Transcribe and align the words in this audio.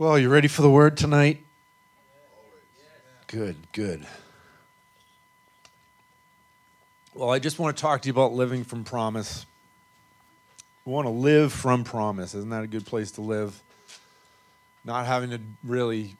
Well, 0.00 0.16
you 0.16 0.28
ready 0.28 0.46
for 0.46 0.62
the 0.62 0.70
word 0.70 0.96
tonight? 0.96 1.44
Good, 3.26 3.56
good. 3.72 4.06
Well, 7.14 7.30
I 7.30 7.40
just 7.40 7.58
want 7.58 7.76
to 7.76 7.80
talk 7.80 8.02
to 8.02 8.06
you 8.06 8.12
about 8.12 8.32
living 8.32 8.62
from 8.62 8.84
promise. 8.84 9.44
We 10.84 10.92
want 10.92 11.06
to 11.06 11.10
live 11.10 11.52
from 11.52 11.82
promise. 11.82 12.32
Isn't 12.36 12.50
that 12.50 12.62
a 12.62 12.68
good 12.68 12.86
place 12.86 13.10
to 13.12 13.22
live? 13.22 13.60
Not 14.84 15.04
having 15.04 15.30
to 15.30 15.40
really 15.64 16.14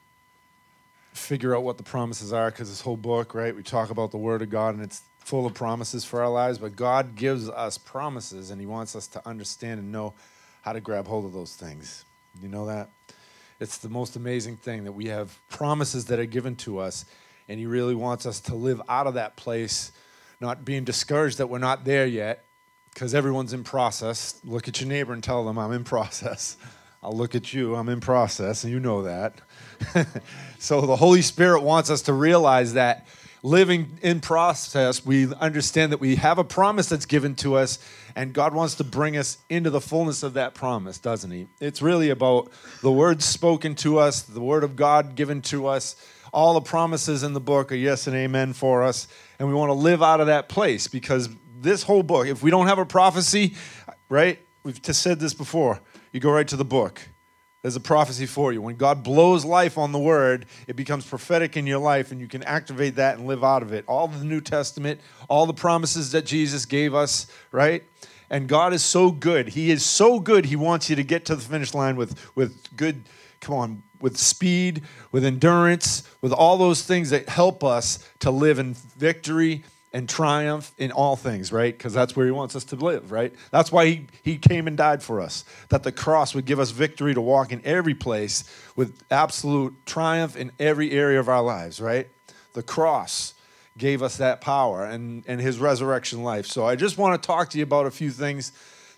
figure 1.13 1.55
out 1.55 1.63
what 1.63 1.77
the 1.77 1.83
promises 1.83 2.33
are 2.33 2.51
because 2.51 2.67
this 2.67 2.81
whole 2.81 2.97
book, 2.97 3.33
right? 3.33 3.55
We 3.55 3.63
talk 3.63 3.91
about 3.91 4.11
the 4.11 4.17
Word 4.17 4.41
of 4.41 4.49
God 4.49 4.75
and 4.75 4.83
it's 4.83 5.03
full 5.19 5.45
of 5.45 5.53
promises 5.53 6.03
for 6.03 6.21
our 6.21 6.29
lives, 6.29 6.57
but 6.57 6.75
God 6.75 7.15
gives 7.15 7.47
us 7.47 7.77
promises 7.77 8.51
and 8.51 8.59
He 8.59 8.67
wants 8.67 8.93
us 8.93 9.07
to 9.07 9.25
understand 9.25 9.79
and 9.79 9.89
know 9.89 10.15
how 10.63 10.73
to 10.73 10.81
grab 10.81 11.07
hold 11.07 11.23
of 11.23 11.31
those 11.31 11.55
things. 11.55 12.03
You 12.41 12.49
know 12.49 12.65
that? 12.65 12.89
It's 13.59 13.77
the 13.77 13.89
most 13.89 14.15
amazing 14.15 14.57
thing 14.57 14.85
that 14.85 14.93
we 14.93 15.07
have 15.07 15.37
promises 15.49 16.05
that 16.05 16.19
are 16.19 16.25
given 16.25 16.55
to 16.57 16.79
us, 16.79 17.05
and 17.47 17.59
He 17.59 17.65
really 17.65 17.95
wants 17.95 18.25
us 18.25 18.39
to 18.41 18.55
live 18.55 18.81
out 18.87 19.05
of 19.05 19.15
that 19.15 19.35
place, 19.35 19.91
not 20.39 20.63
being 20.63 20.85
discouraged 20.85 21.39
that 21.39 21.47
we're 21.47 21.57
not 21.57 21.83
there 21.83 22.07
yet, 22.07 22.45
because 22.93 23.13
everyone's 23.13 23.53
in 23.53 23.63
process. 23.63 24.39
Look 24.43 24.67
at 24.67 24.79
your 24.79 24.89
neighbor 24.89 25.13
and 25.13 25.23
tell 25.23 25.45
them, 25.45 25.57
I'm 25.57 25.73
in 25.73 25.83
process. 25.83 26.57
I'll 27.03 27.15
look 27.15 27.33
at 27.33 27.53
you, 27.53 27.75
I'm 27.75 27.87
in 27.87 28.01
process, 28.01 28.63
and 28.63 28.73
you 28.73 28.79
know 28.79 29.03
that. 29.03 29.39
so 30.59 30.81
the 30.81 30.97
Holy 30.97 31.21
Spirit 31.21 31.61
wants 31.61 31.89
us 31.89 32.01
to 32.03 32.13
realize 32.13 32.73
that 32.73 33.07
living 33.43 33.99
in 34.01 34.19
process, 34.19 35.05
we 35.05 35.33
understand 35.35 35.91
that 35.91 35.99
we 35.99 36.15
have 36.15 36.37
a 36.37 36.43
promise 36.43 36.89
that's 36.89 37.05
given 37.05 37.35
to 37.35 37.55
us, 37.55 37.79
and 38.15 38.33
God 38.33 38.53
wants 38.53 38.75
to 38.75 38.83
bring 38.83 39.17
us 39.17 39.37
into 39.49 39.69
the 39.69 39.81
fullness 39.81 40.23
of 40.23 40.33
that 40.33 40.53
promise, 40.53 40.97
doesn't 40.97 41.31
He? 41.31 41.47
It's 41.59 41.81
really 41.81 42.09
about 42.09 42.51
the 42.81 42.91
words 42.91 43.25
spoken 43.25 43.75
to 43.75 43.99
us, 43.99 44.21
the 44.21 44.41
Word 44.41 44.63
of 44.63 44.75
God 44.75 45.15
given 45.15 45.41
to 45.43 45.67
us. 45.67 45.95
All 46.31 46.53
the 46.53 46.61
promises 46.61 47.23
in 47.23 47.33
the 47.33 47.39
book 47.39 47.71
are 47.71 47.75
yes 47.75 48.07
and 48.07 48.15
amen 48.15 48.53
for 48.53 48.83
us, 48.83 49.07
and 49.39 49.47
we 49.47 49.53
want 49.53 49.69
to 49.69 49.73
live 49.73 50.03
out 50.03 50.19
of 50.19 50.27
that 50.27 50.49
place 50.49 50.87
because 50.87 51.29
this 51.59 51.83
whole 51.83 52.03
book, 52.03 52.27
if 52.27 52.43
we 52.43 52.51
don't 52.51 52.67
have 52.67 52.79
a 52.79 52.85
prophecy, 52.85 53.55
right? 54.09 54.39
We've 54.63 54.81
just 54.81 55.01
said 55.01 55.19
this 55.19 55.33
before. 55.33 55.79
You 56.11 56.19
go 56.19 56.31
right 56.31 56.47
to 56.47 56.55
the 56.55 56.65
book 56.65 57.01
there's 57.61 57.75
a 57.75 57.81
prophecy 57.81 58.25
for 58.25 58.53
you. 58.53 58.61
When 58.61 58.75
God 58.75 59.03
blows 59.03 59.43
life 59.43 59.77
on 59.77 59.91
the 59.91 59.99
word, 59.99 60.45
it 60.67 60.75
becomes 60.75 61.05
prophetic 61.05 61.57
in 61.57 61.67
your 61.67 61.79
life, 61.79 62.11
and 62.11 62.21
you 62.21 62.27
can 62.27 62.41
activate 62.43 62.95
that 62.95 63.17
and 63.17 63.27
live 63.27 63.43
out 63.43 63.61
of 63.61 63.73
it. 63.73 63.83
All 63.87 64.07
the 64.07 64.23
New 64.23 64.39
Testament, 64.39 65.01
all 65.27 65.45
the 65.45 65.53
promises 65.53 66.13
that 66.13 66.25
Jesus 66.25 66.65
gave 66.65 66.95
us, 66.95 67.27
right? 67.51 67.83
And 68.29 68.47
God 68.47 68.73
is 68.73 68.83
so 68.83 69.11
good. 69.11 69.49
He 69.49 69.71
is 69.71 69.85
so 69.85 70.19
good. 70.19 70.45
He 70.45 70.55
wants 70.55 70.89
you 70.89 70.95
to 70.95 71.03
get 71.03 71.25
to 71.25 71.35
the 71.35 71.41
finish 71.41 71.73
line 71.73 71.97
with, 71.97 72.17
with 72.35 72.75
good, 72.77 73.03
come 73.41 73.55
on, 73.55 73.83
with 73.99 74.15
speed, 74.17 74.83
with 75.11 75.25
endurance, 75.25 76.03
with 76.21 76.31
all 76.31 76.57
those 76.57 76.83
things 76.83 77.09
that 77.09 77.27
help 77.27 77.63
us 77.63 78.07
to 78.19 78.31
live 78.31 78.59
in 78.59 78.73
victory 78.73 79.63
and 79.91 80.07
triumph 80.07 80.71
in 80.77 80.91
all 80.91 81.15
things, 81.15 81.51
right? 81.51 81.75
Because 81.75 81.93
that's 81.93 82.15
where 82.15 82.25
he 82.25 82.31
wants 82.31 82.55
us 82.55 82.63
to 82.65 82.75
live, 82.75 83.11
right? 83.11 83.33
That's 83.49 83.71
why 83.71 83.87
he, 83.87 84.07
he 84.21 84.37
came 84.37 84.67
and 84.67 84.77
died 84.77 85.01
for 85.01 85.19
us, 85.19 85.45
that 85.69 85.83
the 85.83 85.91
cross 85.91 86.35
would 86.35 86.45
give 86.45 86.59
us 86.59 86.69
victory 86.71 87.13
to 87.15 87.21
walk 87.21 87.51
in 87.51 87.61
every 87.65 87.95
place 87.95 88.43
with 88.75 89.01
absolute 89.09 89.73
triumph 89.85 90.35
in 90.35 90.51
every 90.59 90.91
area 90.91 91.19
of 91.19 91.27
our 91.27 91.41
lives, 91.41 91.81
right? 91.81 92.07
The 92.53 92.61
cross 92.61 93.33
gave 93.77 94.03
us 94.03 94.17
that 94.17 94.41
power 94.41 94.83
and, 94.85 95.23
and 95.27 95.41
his 95.41 95.57
resurrection 95.57 96.23
life. 96.23 96.45
So 96.45 96.65
I 96.65 96.75
just 96.75 96.97
want 96.97 97.19
to 97.19 97.25
talk 97.25 97.49
to 97.51 97.57
you 97.57 97.63
about 97.63 97.87
a 97.87 97.91
few 97.91 98.11
things 98.11 98.51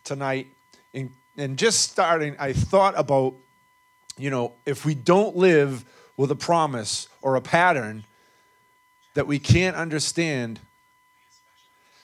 tonight. 0.04 0.48
In, 0.94 1.12
and 1.38 1.58
just 1.58 1.90
starting, 1.90 2.36
I 2.38 2.52
thought 2.52 2.96
about, 2.98 3.36
you 4.18 4.30
know, 4.30 4.54
if 4.66 4.84
we 4.84 4.94
don't 4.94 5.38
live 5.38 5.86
with 6.18 6.32
a 6.32 6.36
promise 6.36 7.08
or 7.22 7.38
a 7.38 7.42
pattern 7.42 8.04
that 9.14 9.28
we 9.28 9.40
can't 9.40 9.76
understand 9.78 10.60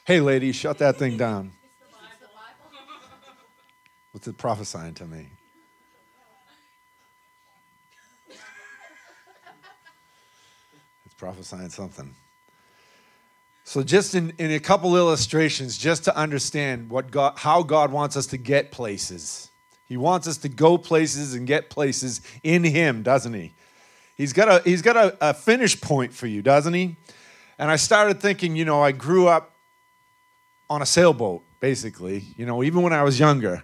Hey, 0.07 0.21
lady, 0.21 0.53
shut 0.53 0.77
that 0.77 0.95
thing 0.95 1.17
down. 1.17 1.51
What's 4.13 4.25
it 4.25 4.37
prophesying 4.37 4.93
to 4.93 5.05
me? 5.05 5.27
It's 11.05 11.13
prophesying 11.17 11.71
something. 11.71 12.15
So, 13.65 13.83
just 13.83 14.15
in, 14.15 14.31
in 14.37 14.51
a 14.51 14.61
couple 14.61 14.95
illustrations, 14.95 15.77
just 15.77 16.05
to 16.05 16.15
understand 16.15 16.89
what 16.89 17.11
God, 17.11 17.33
how 17.35 17.61
God 17.61 17.91
wants 17.91 18.15
us 18.15 18.27
to 18.27 18.37
get 18.37 18.71
places. 18.71 19.49
He 19.89 19.97
wants 19.97 20.25
us 20.25 20.37
to 20.37 20.47
go 20.47 20.77
places 20.77 21.33
and 21.33 21.45
get 21.45 21.69
places 21.69 22.21
in 22.43 22.63
Him, 22.63 23.03
doesn't 23.03 23.33
He? 23.33 23.51
He's 24.15 24.31
got 24.31 24.47
a, 24.47 24.61
he's 24.63 24.81
got 24.81 24.95
a, 24.95 25.17
a 25.19 25.33
finish 25.33 25.81
point 25.81 26.13
for 26.13 26.27
you, 26.27 26.41
doesn't 26.41 26.73
He? 26.73 26.95
And 27.59 27.69
I 27.69 27.75
started 27.75 28.21
thinking, 28.21 28.55
you 28.55 28.63
know, 28.63 28.81
I 28.81 28.93
grew 28.93 29.27
up 29.27 29.55
on 30.69 30.81
a 30.81 30.85
sailboat, 30.85 31.43
basically. 31.59 32.25
You 32.37 32.45
know, 32.45 32.63
even 32.63 32.81
when 32.81 32.93
I 32.93 33.03
was 33.03 33.19
younger, 33.19 33.63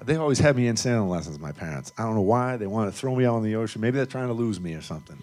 they 0.00 0.16
always 0.16 0.38
had 0.38 0.56
me 0.56 0.66
in 0.66 0.76
sailing 0.76 1.08
lessons, 1.08 1.38
my 1.38 1.52
parents. 1.52 1.92
I 1.96 2.02
don't 2.04 2.14
know 2.14 2.22
why. 2.22 2.56
They 2.56 2.66
want 2.66 2.92
to 2.92 2.98
throw 2.98 3.14
me 3.14 3.24
out 3.24 3.38
in 3.38 3.44
the 3.44 3.56
ocean. 3.56 3.80
Maybe 3.80 3.96
they're 3.96 4.06
trying 4.06 4.28
to 4.28 4.34
lose 4.34 4.60
me 4.60 4.74
or 4.74 4.82
something. 4.82 5.22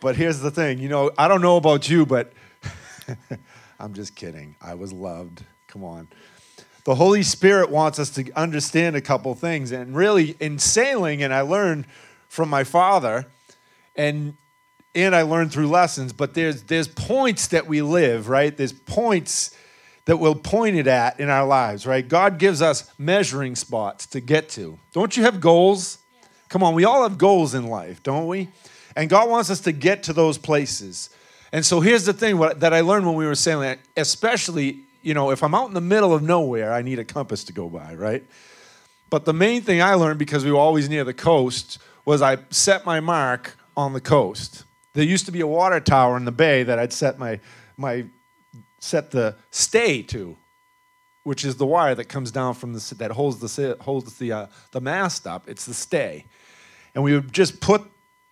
but 0.00 0.16
here's 0.16 0.40
the 0.40 0.50
thing 0.50 0.78
you 0.78 0.88
know, 0.88 1.10
I 1.16 1.28
don't 1.28 1.42
know 1.42 1.56
about 1.56 1.88
you, 1.88 2.06
but 2.06 2.32
I'm 3.80 3.94
just 3.94 4.14
kidding. 4.14 4.56
I 4.60 4.74
was 4.74 4.92
loved. 4.92 5.44
Come 5.66 5.84
on. 5.84 6.08
The 6.84 6.94
Holy 6.94 7.22
Spirit 7.22 7.70
wants 7.70 7.98
us 7.98 8.10
to 8.10 8.30
understand 8.32 8.96
a 8.96 9.00
couple 9.00 9.34
things. 9.34 9.70
And 9.70 9.94
really, 9.94 10.36
in 10.40 10.58
sailing, 10.58 11.22
and 11.22 11.32
I 11.32 11.42
learned 11.42 11.86
from 12.28 12.48
my 12.48 12.64
father, 12.64 13.26
and 13.96 14.36
and 14.94 15.14
I 15.14 15.22
learned 15.22 15.52
through 15.52 15.68
lessons, 15.68 16.12
but 16.12 16.34
there's 16.34 16.64
there's 16.64 16.88
points 16.88 17.48
that 17.48 17.66
we 17.66 17.82
live, 17.82 18.28
right? 18.28 18.56
There's 18.56 18.72
points 18.72 19.54
that 20.10 20.16
we'll 20.16 20.34
point 20.34 20.74
it 20.74 20.88
at 20.88 21.20
in 21.20 21.30
our 21.30 21.46
lives, 21.46 21.86
right? 21.86 22.08
God 22.08 22.40
gives 22.40 22.60
us 22.60 22.90
measuring 22.98 23.54
spots 23.54 24.06
to 24.06 24.18
get 24.18 24.48
to. 24.48 24.76
Don't 24.90 25.16
you 25.16 25.22
have 25.22 25.40
goals? 25.40 25.98
Come 26.48 26.64
on, 26.64 26.74
we 26.74 26.84
all 26.84 27.04
have 27.04 27.16
goals 27.16 27.54
in 27.54 27.68
life, 27.68 28.02
don't 28.02 28.26
we? 28.26 28.48
And 28.96 29.08
God 29.08 29.30
wants 29.30 29.50
us 29.50 29.60
to 29.60 29.70
get 29.70 30.02
to 30.02 30.12
those 30.12 30.36
places. 30.36 31.10
And 31.52 31.64
so 31.64 31.78
here's 31.78 32.06
the 32.06 32.12
thing 32.12 32.40
that 32.40 32.74
I 32.74 32.80
learned 32.80 33.06
when 33.06 33.14
we 33.14 33.24
were 33.24 33.36
sailing, 33.36 33.78
especially, 33.96 34.80
you 35.00 35.14
know, 35.14 35.30
if 35.30 35.44
I'm 35.44 35.54
out 35.54 35.68
in 35.68 35.74
the 35.74 35.80
middle 35.80 36.12
of 36.12 36.24
nowhere, 36.24 36.72
I 36.72 36.82
need 36.82 36.98
a 36.98 37.04
compass 37.04 37.44
to 37.44 37.52
go 37.52 37.68
by, 37.68 37.94
right? 37.94 38.24
But 39.10 39.26
the 39.26 39.32
main 39.32 39.62
thing 39.62 39.80
I 39.80 39.94
learned 39.94 40.18
because 40.18 40.44
we 40.44 40.50
were 40.50 40.58
always 40.58 40.88
near 40.88 41.04
the 41.04 41.14
coast 41.14 41.78
was 42.04 42.20
I 42.20 42.38
set 42.50 42.84
my 42.84 42.98
mark 42.98 43.56
on 43.76 43.92
the 43.92 44.00
coast. 44.00 44.64
There 44.94 45.04
used 45.04 45.26
to 45.26 45.32
be 45.32 45.40
a 45.40 45.46
water 45.46 45.78
tower 45.78 46.16
in 46.16 46.24
the 46.24 46.32
bay 46.32 46.64
that 46.64 46.80
I'd 46.80 46.92
set 46.92 47.16
my 47.16 47.38
my 47.76 48.06
set 48.80 49.12
the 49.12 49.36
stay 49.50 50.02
to, 50.02 50.36
which 51.22 51.44
is 51.44 51.56
the 51.56 51.66
wire 51.66 51.94
that 51.94 52.06
comes 52.06 52.32
down 52.32 52.54
from 52.54 52.72
the 52.72 52.94
that 52.98 53.12
holds 53.12 53.38
the 53.38 53.76
holds 53.80 54.18
the 54.18 54.32
uh, 54.32 54.46
the 54.72 54.80
mast 54.80 55.26
up. 55.26 55.48
It's 55.48 55.66
the 55.66 55.74
stay, 55.74 56.26
and 56.94 57.04
we 57.04 57.14
would 57.14 57.32
just 57.32 57.60
put 57.60 57.82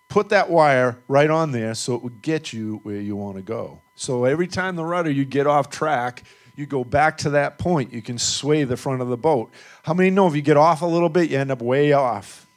put 0.09 0.31
that 0.31 0.51
wire 0.51 0.99
right 1.07 1.31
on 1.31 1.53
there 1.53 1.75
so 1.75 1.95
it 1.95 2.03
would 2.03 2.23
get 2.23 2.53
you 2.53 2.81
where 2.83 3.01
you 3.01 3.15
want 3.15 3.37
to 3.37 3.43
go. 3.43 3.81
So 3.95 4.25
every 4.25 4.49
time 4.49 4.75
the 4.75 4.85
rudder 4.85 5.11
you 5.11 5.25
get 5.25 5.47
off 5.47 5.71
track, 5.71 6.25
you 6.57 6.67
go 6.67 6.83
back 6.83 7.19
to 7.19 7.31
that 7.31 7.59
point. 7.59 7.93
You 7.93 8.03
can 8.03 8.19
sway 8.19 8.65
the 8.65 8.77
front 8.77 9.03
of 9.03 9.09
the 9.09 9.17
boat. 9.17 9.53
How 9.85 9.95
many 9.95 10.11
know 10.11 10.27
if 10.27 10.35
you 10.35 10.43
get 10.43 10.57
off 10.57 10.83
a 10.83 10.87
little 10.87 11.09
bit, 11.09 11.31
you 11.31 11.39
end 11.39 11.53
up 11.53 11.63
way 11.63 11.93
off? 11.93 12.48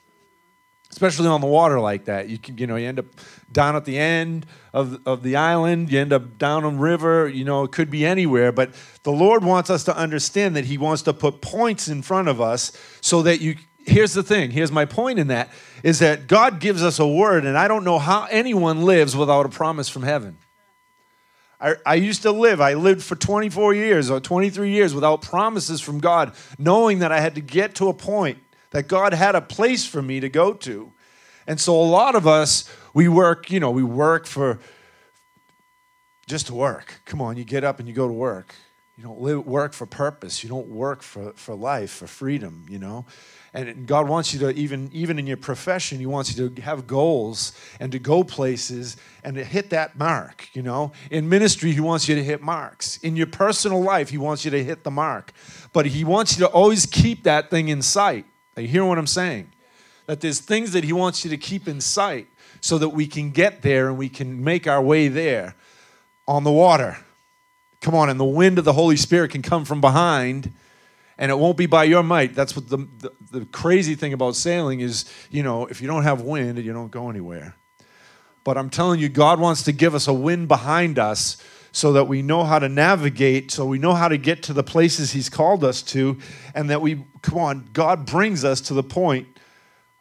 Especially 0.92 1.28
on 1.28 1.42
the 1.42 1.48
water 1.48 1.80
like 1.80 2.06
that. 2.06 2.30
You 2.30 2.38
can, 2.38 2.58
you 2.58 2.68
know, 2.68 2.76
you 2.76 2.88
end 2.88 3.00
up 3.00 3.06
down 3.52 3.76
at 3.76 3.86
the 3.86 3.98
end 3.98 4.46
of, 4.74 5.00
of 5.06 5.24
the 5.24 5.36
island, 5.36 5.92
you 5.92 6.00
end 6.00 6.14
up 6.14 6.38
down 6.38 6.64
on 6.64 6.80
river, 6.80 7.28
you 7.28 7.44
know, 7.44 7.64
it 7.64 7.72
could 7.72 7.90
be 7.90 8.06
anywhere. 8.06 8.52
But 8.52 8.74
the 9.04 9.12
Lord 9.12 9.44
wants 9.44 9.70
us 9.70 9.84
to 9.86 9.96
understand 9.96 10.56
that 10.56 10.66
He 10.66 10.78
wants 10.78 11.02
to 11.04 11.14
put 11.14 11.42
points 11.42 11.88
in 11.88 12.02
front 12.02 12.28
of 12.28 12.40
us 12.40 12.72
so 13.02 13.22
that 13.24 13.42
you 13.42 13.56
here's 13.84 14.14
the 14.14 14.22
thing, 14.22 14.52
here's 14.52 14.72
my 14.72 14.86
point 14.86 15.18
in 15.18 15.28
that, 15.28 15.50
is 15.82 16.00
that 16.00 16.28
God 16.28 16.60
gives 16.60 16.84
us 16.84 17.00
a 17.00 17.08
word, 17.08 17.46
and 17.46 17.58
I 17.58 17.68
don't 17.68 17.84
know 17.84 17.98
how 17.98 18.28
anyone 18.30 18.84
lives 18.84 19.16
without 19.16 19.46
a 19.46 19.50
promise 19.50 19.90
from 19.90 20.04
heaven. 20.04 20.38
I, 21.60 21.76
I 21.86 21.96
used 21.96 22.22
to 22.24 22.32
live, 22.32 22.62
I 22.62 22.76
lived 22.76 23.04
for 23.04 23.16
24 23.16 23.74
years 23.74 24.10
or 24.12 24.20
23 24.20 24.70
years 24.70 24.94
without 24.94 25.24
promises 25.24 25.82
from 25.82 26.00
God, 26.00 26.34
knowing 26.60 27.00
that 27.00 27.12
I 27.12 27.20
had 27.20 27.36
to 27.36 27.42
get 27.42 27.76
to 27.76 27.88
a 27.88 27.94
point 27.94 28.38
that 28.72 28.88
God 28.88 29.14
had 29.14 29.36
a 29.36 29.42
place 29.42 29.86
for 29.86 30.02
me 30.02 30.20
to 30.20 30.30
go 30.30 30.54
to. 30.54 30.92
And 31.48 31.60
so 31.60 31.80
a 31.80 31.84
lot 31.84 32.16
of 32.16 32.28
us, 32.28 32.70
we 32.94 33.08
work, 33.08 33.52
you 33.52 33.60
know, 33.60 33.72
we 33.72 33.84
work 33.84 34.26
for 34.26 34.60
just 36.28 36.48
to 36.48 36.54
work. 36.54 37.02
Come 37.06 37.22
on, 37.22 37.38
you 37.38 37.44
get 37.44 37.64
up 37.64 37.80
and 37.80 37.88
you 37.88 37.94
go 37.94 38.08
to 38.08 38.14
work. 38.14 38.56
You 38.98 39.04
don't 39.04 39.22
live, 39.22 39.48
work 39.48 39.74
for 39.74 39.86
purpose. 39.86 40.44
You 40.44 40.50
don't 40.50 40.68
work 40.68 41.02
for, 41.02 41.34
for 41.34 41.56
life, 41.56 41.92
for 41.92 42.08
freedom, 42.08 42.66
you 42.70 42.78
know. 42.78 43.06
And 43.54 43.86
God 43.86 44.08
wants 44.08 44.34
you 44.34 44.40
to, 44.42 44.52
even, 44.52 44.90
even 44.94 45.18
in 45.18 45.26
your 45.28 45.38
profession, 45.38 45.98
He 45.98 46.06
wants 46.06 46.38
you 46.38 46.50
to 46.50 46.62
have 46.62 46.88
goals 46.88 47.54
and 47.80 47.92
to 47.92 48.00
go 48.00 48.24
places 48.24 48.98
and 49.24 49.36
to 49.36 49.44
hit 49.44 49.72
that 49.72 49.98
mark, 49.98 50.48
you 50.54 50.62
know. 50.62 50.92
In 51.10 51.28
ministry, 51.28 51.72
He 51.72 51.80
wants 51.80 52.08
you 52.08 52.16
to 52.16 52.24
hit 52.24 52.42
marks. 52.42 52.98
In 52.98 53.16
your 53.16 53.28
personal 53.28 53.82
life, 53.82 54.10
He 54.10 54.18
wants 54.18 54.46
you 54.46 54.52
to 54.52 54.64
hit 54.64 54.84
the 54.84 54.92
mark. 54.92 55.34
But 55.74 55.88
He 55.88 56.04
wants 56.04 56.38
you 56.38 56.46
to 56.46 56.52
always 56.52 56.86
keep 56.86 57.24
that 57.24 57.50
thing 57.50 57.70
in 57.70 57.82
sight. 57.82 58.26
Are 58.56 58.62
you 58.62 58.68
hearing 58.68 58.90
what 58.90 58.98
I'm 58.98 59.08
saying? 59.08 59.52
That 60.08 60.22
there's 60.22 60.40
things 60.40 60.74
that 60.74 60.84
He 60.84 60.94
wants 60.94 61.24
you 61.24 61.30
to 61.30 61.38
keep 61.38 61.68
in 61.68 61.82
sight 61.82 62.28
so 62.60 62.78
that 62.78 62.90
we 62.90 63.08
can 63.08 63.32
get 63.32 63.62
there 63.62 63.88
and 63.88 63.98
we 63.98 64.10
can 64.10 64.44
make 64.44 64.68
our 64.68 64.82
way 64.82 65.08
there 65.08 65.56
on 66.28 66.44
the 66.44 66.52
water. 66.52 66.98
Come 67.82 67.96
on, 67.96 68.10
and 68.10 68.20
the 68.20 68.26
wind 68.26 68.60
of 68.60 68.66
the 68.66 68.74
Holy 68.74 68.98
Spirit 68.98 69.32
can 69.32 69.42
come 69.42 69.66
from 69.66 69.82
behind 69.82 70.54
and 71.22 71.30
it 71.30 71.38
won't 71.38 71.56
be 71.56 71.68
by 71.68 71.84
your 71.84 72.02
might. 72.02 72.34
That's 72.34 72.56
what 72.56 72.68
the, 72.68 72.78
the, 72.78 73.12
the, 73.30 73.46
crazy 73.46 73.94
thing 73.94 74.12
about 74.12 74.36
sailing 74.36 74.80
is, 74.80 75.06
you 75.30 75.44
know, 75.44 75.68
if 75.68 75.80
you 75.80 75.88
don't 75.88 76.02
have 76.02 76.22
wind, 76.22 76.58
you 76.58 76.74
don't 76.74 76.90
go 76.90 77.12
anywhere. 77.12 77.56
But 78.44 78.58
I'm 78.58 78.72
telling 78.72 79.00
you, 79.00 79.08
God 79.08 79.40
wants 79.40 79.62
to 79.64 79.72
give 79.72 79.94
us 79.94 80.08
a 80.08 80.14
wind 80.14 80.48
behind 80.48 80.98
us 80.98 81.38
so 81.72 81.94
that 81.94 82.06
we 82.06 82.22
know 82.22 82.44
how 82.44 82.60
to 82.60 82.68
navigate, 82.68 83.52
so 83.52 83.66
we 83.66 83.80
know 83.80 83.94
how 83.94 84.08
to 84.08 84.18
get 84.18 84.44
to 84.44 84.54
the 84.54 84.64
places 84.64 85.12
He's 85.12 85.30
called 85.30 85.64
us 85.64 85.82
to, 85.84 86.18
and 86.54 86.70
that 86.70 86.82
we, 86.82 87.06
come 87.22 87.38
on, 87.40 87.70
God 87.74 88.06
brings 88.06 88.44
us 88.44 88.62
to 88.62 88.74
the 88.74 88.84
point 88.84 89.28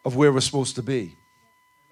of 0.04 0.16
where 0.16 0.32
we're 0.32 0.40
supposed 0.40 0.76
to 0.76 0.82
be. 0.82 1.16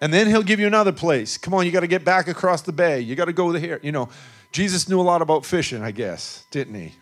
And 0.01 0.13
then 0.13 0.27
He'll 0.27 0.43
give 0.43 0.61
you 0.61 0.67
another 0.67 0.93
place. 0.93 1.39
Come 1.39 1.55
on, 1.55 1.67
you 1.67 1.73
got 1.73 1.81
to 1.81 1.87
get 1.87 2.05
back 2.05 2.29
across 2.29 2.63
the 2.63 2.73
bay. 2.73 3.01
You 3.01 3.15
got 3.15 3.27
to 3.27 3.33
go 3.33 3.53
here. 3.53 3.81
You 3.83 3.93
know, 3.93 4.09
Jesus 4.53 4.89
knew 4.89 5.01
a 5.01 5.03
lot 5.03 5.23
about 5.23 5.45
fishing, 5.45 5.83
I 5.83 5.91
guess, 5.91 6.47
didn't 6.51 6.75
He? 6.75 6.95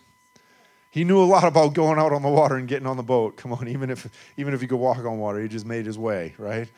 He 0.97 1.05
knew 1.05 1.23
a 1.23 1.25
lot 1.25 1.45
about 1.45 1.75
going 1.75 1.99
out 1.99 2.15
on 2.15 2.23
the 2.23 2.29
water 2.31 2.57
and 2.57 2.67
getting 2.67 2.87
on 2.87 2.97
the 2.97 3.03
boat. 3.03 3.37
Come 3.37 3.53
on, 3.53 3.69
even 3.69 3.91
if 3.91 4.09
even 4.39 4.55
if 4.55 4.63
he 4.63 4.67
could 4.67 4.79
walk 4.79 4.97
on 4.97 5.19
water, 5.19 5.43
he 5.43 5.47
just 5.47 5.67
made 5.67 5.85
his 5.85 5.99
way, 5.99 6.35
right? 6.39 6.69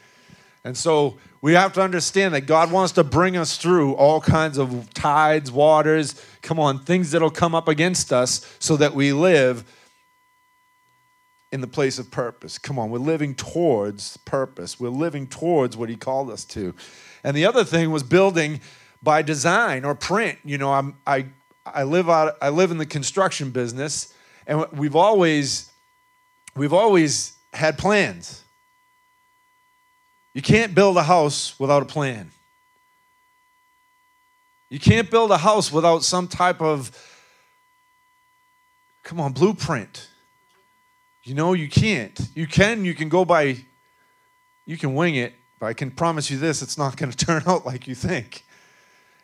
And 0.65 0.77
so 0.77 1.19
we 1.41 1.55
have 1.55 1.73
to 1.75 1.83
understand 1.83 2.35
that 2.35 2.43
God 2.43 2.73
wants 2.73 2.93
to 2.93 3.05
bring 3.05 3.37
us 3.37 3.57
through 3.57 3.95
all 3.95 4.21
kinds 4.21 4.59
of 4.59 4.93
tides, 4.93 5.51
waters, 5.51 6.21
come 6.43 6.59
on, 6.59 6.81
things 6.81 7.13
that'll 7.13 7.31
come 7.31 7.55
up 7.55 7.69
against 7.69 8.13
us 8.13 8.45
so 8.59 8.77
that 8.77 8.95
we 8.95 9.13
live 9.13 9.65
in 11.51 11.61
the 11.61 11.67
place 11.67 11.99
of 11.99 12.11
purpose. 12.11 12.59
Come 12.59 12.79
on, 12.79 12.91
we're 12.91 12.99
living 12.99 13.35
towards 13.35 14.17
purpose. 14.19 14.79
We're 14.79 14.89
living 14.89 15.27
towards 15.27 15.77
what 15.77 15.89
he 15.89 15.97
called 15.97 16.31
us 16.31 16.45
to. 16.47 16.75
And 17.25 17.37
the 17.37 17.47
other 17.47 17.65
thing 17.65 17.91
was 17.91 18.03
building 18.03 18.61
by 19.03 19.23
design 19.23 19.85
or 19.85 19.95
print. 19.95 20.39
You 20.45 20.59
know, 20.59 20.73
I'm, 20.73 20.97
I 21.07 21.27
I 21.75 21.85
live 21.85 22.09
out 22.09 22.37
I 22.41 22.49
live 22.51 22.71
in 22.71 22.79
the 22.79 22.87
construction 22.87 23.51
business 23.51 24.13
and 24.47 24.67
we've 24.73 24.97
always 24.97 25.71
we've 26.57 26.73
always 26.73 27.35
had 27.53 27.79
plans. 27.79 28.45
You 30.39 30.43
can't 30.43 30.73
build 30.73 30.97
a 30.97 31.03
house 31.03 31.59
without 31.59 31.83
a 31.83 31.85
plan. 31.85 32.31
You 34.71 34.79
can't 34.79 35.11
build 35.11 35.33
a 35.33 35.37
house 35.37 35.73
without 35.73 36.05
some 36.05 36.29
type 36.29 36.63
of 36.63 36.93
come 39.03 39.19
on, 39.19 39.33
blueprint. 39.33 40.09
You 41.25 41.35
know, 41.35 41.55
you 41.55 41.69
can't. 41.69 42.17
You 42.37 42.47
can, 42.47 42.85
you 42.85 42.95
can 42.95 43.09
go 43.09 43.25
by, 43.25 43.57
you 44.65 44.77
can 44.77 44.95
wing 44.95 45.17
it, 45.17 45.35
but 45.59 45.67
I 45.67 45.73
can 45.73 45.91
promise 45.91 46.31
you 46.31 46.39
this 46.39 46.63
it's 46.63 46.79
not 46.79 46.97
going 46.97 47.11
to 47.17 47.17
turn 47.17 47.43
out 47.45 47.67
like 47.67 47.89
you 47.89 47.97
think. 47.97 48.45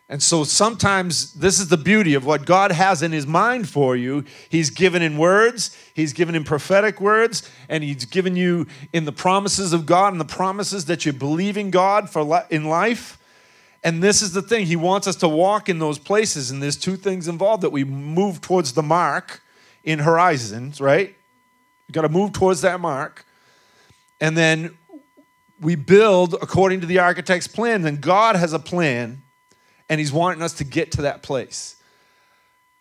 And 0.08 0.22
so 0.22 0.44
sometimes 0.44 1.32
this 1.32 1.58
is 1.58 1.68
the 1.68 1.78
beauty 1.78 2.12
of 2.12 2.26
what 2.26 2.44
God 2.44 2.72
has 2.72 3.02
in 3.02 3.12
His 3.12 3.26
mind 3.26 3.68
for 3.68 3.96
you. 3.96 4.24
He's 4.50 4.68
given 4.68 5.00
in 5.00 5.16
words, 5.16 5.76
He's 5.94 6.12
given 6.12 6.34
in 6.34 6.44
prophetic 6.44 7.00
words, 7.00 7.48
and 7.70 7.82
He's 7.82 8.04
given 8.04 8.36
you 8.36 8.66
in 8.92 9.06
the 9.06 9.12
promises 9.12 9.72
of 9.72 9.86
God 9.86 10.12
and 10.12 10.20
the 10.20 10.26
promises 10.26 10.84
that 10.86 11.06
you 11.06 11.12
believe 11.12 11.56
in 11.56 11.70
God 11.70 12.10
for 12.10 12.44
in 12.50 12.66
life. 12.66 13.18
And 13.82 14.02
this 14.02 14.20
is 14.20 14.32
the 14.32 14.42
thing 14.42 14.66
He 14.66 14.76
wants 14.76 15.06
us 15.06 15.16
to 15.16 15.28
walk 15.28 15.70
in 15.70 15.78
those 15.78 15.98
places. 15.98 16.50
And 16.50 16.62
there's 16.62 16.76
two 16.76 16.96
things 16.96 17.26
involved 17.26 17.62
that 17.62 17.72
we 17.72 17.84
move 17.84 18.42
towards 18.42 18.74
the 18.74 18.82
mark 18.82 19.42
in 19.84 20.00
horizons, 20.00 20.82
right? 20.82 21.14
You 21.88 21.92
got 21.92 22.02
to 22.02 22.08
move 22.10 22.32
towards 22.32 22.60
that 22.60 22.78
mark. 22.78 23.24
And 24.20 24.36
then 24.36 24.76
we 25.60 25.76
build 25.76 26.34
according 26.34 26.82
to 26.82 26.86
the 26.86 26.98
architect's 26.98 27.46
plan. 27.46 27.82
Then 27.82 27.96
God 27.96 28.36
has 28.36 28.52
a 28.52 28.58
plan 28.58 29.22
and 29.88 29.98
He's 29.98 30.12
wanting 30.12 30.42
us 30.42 30.54
to 30.54 30.64
get 30.64 30.92
to 30.92 31.02
that 31.02 31.22
place. 31.22 31.76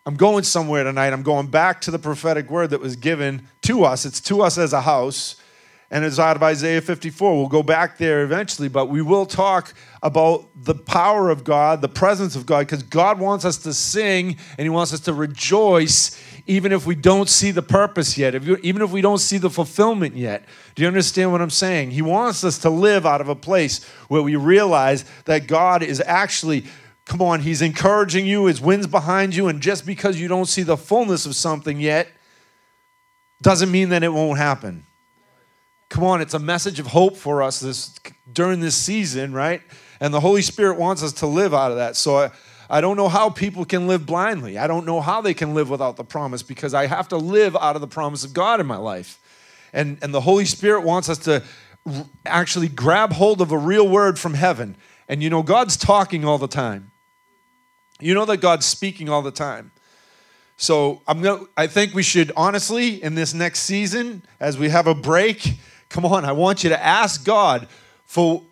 I'm 0.05 0.15
going 0.15 0.43
somewhere 0.43 0.83
tonight. 0.83 1.13
I'm 1.13 1.23
going 1.23 1.47
back 1.47 1.81
to 1.81 1.91
the 1.91 1.99
prophetic 1.99 2.49
word 2.49 2.71
that 2.71 2.81
was 2.81 2.95
given 2.95 3.47
to 3.61 3.85
us. 3.85 4.05
It's 4.05 4.19
to 4.21 4.41
us 4.41 4.57
as 4.57 4.73
a 4.73 4.81
house, 4.81 5.37
and 5.89 6.03
it's 6.03 6.19
out 6.19 6.35
of 6.35 6.43
Isaiah 6.43 6.81
54. 6.81 7.37
We'll 7.37 7.47
go 7.47 7.63
back 7.63 7.97
there 7.97 8.23
eventually, 8.23 8.67
but 8.67 8.87
we 8.89 9.01
will 9.01 9.25
talk 9.25 9.73
about 10.01 10.49
the 10.55 10.75
power 10.75 11.29
of 11.29 11.45
God, 11.45 11.81
the 11.81 11.87
presence 11.87 12.35
of 12.35 12.45
God, 12.45 12.59
because 12.59 12.83
God 12.83 13.19
wants 13.19 13.45
us 13.45 13.57
to 13.59 13.73
sing 13.73 14.35
and 14.57 14.65
He 14.65 14.69
wants 14.69 14.93
us 14.93 14.99
to 15.01 15.13
rejoice 15.13 16.19
even 16.45 16.73
if 16.73 16.85
we 16.85 16.95
don't 16.95 17.29
see 17.29 17.51
the 17.51 17.61
purpose 17.61 18.17
yet, 18.17 18.35
if 18.35 18.45
you, 18.45 18.57
even 18.63 18.81
if 18.81 18.91
we 18.91 18.99
don't 18.99 19.19
see 19.19 19.37
the 19.37 19.49
fulfillment 19.49 20.15
yet. 20.15 20.43
Do 20.75 20.81
you 20.81 20.87
understand 20.87 21.31
what 21.31 21.41
I'm 21.41 21.49
saying? 21.49 21.91
He 21.91 22.01
wants 22.01 22.43
us 22.43 22.57
to 22.59 22.69
live 22.69 23.05
out 23.05 23.21
of 23.21 23.29
a 23.29 23.35
place 23.35 23.85
where 24.09 24.21
we 24.21 24.35
realize 24.35 25.05
that 25.23 25.47
God 25.47 25.81
is 25.83 26.01
actually 26.05 26.65
Come 27.05 27.21
on, 27.21 27.41
he's 27.41 27.61
encouraging 27.61 28.25
you, 28.25 28.45
his 28.45 28.61
wind's 28.61 28.87
behind 28.87 29.35
you, 29.35 29.47
and 29.47 29.61
just 29.61 29.85
because 29.85 30.19
you 30.19 30.27
don't 30.27 30.45
see 30.45 30.63
the 30.63 30.77
fullness 30.77 31.25
of 31.25 31.35
something 31.35 31.79
yet 31.79 32.07
doesn't 33.41 33.71
mean 33.71 33.89
that 33.89 34.03
it 34.03 34.09
won't 34.09 34.37
happen. 34.37 34.85
Come 35.89 36.05
on, 36.05 36.21
it's 36.21 36.33
a 36.33 36.39
message 36.39 36.79
of 36.79 36.87
hope 36.87 37.17
for 37.17 37.43
us 37.43 37.59
this 37.59 37.99
during 38.31 38.61
this 38.61 38.75
season, 38.75 39.33
right? 39.33 39.61
And 39.99 40.13
the 40.13 40.21
Holy 40.21 40.41
Spirit 40.41 40.79
wants 40.79 41.03
us 41.03 41.13
to 41.13 41.27
live 41.27 41.53
out 41.53 41.71
of 41.71 41.77
that. 41.77 41.95
So 41.95 42.17
I, 42.17 42.31
I 42.69 42.81
don't 42.81 42.97
know 42.97 43.09
how 43.09 43.29
people 43.29 43.65
can 43.65 43.87
live 43.87 44.05
blindly. 44.05 44.57
I 44.57 44.65
don't 44.65 44.85
know 44.85 45.01
how 45.01 45.21
they 45.21 45.33
can 45.33 45.53
live 45.53 45.69
without 45.69 45.97
the 45.97 46.03
promise 46.03 46.41
because 46.41 46.73
I 46.73 46.87
have 46.87 47.09
to 47.09 47.17
live 47.17 47.55
out 47.55 47.75
of 47.75 47.81
the 47.81 47.87
promise 47.87 48.23
of 48.23 48.33
God 48.33 48.59
in 48.59 48.65
my 48.65 48.77
life. 48.77 49.19
And, 49.73 49.99
and 50.01 50.13
the 50.13 50.21
Holy 50.21 50.45
Spirit 50.45 50.81
wants 50.81 51.09
us 51.09 51.19
to 51.19 51.43
actually 52.25 52.69
grab 52.69 53.11
hold 53.13 53.41
of 53.41 53.51
a 53.51 53.57
real 53.57 53.87
word 53.87 54.17
from 54.17 54.33
heaven. 54.33 54.77
And 55.07 55.21
you 55.21 55.29
know, 55.29 55.43
God's 55.43 55.77
talking 55.77 56.25
all 56.25 56.37
the 56.37 56.47
time. 56.47 56.91
You 58.03 58.13
know 58.13 58.25
that 58.25 58.37
God's 58.37 58.65
speaking 58.65 59.09
all 59.09 59.21
the 59.21 59.31
time. 59.31 59.71
So 60.57 61.01
I'm 61.07 61.21
gonna, 61.21 61.45
I 61.55 61.67
think 61.67 61.93
we 61.93 62.03
should 62.03 62.31
honestly, 62.35 63.01
in 63.01 63.15
this 63.15 63.33
next 63.33 63.61
season, 63.61 64.23
as 64.39 64.57
we 64.57 64.69
have 64.69 64.87
a 64.87 64.93
break, 64.93 65.53
come 65.89 66.05
on, 66.05 66.25
I 66.25 66.33
want 66.33 66.63
you 66.63 66.69
to 66.69 66.83
ask 66.83 67.23
God 67.23 67.67
for 68.05 68.43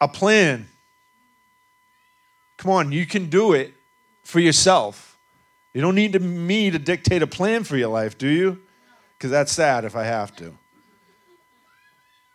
a 0.00 0.08
plan. 0.08 0.68
Come 2.56 2.70
on, 2.70 2.92
you 2.92 3.04
can 3.04 3.28
do 3.28 3.52
it 3.52 3.74
for 4.22 4.38
yourself. 4.38 5.18
You 5.72 5.80
don't 5.80 5.96
need 5.96 6.12
to, 6.12 6.20
me 6.20 6.70
to 6.70 6.78
dictate 6.78 7.20
a 7.20 7.26
plan 7.26 7.64
for 7.64 7.76
your 7.76 7.88
life, 7.88 8.16
do 8.16 8.28
you? 8.28 8.62
Because 9.18 9.30
that's 9.30 9.50
sad 9.50 9.84
if 9.84 9.96
I 9.96 10.04
have 10.04 10.34
to. 10.36 10.56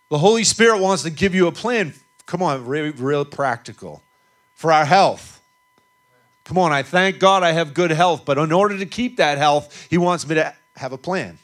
The 0.09 0.17
Holy 0.17 0.43
Spirit 0.43 0.81
wants 0.81 1.03
to 1.03 1.09
give 1.09 1.33
you 1.33 1.47
a 1.47 1.51
plan. 1.51 1.93
Come 2.25 2.43
on, 2.43 2.65
real, 2.65 2.91
real 2.93 3.23
practical 3.23 4.03
for 4.55 4.73
our 4.73 4.85
health 4.85 5.38
Come 6.49 6.57
on, 6.57 6.71
I 6.71 6.81
thank 6.81 7.19
God 7.19 7.43
I 7.43 7.51
have 7.51 7.75
good 7.75 7.91
health, 7.91 8.25
but 8.25 8.39
in 8.39 8.51
order 8.51 8.75
to 8.79 8.87
keep 8.87 9.17
that 9.17 9.37
health, 9.37 9.85
He 9.87 9.99
wants 9.99 10.27
me 10.27 10.33
to 10.33 10.51
have 10.77 10.91
a 10.91 10.97
plan. 10.97 11.37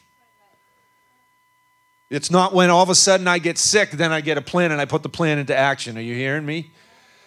It's 2.10 2.32
not 2.32 2.56
when 2.56 2.72
all 2.72 2.82
of 2.82 2.90
a 2.90 2.96
sudden 2.96 3.28
I 3.28 3.38
get 3.38 3.60
sick, 3.60 3.92
then 3.92 4.12
I 4.12 4.22
get 4.22 4.40
a 4.40 4.42
plan 4.42 4.72
and 4.72 4.82
I 4.82 4.86
put 4.86 5.04
the 5.04 5.10
plan 5.10 5.38
into 5.38 5.56
action. 5.56 5.96
Are 6.00 6.02
you 6.02 6.16
hearing 6.16 6.44
me? 6.44 6.72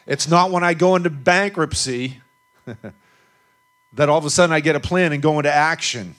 It's 0.09 0.27
not 0.27 0.51
when 0.51 0.65
I 0.65 0.75
go 0.75 0.97
into 0.97 1.09
bankruptcy 1.09 2.21
that 3.93 4.09
all 4.09 4.19
of 4.19 4.25
a 4.25 4.31
sudden 4.31 4.53
I 4.53 4.59
get 4.59 4.75
a 4.75 4.81
plan 4.81 5.13
and 5.13 5.23
go 5.23 5.39
into 5.39 5.53
action. 5.53 6.17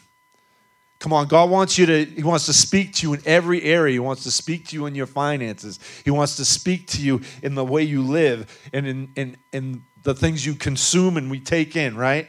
Come 1.00 1.12
on, 1.12 1.28
God 1.28 1.50
wants 1.50 1.78
you 1.78 1.86
to, 1.88 2.06
He 2.06 2.24
wants 2.24 2.46
to 2.46 2.54
speak 2.54 2.94
to 2.96 3.08
you 3.08 3.16
in 3.16 3.22
every 3.25 3.63
area. 3.63 3.92
He 3.92 4.00
wants 4.00 4.24
to 4.24 4.32
speak 4.32 4.68
to 4.68 4.78
you 4.78 4.86
in 4.86 4.96
your 4.96 5.08
finances. 5.08 5.78
He 6.06 6.12
wants 6.12 6.38
to 6.38 6.46
speak 6.46 6.88
to 6.88 7.01
you 7.01 7.20
in 7.44 7.56
the 7.56 7.66
way 7.66 7.84
you 7.84 8.01
live 8.01 8.70
and 8.72 8.88
in, 8.88 9.12
in, 9.18 9.38
in 9.51 9.84
the 10.03 10.13
things 10.13 10.46
you 10.46 10.56
consume 10.56 11.18
and 11.18 11.29
we 11.29 11.39
take 11.39 11.75
in, 11.75 11.96
right? 11.96 12.27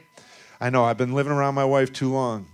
I 0.60 0.70
know 0.70 0.84
I've 0.84 0.98
been 0.98 1.12
living 1.12 1.32
around 1.32 1.54
my 1.54 1.64
wife 1.64 1.92
too 1.92 2.12
long. 2.12 2.46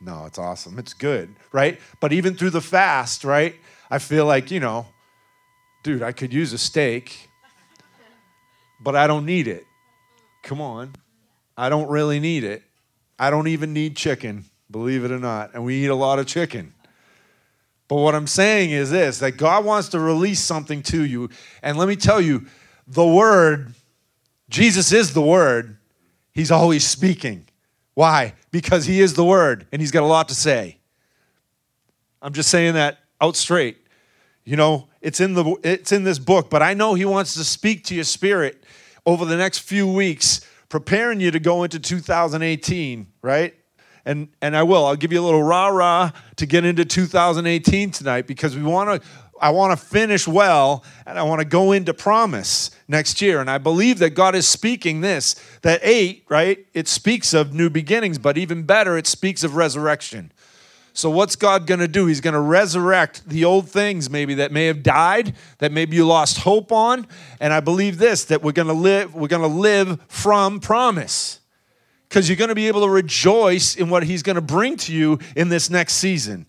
No, 0.00 0.24
it's 0.24 0.38
awesome. 0.38 0.78
It's 0.78 0.94
good, 0.94 1.34
right? 1.52 1.78
But 2.00 2.12
even 2.12 2.34
through 2.34 2.50
the 2.50 2.60
fast, 2.60 3.24
right? 3.24 3.54
I 3.90 3.98
feel 3.98 4.24
like, 4.24 4.50
you 4.50 4.60
know, 4.60 4.86
dude, 5.82 6.02
I 6.02 6.12
could 6.12 6.32
use 6.32 6.52
a 6.52 6.58
steak, 6.58 7.28
but 8.80 8.96
I 8.96 9.06
don't 9.06 9.26
need 9.26 9.46
it. 9.46 9.66
Come 10.42 10.60
on. 10.60 10.94
I 11.56 11.68
don't 11.68 11.88
really 11.88 12.20
need 12.20 12.44
it. 12.44 12.62
I 13.18 13.28
don't 13.28 13.48
even 13.48 13.74
need 13.74 13.96
chicken, 13.96 14.46
believe 14.70 15.04
it 15.04 15.10
or 15.10 15.18
not. 15.18 15.52
And 15.52 15.64
we 15.64 15.84
eat 15.84 15.88
a 15.88 15.94
lot 15.94 16.18
of 16.18 16.26
chicken. 16.26 16.72
But 17.86 17.96
what 17.96 18.14
I'm 18.14 18.28
saying 18.28 18.70
is 18.70 18.90
this 18.90 19.18
that 19.18 19.32
God 19.32 19.64
wants 19.64 19.88
to 19.90 20.00
release 20.00 20.40
something 20.40 20.82
to 20.84 21.04
you. 21.04 21.28
And 21.62 21.76
let 21.76 21.88
me 21.88 21.96
tell 21.96 22.20
you, 22.20 22.46
the 22.90 23.06
Word, 23.06 23.72
Jesus 24.48 24.92
is 24.92 25.14
the 25.14 25.22
Word, 25.22 25.76
He's 26.32 26.50
always 26.50 26.86
speaking. 26.86 27.46
Why? 27.94 28.34
Because 28.50 28.86
He 28.86 29.00
is 29.00 29.14
the 29.14 29.24
Word 29.24 29.66
and 29.72 29.80
He's 29.80 29.90
got 29.90 30.02
a 30.02 30.06
lot 30.06 30.28
to 30.28 30.34
say. 30.34 30.78
I'm 32.20 32.32
just 32.32 32.50
saying 32.50 32.74
that 32.74 32.98
out 33.20 33.36
straight. 33.36 33.78
You 34.44 34.56
know, 34.56 34.88
it's 35.00 35.20
in 35.20 35.34
the 35.34 35.56
it's 35.62 35.92
in 35.92 36.04
this 36.04 36.18
book, 36.18 36.50
but 36.50 36.62
I 36.62 36.74
know 36.74 36.94
he 36.94 37.04
wants 37.04 37.34
to 37.34 37.44
speak 37.44 37.84
to 37.84 37.94
your 37.94 38.04
spirit 38.04 38.64
over 39.06 39.24
the 39.24 39.36
next 39.36 39.60
few 39.60 39.90
weeks, 39.90 40.40
preparing 40.68 41.20
you 41.20 41.30
to 41.30 41.38
go 41.38 41.62
into 41.62 41.78
2018, 41.78 43.06
right? 43.22 43.54
and 44.04 44.28
and 44.40 44.56
I 44.56 44.62
will. 44.62 44.86
I'll 44.86 44.96
give 44.96 45.12
you 45.12 45.20
a 45.20 45.24
little 45.24 45.42
rah 45.42 45.68
rah 45.68 46.10
to 46.36 46.46
get 46.46 46.64
into 46.64 46.84
2018 46.84 47.90
tonight 47.90 48.26
because 48.26 48.56
we 48.56 48.62
want 48.62 49.02
to. 49.02 49.08
I 49.40 49.50
want 49.50 49.78
to 49.78 49.84
finish 49.84 50.28
well 50.28 50.84
and 51.06 51.18
I 51.18 51.22
want 51.22 51.40
to 51.40 51.44
go 51.44 51.72
into 51.72 51.94
promise 51.94 52.70
next 52.88 53.22
year. 53.22 53.40
And 53.40 53.50
I 53.50 53.58
believe 53.58 53.98
that 53.98 54.10
God 54.10 54.34
is 54.34 54.46
speaking 54.46 55.00
this 55.00 55.34
that 55.62 55.80
eight, 55.82 56.24
right? 56.28 56.66
It 56.74 56.86
speaks 56.88 57.34
of 57.34 57.54
new 57.54 57.70
beginnings, 57.70 58.18
but 58.18 58.36
even 58.36 58.62
better, 58.64 58.96
it 58.96 59.06
speaks 59.06 59.42
of 59.42 59.56
resurrection. 59.56 60.32
So, 60.92 61.08
what's 61.08 61.36
God 61.36 61.66
going 61.66 61.80
to 61.80 61.88
do? 61.88 62.06
He's 62.06 62.20
going 62.20 62.34
to 62.34 62.40
resurrect 62.40 63.28
the 63.28 63.44
old 63.44 63.68
things, 63.68 64.10
maybe 64.10 64.34
that 64.34 64.52
may 64.52 64.66
have 64.66 64.82
died, 64.82 65.34
that 65.58 65.72
maybe 65.72 65.96
you 65.96 66.06
lost 66.06 66.38
hope 66.38 66.72
on. 66.72 67.06
And 67.38 67.52
I 67.52 67.60
believe 67.60 67.98
this 67.98 68.24
that 68.26 68.42
we're 68.42 68.52
going 68.52 68.68
to 68.68 68.74
live, 68.74 69.14
we're 69.14 69.28
going 69.28 69.48
to 69.48 69.48
live 69.48 70.00
from 70.08 70.60
promise. 70.60 71.40
Because 72.08 72.28
you're 72.28 72.36
going 72.36 72.48
to 72.48 72.56
be 72.56 72.66
able 72.66 72.80
to 72.80 72.90
rejoice 72.90 73.76
in 73.76 73.88
what 73.88 74.02
He's 74.02 74.22
going 74.22 74.34
to 74.34 74.42
bring 74.42 74.76
to 74.78 74.92
you 74.92 75.20
in 75.36 75.48
this 75.48 75.70
next 75.70 75.94
season. 75.94 76.46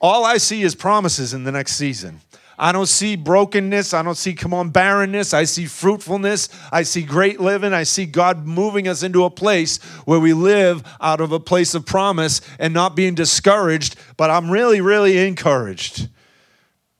All 0.00 0.24
I 0.24 0.36
see 0.36 0.62
is 0.62 0.74
promises 0.74 1.32
in 1.34 1.44
the 1.44 1.52
next 1.52 1.72
season. 1.72 2.20
I 2.58 2.72
don't 2.72 2.86
see 2.86 3.14
brokenness. 3.14 3.94
I 3.94 4.02
don't 4.02 4.16
see, 4.16 4.34
come 4.34 4.52
on, 4.52 4.70
barrenness. 4.70 5.32
I 5.32 5.44
see 5.44 5.66
fruitfulness. 5.66 6.48
I 6.72 6.82
see 6.82 7.02
great 7.02 7.40
living. 7.40 7.72
I 7.72 7.84
see 7.84 8.04
God 8.04 8.46
moving 8.46 8.88
us 8.88 9.02
into 9.02 9.24
a 9.24 9.30
place 9.30 9.78
where 10.04 10.18
we 10.18 10.32
live 10.32 10.82
out 11.00 11.20
of 11.20 11.30
a 11.30 11.38
place 11.38 11.74
of 11.74 11.86
promise 11.86 12.40
and 12.58 12.74
not 12.74 12.96
being 12.96 13.14
discouraged, 13.14 13.96
but 14.16 14.30
I'm 14.30 14.50
really, 14.50 14.80
really 14.80 15.18
encouraged. 15.26 16.08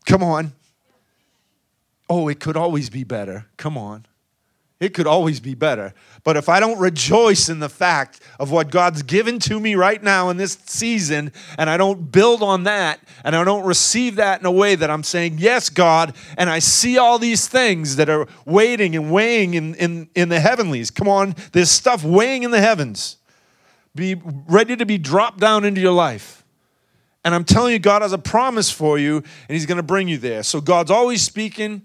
Come 0.07 0.23
on. 0.23 0.53
Oh, 2.09 2.29
it 2.29 2.39
could 2.39 2.57
always 2.57 2.89
be 2.89 3.05
better. 3.05 3.47
Come 3.57 3.77
on. 3.77 4.07
It 4.81 4.95
could 4.95 5.09
always 5.09 5.41
be 5.41 5.55
better. 5.55 5.93
But 6.29 6.37
if 6.37 6.51
I 6.51 6.61
don't 6.61 6.79
rejoice 6.79 7.49
in 7.49 7.59
the 7.59 7.71
fact 7.71 8.21
of 8.39 8.51
what 8.51 8.71
God's 8.71 9.03
given 9.03 9.39
to 9.39 9.59
me 9.59 9.77
right 9.77 10.03
now 10.03 10.29
in 10.29 10.37
this 10.37 10.59
season, 10.67 11.33
and 11.57 11.71
I 11.71 11.79
don't 11.79 12.13
build 12.13 12.43
on 12.43 12.65
that, 12.65 13.01
and 13.25 13.35
I 13.35 13.43
don't 13.45 13.65
receive 13.65 14.17
that 14.17 14.39
in 14.39 14.45
a 14.45 14.51
way 14.51 14.75
that 14.75 14.91
I'm 14.91 15.03
saying, 15.03 15.37
Yes, 15.39 15.71
God, 15.71 16.15
and 16.37 16.51
I 16.51 16.59
see 16.59 16.99
all 16.99 17.19
these 17.19 17.49
things 17.49 17.97
that 17.97 18.11
are 18.11 18.29
waiting 18.45 18.95
and 18.95 19.11
weighing 19.11 19.55
in, 19.55 19.75
in, 19.77 20.11
in 20.15 20.29
the 20.29 20.39
heavenlies. 20.39 20.91
Come 20.91 21.09
on, 21.09 21.35
there's 21.53 21.71
stuff 21.71 22.05
weighing 22.05 22.43
in 22.43 22.51
the 22.51 22.61
heavens. 22.61 23.17
Be 23.95 24.15
ready 24.15 24.77
to 24.77 24.85
be 24.85 24.99
dropped 24.99 25.41
down 25.41 25.65
into 25.65 25.81
your 25.81 25.93
life. 25.93 26.45
And 27.25 27.35
I'm 27.35 27.45
telling 27.45 27.73
you, 27.73 27.79
God 27.79 28.03
has 28.03 28.13
a 28.13 28.19
promise 28.19 28.71
for 28.71 28.99
you, 28.99 29.17
and 29.17 29.25
He's 29.49 29.65
going 29.65 29.79
to 29.79 29.83
bring 29.83 30.09
you 30.09 30.19
there. 30.19 30.43
So 30.43 30.61
God's 30.61 30.91
always 30.91 31.23
speaking. 31.23 31.85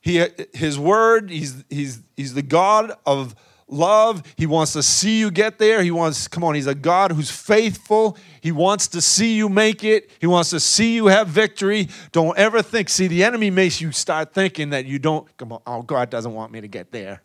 He, 0.00 0.24
his 0.52 0.80
word, 0.80 1.30
he's, 1.30 1.64
he's, 1.70 2.00
he's 2.16 2.34
the 2.34 2.42
God 2.42 2.92
of 3.06 3.36
love. 3.68 4.22
He 4.36 4.46
wants 4.46 4.72
to 4.72 4.82
see 4.82 5.18
you 5.18 5.30
get 5.30 5.58
there. 5.58 5.82
He 5.82 5.90
wants, 5.90 6.28
come 6.28 6.44
on, 6.44 6.54
he's 6.54 6.66
a 6.66 6.74
God 6.74 7.12
who's 7.12 7.30
faithful. 7.30 8.16
He 8.40 8.52
wants 8.52 8.88
to 8.88 9.00
see 9.00 9.36
you 9.36 9.48
make 9.48 9.84
it. 9.84 10.10
He 10.20 10.26
wants 10.26 10.50
to 10.50 10.60
see 10.60 10.94
you 10.94 11.06
have 11.06 11.28
victory. 11.28 11.88
Don't 12.12 12.36
ever 12.38 12.62
think, 12.62 12.88
see, 12.88 13.06
the 13.06 13.24
enemy 13.24 13.50
makes 13.50 13.80
you 13.80 13.92
start 13.92 14.32
thinking 14.32 14.70
that 14.70 14.86
you 14.86 14.98
don't, 14.98 15.36
come 15.36 15.52
on, 15.52 15.60
oh, 15.66 15.82
God 15.82 16.10
doesn't 16.10 16.32
want 16.32 16.52
me 16.52 16.60
to 16.60 16.68
get 16.68 16.92
there. 16.92 17.22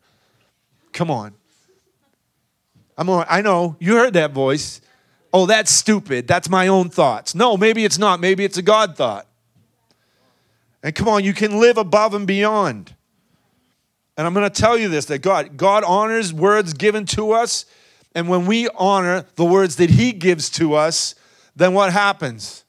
Come 0.92 1.10
on. 1.10 1.34
I'm 2.98 3.10
I 3.10 3.42
know, 3.42 3.76
you 3.80 3.96
heard 3.96 4.14
that 4.14 4.32
voice. 4.32 4.82
Oh, 5.34 5.48
that's 5.48 5.72
stupid. 5.72 6.28
That's 6.28 6.48
my 6.48 6.68
own 6.68 6.90
thoughts. 6.90 7.34
No, 7.34 7.58
maybe 7.58 7.86
it's 7.86 7.98
not. 7.98 8.20
Maybe 8.20 8.44
it's 8.44 8.58
a 8.58 8.62
God 8.62 8.96
thought. 8.96 9.28
And 10.84 10.94
come 10.94 11.08
on, 11.08 11.24
you 11.24 11.34
can 11.34 11.60
live 11.60 11.78
above 11.78 12.14
and 12.14 12.28
beyond. 12.28 12.94
And 14.18 14.28
I'm 14.28 14.34
going 14.34 14.50
to 14.50 14.62
tell 14.62 14.78
you 14.78 14.90
this 14.90 15.06
that 15.06 15.20
God 15.20 15.58
God 15.58 15.84
honors 15.84 16.34
words 16.34 16.74
given 16.74 17.06
to 17.08 17.32
us, 17.32 17.66
and 18.14 18.30
when 18.30 18.46
we 18.46 18.70
honor 18.70 19.26
the 19.36 19.46
words 19.46 19.78
that 19.78 19.90
he 19.90 20.12
gives 20.12 20.50
to 20.52 20.74
us, 20.76 21.16
then 21.56 21.74
what 21.74 21.92
happens? 21.92 22.64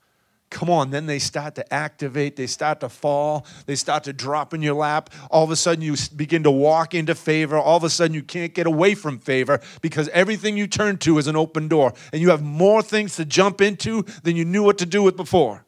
Come 0.54 0.70
on, 0.70 0.90
then 0.90 1.06
they 1.06 1.18
start 1.18 1.56
to 1.56 1.74
activate, 1.74 2.36
they 2.36 2.46
start 2.46 2.78
to 2.80 2.88
fall, 2.88 3.44
they 3.66 3.74
start 3.74 4.04
to 4.04 4.12
drop 4.12 4.54
in 4.54 4.62
your 4.62 4.74
lap. 4.74 5.10
All 5.28 5.42
of 5.42 5.50
a 5.50 5.56
sudden, 5.56 5.82
you 5.82 5.96
begin 6.14 6.44
to 6.44 6.50
walk 6.50 6.94
into 6.94 7.16
favor. 7.16 7.58
All 7.58 7.76
of 7.76 7.82
a 7.82 7.90
sudden, 7.90 8.14
you 8.14 8.22
can't 8.22 8.54
get 8.54 8.68
away 8.68 8.94
from 8.94 9.18
favor 9.18 9.60
because 9.82 10.08
everything 10.10 10.56
you 10.56 10.68
turn 10.68 10.96
to 10.98 11.18
is 11.18 11.26
an 11.26 11.34
open 11.34 11.66
door, 11.66 11.92
and 12.12 12.22
you 12.22 12.30
have 12.30 12.40
more 12.40 12.82
things 12.82 13.16
to 13.16 13.24
jump 13.24 13.60
into 13.60 14.02
than 14.22 14.36
you 14.36 14.44
knew 14.44 14.62
what 14.62 14.78
to 14.78 14.86
do 14.86 15.02
with 15.02 15.16
before. 15.16 15.64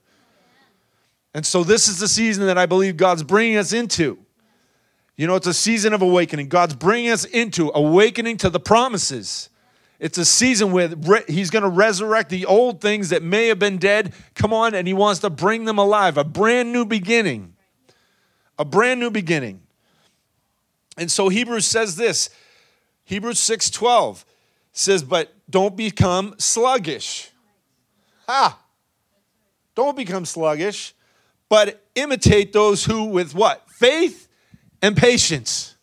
And 1.35 1.45
so, 1.45 1.65
this 1.65 1.89
is 1.89 1.99
the 1.99 2.09
season 2.09 2.47
that 2.47 2.57
I 2.57 2.67
believe 2.67 2.97
God's 2.97 3.25
bringing 3.25 3.57
us 3.57 3.73
into. 3.73 4.26
You 5.17 5.27
know, 5.27 5.35
it's 5.35 5.47
a 5.47 5.55
season 5.55 5.93
of 5.93 6.03
awakening. 6.03 6.49
God's 6.49 6.75
bringing 6.75 7.11
us 7.11 7.25
into 7.25 7.71
awakening 7.75 8.37
to 8.39 8.51
the 8.51 8.61
promises. 8.61 9.49
It's 9.99 10.19
a 10.19 10.25
season 10.25 10.73
where 10.73 10.91
He's 11.27 11.51
going 11.51 11.63
to 11.63 11.69
resurrect 11.69 12.29
the 12.29 12.45
old 12.45 12.81
things 12.81 13.09
that 13.09 13.23
may 13.23 13.49
have 13.49 13.59
been 13.59 13.79
dead. 13.79 14.13
Come 14.35 14.53
on, 14.53 14.75
and 14.75 14.87
He 14.87 14.93
wants 14.93 15.21
to 15.21 15.31
bring 15.31 15.65
them 15.65 15.79
alive. 15.79 16.19
A 16.19 16.25
brand 16.25 16.73
new 16.73 16.85
beginning. 16.85 17.55
A 18.59 18.65
brand 18.65 19.01
new 19.01 19.11
beginning. 19.11 19.63
And 20.99 21.11
so 21.11 21.29
Hebrews 21.29 21.67
says 21.67 21.97
this 21.97 22.31
Hebrews 23.05 23.39
6 23.39 23.71
12 23.71 24.25
says, 24.73 25.03
But 25.03 25.33
don't 25.49 25.77
become 25.77 26.35
sluggish. 26.39 27.31
Ha! 28.27 28.59
Don't 29.75 29.97
become 29.97 30.25
sluggish 30.25 30.95
but 31.49 31.85
imitate 31.95 32.53
those 32.53 32.85
who, 32.85 33.05
with 33.05 33.35
what? 33.35 33.69
Faith 33.71 34.26
and 34.83 34.97
patience, 34.97 35.77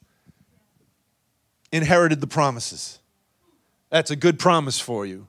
inherited 1.71 2.21
the 2.21 2.27
promises. 2.27 2.99
That's 3.89 4.11
a 4.11 4.15
good 4.15 4.39
promise 4.39 4.79
for 4.79 5.05
you. 5.05 5.27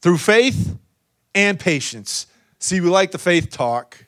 Through 0.00 0.18
faith 0.18 0.76
and 1.34 1.58
patience. 1.58 2.26
See, 2.58 2.80
we 2.80 2.88
like 2.88 3.10
the 3.10 3.18
faith 3.18 3.50
talk. 3.50 4.06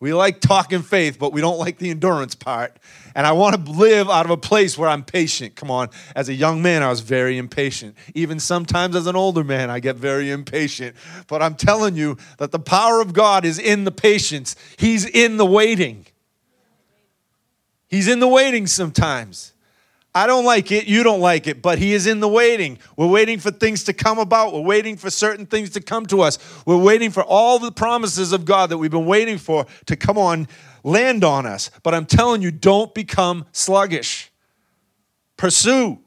We 0.00 0.14
like 0.14 0.40
talking 0.40 0.82
faith, 0.82 1.18
but 1.18 1.32
we 1.32 1.40
don't 1.40 1.58
like 1.58 1.78
the 1.78 1.90
endurance 1.90 2.36
part. 2.36 2.76
And 3.16 3.26
I 3.26 3.32
want 3.32 3.66
to 3.66 3.72
live 3.72 4.08
out 4.08 4.26
of 4.26 4.30
a 4.30 4.36
place 4.36 4.78
where 4.78 4.88
I'm 4.88 5.02
patient. 5.02 5.56
Come 5.56 5.72
on. 5.72 5.88
As 6.14 6.28
a 6.28 6.34
young 6.34 6.62
man, 6.62 6.84
I 6.84 6.88
was 6.88 7.00
very 7.00 7.36
impatient. 7.36 7.96
Even 8.14 8.38
sometimes 8.38 8.94
as 8.94 9.08
an 9.08 9.16
older 9.16 9.42
man, 9.42 9.70
I 9.70 9.80
get 9.80 9.96
very 9.96 10.30
impatient. 10.30 10.94
But 11.26 11.42
I'm 11.42 11.56
telling 11.56 11.96
you 11.96 12.16
that 12.38 12.52
the 12.52 12.60
power 12.60 13.00
of 13.00 13.12
God 13.12 13.44
is 13.44 13.58
in 13.58 13.82
the 13.82 13.90
patience, 13.90 14.54
He's 14.76 15.04
in 15.04 15.36
the 15.36 15.46
waiting. 15.46 16.06
He's 17.88 18.08
in 18.08 18.20
the 18.20 18.28
waiting 18.28 18.66
sometimes. 18.66 19.52
I 20.14 20.26
don't 20.26 20.44
like 20.44 20.72
it, 20.72 20.86
you 20.86 21.02
don't 21.02 21.20
like 21.20 21.46
it, 21.46 21.62
but 21.62 21.78
He 21.78 21.92
is 21.92 22.06
in 22.06 22.20
the 22.20 22.28
waiting. 22.28 22.78
We're 22.96 23.06
waiting 23.06 23.38
for 23.38 23.50
things 23.50 23.84
to 23.84 23.92
come 23.92 24.18
about. 24.18 24.52
We're 24.52 24.60
waiting 24.62 24.96
for 24.96 25.10
certain 25.10 25.46
things 25.46 25.70
to 25.70 25.80
come 25.80 26.06
to 26.06 26.22
us. 26.22 26.38
We're 26.66 26.82
waiting 26.82 27.10
for 27.10 27.22
all 27.22 27.58
the 27.58 27.70
promises 27.70 28.32
of 28.32 28.44
God 28.44 28.70
that 28.70 28.78
we've 28.78 28.90
been 28.90 29.06
waiting 29.06 29.38
for 29.38 29.66
to 29.86 29.96
come 29.96 30.18
on, 30.18 30.48
land 30.82 31.24
on 31.24 31.46
us. 31.46 31.70
But 31.82 31.94
I'm 31.94 32.06
telling 32.06 32.42
you, 32.42 32.50
don't 32.50 32.92
become 32.94 33.46
sluggish. 33.52 34.30
Pursue, 35.36 35.98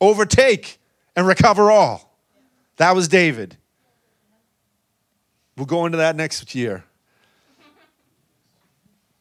overtake, 0.00 0.78
and 1.16 1.26
recover 1.26 1.70
all. 1.70 2.16
That 2.76 2.94
was 2.94 3.08
David. 3.08 3.56
We'll 5.56 5.66
go 5.66 5.86
into 5.86 5.98
that 5.98 6.16
next 6.16 6.54
year. 6.54 6.84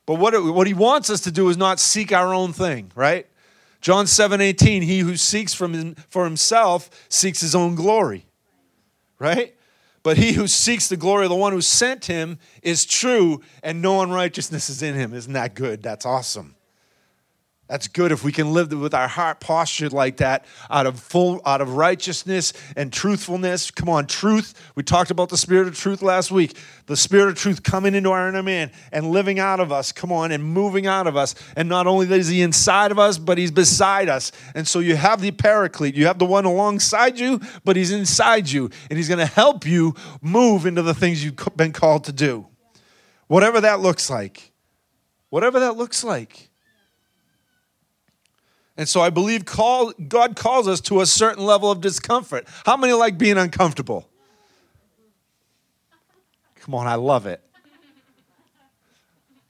But 0.08 0.16
what, 0.16 0.42
what 0.42 0.66
he 0.66 0.74
wants 0.74 1.12
us 1.12 1.22
to 1.22 1.32
do 1.32 1.50
is 1.50 1.58
not 1.58 1.80
seek 1.80 2.12
our 2.12 2.34
own 2.34 2.54
thing, 2.54 2.92
right? 2.96 3.28
John 3.82 4.08
7 4.08 4.42
18, 4.42 4.82
he 4.82 5.00
who 5.00 5.18
seeks 5.18 5.54
from 5.54 5.74
him, 5.74 5.96
for 6.10 6.24
himself 6.24 6.90
seeks 7.10 7.42
his 7.42 7.54
own 7.54 7.76
glory. 7.76 8.26
Right? 9.20 9.56
But 10.04 10.18
he 10.18 10.32
who 10.32 10.48
seeks 10.48 10.88
the 10.88 10.96
glory 10.96 11.26
of 11.26 11.30
the 11.30 11.36
one 11.36 11.52
who 11.52 11.62
sent 11.62 12.06
him 12.06 12.40
is 12.64 12.86
true, 12.86 13.42
and 13.62 13.82
no 13.82 14.02
unrighteousness 14.02 14.70
is 14.70 14.82
in 14.82 14.96
him. 14.96 15.14
Isn't 15.14 15.34
that 15.34 15.54
good? 15.54 15.84
That's 15.84 16.06
awesome. 16.06 16.56
That's 17.68 17.90
good 17.90 18.14
if 18.14 18.24
we 18.24 18.32
can 18.32 18.54
live 18.54 18.72
with 18.72 18.94
our 18.94 19.10
heart 19.10 19.42
postured 19.42 19.92
like 19.92 20.18
that 20.18 20.46
out 20.70 20.86
of 20.86 21.00
full 21.00 21.42
out 21.46 21.60
of 21.60 21.76
righteousness 21.76 22.54
and 22.78 22.94
truthfulness. 22.94 23.72
Come 23.72 23.90
on, 23.90 24.08
truth. 24.08 24.72
We 24.76 24.84
talked 24.84 25.12
about 25.12 25.28
the 25.28 25.38
spirit 25.38 25.68
of 25.68 25.78
truth 25.78 26.02
last 26.02 26.32
week. 26.32 26.58
The 26.86 26.96
spirit 26.96 27.28
of 27.28 27.36
truth 27.36 27.64
coming 27.64 27.94
into 27.94 28.12
our 28.12 28.30
inner 28.30 28.42
man 28.42 28.72
and 28.94 29.12
living 29.12 29.38
out 29.38 29.60
of 29.60 29.74
us. 29.74 29.92
Come 29.92 30.14
on, 30.14 30.32
and 30.32 30.44
moving 30.44 30.88
out 30.88 31.08
of 31.08 31.18
us. 31.18 31.36
And 31.58 31.68
not 31.68 31.88
only 31.88 32.10
is 32.18 32.30
he 32.30 32.42
inside 32.42 32.92
of 32.92 33.00
us, 33.00 33.18
but 33.18 33.38
he's 33.38 33.52
beside 33.52 34.08
us. 34.08 34.32
And 34.56 34.66
so 34.66 34.80
you 34.80 34.96
have 34.96 35.20
the 35.20 35.32
paraclete. 35.32 35.96
You 35.96 36.06
have 36.08 36.20
the 36.20 36.26
one 36.26 36.46
alongside 36.46 37.20
you, 37.20 37.42
but 37.66 37.76
he's 37.76 37.92
inside 37.92 38.50
you. 38.50 38.70
And 38.90 38.98
he's 38.98 39.10
going 39.10 39.20
to 39.20 39.26
help 39.26 39.66
you 39.66 39.94
move 40.22 40.66
into 40.66 40.82
the 40.82 40.94
things 40.94 41.24
you've 41.24 41.36
been 41.58 41.74
called 41.74 42.06
to 42.06 42.14
do. 42.14 42.48
Whatever 43.28 43.60
that 43.60 43.82
looks 43.82 44.10
like. 44.10 44.54
Whatever 45.30 45.60
that 45.60 45.76
looks 45.76 46.06
like. 46.06 46.50
And 48.78 48.88
so 48.88 49.02
I 49.02 49.10
believe 49.10 49.44
call, 49.46 49.92
God 50.08 50.36
calls 50.36 50.68
us 50.68 50.80
to 50.82 51.02
a 51.02 51.06
certain 51.06 51.44
level 51.44 51.72
of 51.72 51.82
discomfort. 51.82 52.48
How 52.66 52.78
many 52.78 52.94
like 52.94 53.18
being 53.18 53.38
uncomfortable? 53.38 54.08
Come 56.56 56.76
on, 56.76 56.86
I 56.86 56.96
love 56.96 57.26
it. 57.26 57.42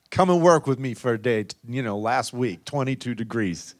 Come 0.10 0.30
and 0.30 0.42
work 0.42 0.66
with 0.66 0.80
me 0.80 0.94
for 0.94 1.14
a 1.14 1.18
day. 1.18 1.46
You 1.68 1.84
know, 1.84 1.98
last 1.98 2.32
week, 2.32 2.64
22 2.64 3.16
degrees. 3.16 3.76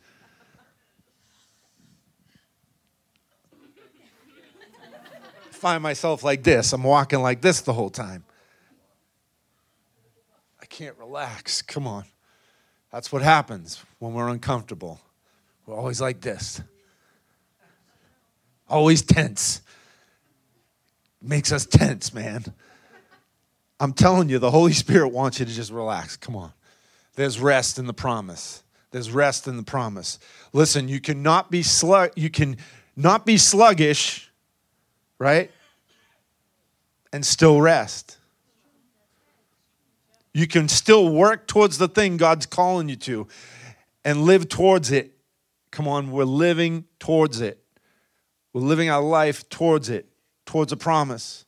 find 5.58 5.82
myself 5.82 6.24
like 6.24 6.44
this. 6.44 6.72
I'm 6.72 6.84
walking 6.84 7.20
like 7.20 7.42
this 7.42 7.62
the 7.62 7.74
whole 7.74 7.90
time. 7.90 8.24
I 10.62 10.66
can't 10.66 10.98
relax. 10.98 11.62
Come 11.62 11.88
on. 11.88 12.06
That's 12.92 13.12
what 13.12 13.22
happens 13.22 13.84
when 14.00 14.14
we're 14.14 14.30
uncomfortable. 14.30 15.02
We're 15.68 15.76
always 15.76 16.00
like 16.00 16.22
this, 16.22 16.62
always 18.70 19.02
tense. 19.04 19.62
Makes 21.22 21.52
us 21.52 21.66
tense, 21.66 22.14
man. 22.14 22.46
I'm 23.80 23.92
telling 23.92 24.30
you, 24.30 24.40
the 24.40 24.52
Holy 24.52 24.72
Spirit 24.72 25.10
wants 25.10 25.40
you 25.40 25.46
to 25.46 25.52
just 25.52 25.72
relax. 25.72 26.16
Come 26.16 26.36
on. 26.36 26.54
There's 27.16 27.40
rest 27.40 27.80
in 27.80 27.86
the 27.86 27.94
promise. 27.94 28.64
There's 28.92 29.12
rest 29.12 29.48
in 29.48 29.58
the 29.58 29.64
promise. 29.64 30.20
Listen, 30.54 30.88
you 30.88 31.02
cannot 31.02 31.52
be 31.52 31.64
slug 31.64 32.12
you 32.16 32.30
can 32.30 32.58
not 32.96 33.26
be 33.26 33.38
sluggish, 33.38 34.32
right? 35.20 35.52
And 37.12 37.26
still 37.26 37.60
rest. 37.60 38.18
You 40.34 40.48
can 40.48 40.70
still 40.70 41.10
work 41.10 41.48
towards 41.48 41.78
the 41.78 41.88
thing 41.88 42.16
God's 42.16 42.46
calling 42.46 42.88
you 42.88 42.96
to 42.98 43.28
and 44.06 44.22
live 44.22 44.48
towards 44.48 44.92
it. 44.92 45.17
Come 45.78 45.88
on, 45.88 46.10
we're 46.10 46.24
living 46.24 46.86
towards 46.98 47.40
it. 47.40 47.64
We're 48.52 48.62
living 48.62 48.90
our 48.90 49.00
life 49.00 49.48
towards 49.48 49.90
it, 49.90 50.10
towards 50.48 50.72
a 50.72 50.76
promise. 50.76 51.46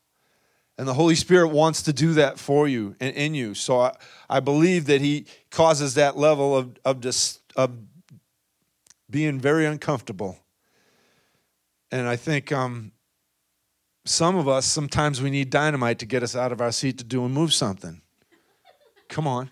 And 0.77 0.87
the 0.87 0.93
Holy 0.93 1.15
Spirit 1.15 1.47
wants 1.47 1.81
to 1.81 1.93
do 1.93 2.13
that 2.13 2.37
for 2.37 2.67
you 2.67 2.95
and 2.99 3.15
in 3.15 3.33
you. 3.33 3.55
So 3.55 3.79
I, 3.79 3.95
I 4.29 4.39
believe 4.39 4.85
that 4.85 5.01
He 5.01 5.25
causes 5.49 5.95
that 5.95 6.15
level 6.15 6.55
of, 6.55 6.77
of, 6.85 7.01
just, 7.01 7.41
of 7.55 7.71
being 9.09 9.39
very 9.39 9.65
uncomfortable. 9.65 10.37
And 11.91 12.07
I 12.07 12.15
think 12.15 12.51
um, 12.51 12.91
some 14.05 14.35
of 14.35 14.47
us, 14.47 14.67
sometimes 14.67 15.23
we 15.23 15.31
need 15.31 15.49
dynamite 15.49 15.97
to 15.97 16.05
get 16.05 16.21
us 16.21 16.35
out 16.35 16.51
of 16.51 16.61
our 16.61 16.71
seat 16.71 16.99
to 16.99 17.03
do 17.03 17.25
and 17.25 17.33
move 17.33 17.51
something. 17.51 18.03
Come 19.07 19.25
on. 19.25 19.49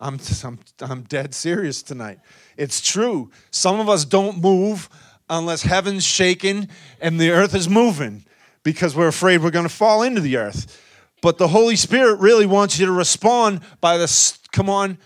I'm, 0.00 0.18
I'm, 0.44 0.58
I'm 0.80 1.02
dead 1.02 1.34
serious 1.34 1.82
tonight. 1.82 2.20
It's 2.56 2.80
true. 2.80 3.30
Some 3.50 3.80
of 3.80 3.88
us 3.88 4.04
don't 4.04 4.40
move 4.40 4.88
unless 5.28 5.62
heaven's 5.62 6.04
shaken 6.04 6.68
and 7.00 7.20
the 7.20 7.30
earth 7.30 7.54
is 7.54 7.68
moving 7.68 8.24
because 8.62 8.96
we're 8.96 9.08
afraid 9.08 9.42
we're 9.42 9.50
going 9.50 9.68
to 9.68 9.74
fall 9.74 10.02
into 10.02 10.20
the 10.20 10.36
earth. 10.36 10.80
But 11.22 11.38
the 11.38 11.48
Holy 11.48 11.76
Spirit 11.76 12.18
really 12.20 12.46
wants 12.46 12.78
you 12.78 12.86
to 12.86 12.92
respond 12.92 13.60
by 13.80 13.98
the, 13.98 14.38
come 14.52 14.70
on, 14.70 14.98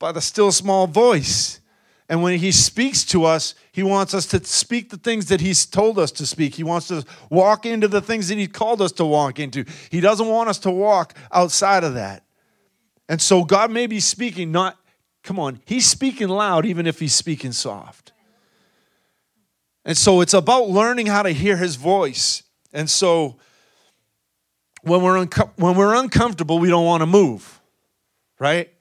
by 0.00 0.12
the 0.12 0.20
still 0.20 0.50
small 0.50 0.88
voice. 0.88 1.60
And 2.08 2.24
when 2.24 2.40
He 2.40 2.50
speaks 2.50 3.04
to 3.06 3.24
us, 3.24 3.54
He 3.70 3.84
wants 3.84 4.12
us 4.12 4.26
to 4.26 4.44
speak 4.44 4.90
the 4.90 4.96
things 4.96 5.26
that 5.26 5.40
He's 5.40 5.64
told 5.66 6.00
us 6.00 6.10
to 6.12 6.26
speak. 6.26 6.56
He 6.56 6.64
wants 6.64 6.90
us 6.90 7.04
to 7.04 7.10
walk 7.30 7.64
into 7.64 7.86
the 7.86 8.00
things 8.00 8.26
that 8.28 8.38
He 8.38 8.48
called 8.48 8.82
us 8.82 8.90
to 8.92 9.04
walk 9.04 9.38
into. 9.38 9.64
He 9.90 10.00
doesn't 10.00 10.26
want 10.26 10.48
us 10.48 10.58
to 10.60 10.70
walk 10.72 11.14
outside 11.30 11.84
of 11.84 11.94
that. 11.94 12.24
And 13.10 13.20
so 13.20 13.42
God 13.42 13.72
may 13.72 13.88
be 13.88 13.98
speaking, 13.98 14.52
not, 14.52 14.78
come 15.24 15.40
on, 15.40 15.60
He's 15.66 15.84
speaking 15.84 16.28
loud 16.28 16.64
even 16.64 16.86
if 16.86 17.00
He's 17.00 17.12
speaking 17.12 17.50
soft. 17.50 18.12
And 19.84 19.98
so 19.98 20.20
it's 20.20 20.32
about 20.32 20.68
learning 20.68 21.06
how 21.06 21.24
to 21.24 21.30
hear 21.30 21.56
His 21.56 21.74
voice. 21.74 22.44
And 22.72 22.88
so 22.88 23.36
when 24.82 25.02
we're, 25.02 25.18
unco- 25.18 25.50
when 25.56 25.76
we're 25.76 25.96
uncomfortable, 25.96 26.60
we 26.60 26.68
don't 26.68 26.84
want 26.84 27.00
to 27.00 27.06
move, 27.06 27.60
right? 28.38 28.72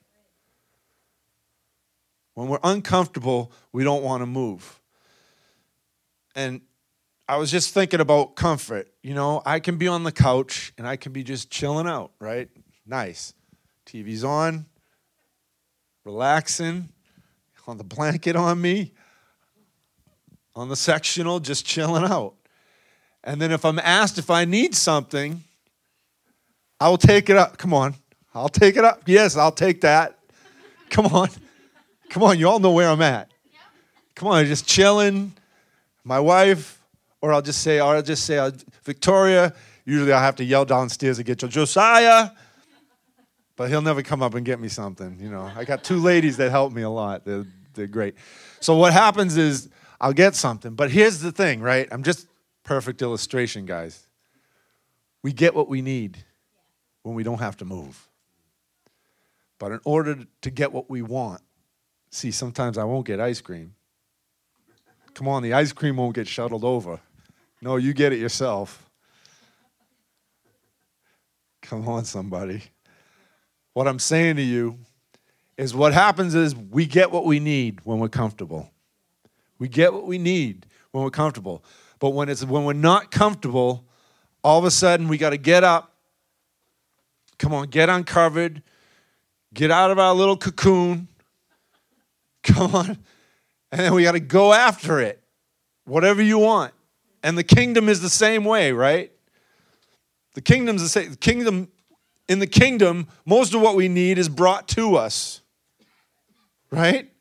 When 2.36 2.50
we're 2.50 2.60
uncomfortable, 2.64 3.52
we 3.72 3.84
don't 3.84 4.04
want 4.04 4.22
to 4.22 4.28
move. 4.28 4.80
And 6.36 6.62
I 7.28 7.38
was 7.38 7.50
just 7.50 7.74
thinking 7.74 8.00
about 8.00 8.36
comfort. 8.36 8.90
You 9.02 9.16
know, 9.16 9.42
I 9.44 9.60
can 9.60 9.78
be 9.78 9.88
on 9.88 10.04
the 10.04 10.12
couch 10.12 10.72
and 10.78 10.88
I 10.88 10.98
can 10.98 11.14
be 11.14 11.24
just 11.24 11.50
chilling 11.50 11.88
out, 11.88 12.12
right? 12.20 12.48
Nice. 12.86 13.34
TV's 13.92 14.24
on, 14.24 14.66
relaxing, 16.06 16.90
on 17.68 17.80
the 17.80 17.84
blanket 17.84 18.36
on 18.36 18.62
me, 18.62 18.92
on 20.56 20.70
the 20.70 20.76
sectional, 20.76 21.40
just 21.40 21.66
chilling 21.66 22.04
out. 22.04 22.36
And 23.24 23.42
then 23.42 23.52
if 23.52 23.66
I'm 23.66 23.80
asked 23.80 24.20
if 24.20 24.30
I 24.30 24.46
need 24.46 24.76
something, 24.76 25.44
I'll 26.80 26.98
take 26.98 27.32
it 27.32 27.36
up. 27.36 27.58
Come 27.58 27.74
on. 27.74 27.96
I'll 28.36 28.48
take 28.48 28.78
it 28.78 28.86
up. 28.86 29.02
Yes, 29.08 29.36
I'll 29.36 29.52
take 29.52 29.82
that. 29.82 30.20
Come 30.92 31.08
on. 31.08 31.30
Come 32.12 32.22
on. 32.22 32.38
You 32.38 32.48
all 32.48 32.60
know 32.60 32.72
where 32.72 32.90
I'm 32.90 33.02
at. 33.02 33.32
Come 34.14 34.28
on. 34.28 34.46
Just 34.46 34.68
chilling. 34.68 35.34
My 36.04 36.20
wife, 36.20 36.80
or 37.22 37.34
I'll 37.34 37.42
just 37.42 37.64
say, 37.64 37.80
or 37.82 37.96
I'll 37.96 38.04
just 38.04 38.26
say, 38.26 38.38
uh, 38.38 38.52
Victoria. 38.84 39.54
Usually 39.84 40.14
I 40.14 40.24
have 40.24 40.36
to 40.36 40.44
yell 40.44 40.64
downstairs 40.64 41.18
to 41.18 41.24
get 41.24 41.42
your 41.42 41.50
Josiah. 41.50 42.30
But 43.60 43.70
he'll 43.70 43.82
never 43.82 44.02
come 44.02 44.24
up 44.24 44.36
and 44.36 44.46
get 44.46 44.58
me 44.62 44.70
something. 44.70 45.18
You 45.20 45.30
know, 45.30 45.52
I 45.54 45.66
got 45.66 45.84
two 45.84 45.98
ladies 45.98 46.38
that 46.38 46.50
help 46.50 46.72
me 46.72 46.82
a 46.84 46.90
lot. 46.90 47.26
They're, 47.26 47.46
they're 47.74 47.88
great. 47.88 48.16
So 48.62 48.78
what 48.78 48.94
happens 48.94 49.36
is 49.36 49.68
I'll 50.00 50.14
get 50.14 50.34
something. 50.34 50.76
But 50.76 50.92
here's 50.92 51.20
the 51.20 51.34
thing, 51.34 51.60
right? 51.60 51.86
I'm 51.92 52.02
just 52.02 52.26
perfect 52.64 53.02
illustration, 53.02 53.66
guys. 53.66 54.08
We 55.24 55.34
get 55.34 55.54
what 55.54 55.68
we 55.68 55.82
need 55.82 56.24
when 57.04 57.16
we 57.16 57.24
don't 57.24 57.40
have 57.40 57.58
to 57.58 57.66
move. 57.66 58.08
But 59.60 59.74
in 59.74 59.82
order 59.84 60.20
to 60.42 60.50
get 60.50 60.72
what 60.72 60.90
we 60.90 61.02
want, 61.02 61.42
see, 62.12 62.32
sometimes 62.32 62.78
I 62.78 62.86
won't 62.86 63.06
get 63.06 63.20
ice 63.20 63.42
cream. 63.42 63.76
Come 65.16 65.28
on, 65.28 65.44
the 65.44 65.52
ice 65.52 65.74
cream 65.74 65.98
won't 65.98 66.16
get 66.16 66.30
shuttled 66.30 66.64
over. 66.64 66.98
No, 67.62 67.76
you 67.76 67.92
get 67.92 68.14
it 68.14 68.20
yourself. 68.20 68.90
Come 71.62 71.86
on, 71.90 72.06
somebody. 72.06 72.64
What 73.74 73.88
I'm 73.88 74.00
saying 74.00 74.38
to 74.38 74.42
you 74.42 74.80
is 75.58 75.76
what 75.76 75.94
happens 75.94 76.36
is 76.36 76.56
we 76.56 76.86
get 76.86 77.12
what 77.12 77.26
we 77.26 77.40
need 77.40 77.82
when 77.84 78.00
we're 78.00 78.10
comfortable. 78.10 78.72
We 79.58 79.68
get 79.68 79.94
what 79.94 80.06
we 80.06 80.18
need 80.18 80.66
when 80.92 81.04
we're 81.04 81.10
comfortable. 81.10 81.64
But 82.00 82.12
when 82.12 82.30
it's 82.30 82.46
when 82.46 82.64
we're 82.64 82.74
not 82.74 83.12
comfortable, 83.12 83.86
all 84.44 84.58
of 84.58 84.66
a 84.66 84.72
sudden 84.72 85.08
we 85.08 85.18
got 85.18 85.32
to 85.32 85.38
get 85.38 85.64
up. 85.64 85.94
Come 87.38 87.54
on, 87.54 87.68
get 87.68 87.90
uncovered. 87.90 88.64
Get 89.54 89.72
out 89.72 89.92
of 89.92 90.00
our 90.00 90.14
little 90.14 90.38
cocoon. 90.38 91.08
Come 92.44 92.76
on. 92.76 92.98
And 93.72 93.82
then 93.82 93.94
we 93.94 94.04
got 94.04 94.14
to 94.14 94.20
go 94.20 94.54
after 94.54 95.00
it. 95.00 95.22
Whatever 95.86 96.22
you 96.22 96.40
want. 96.40 96.74
And 97.24 97.38
the 97.38 97.44
kingdom 97.44 97.90
is 97.90 98.02
the 98.02 98.10
same 98.10 98.46
way, 98.46 98.72
right? 98.72 99.12
The 100.36 100.42
kingdom's 100.42 100.82
the 100.82 100.90
same. 100.90 101.12
The 101.12 101.18
kingdom 101.18 101.70
in 102.30 102.40
the 102.40 102.48
kingdom, 102.48 103.08
most 103.26 103.54
of 103.54 103.60
what 103.60 103.76
we 103.76 103.90
need 103.90 104.18
is 104.18 104.30
brought 104.30 104.68
to 104.70 104.96
us. 104.96 105.42
Right? 106.72 107.12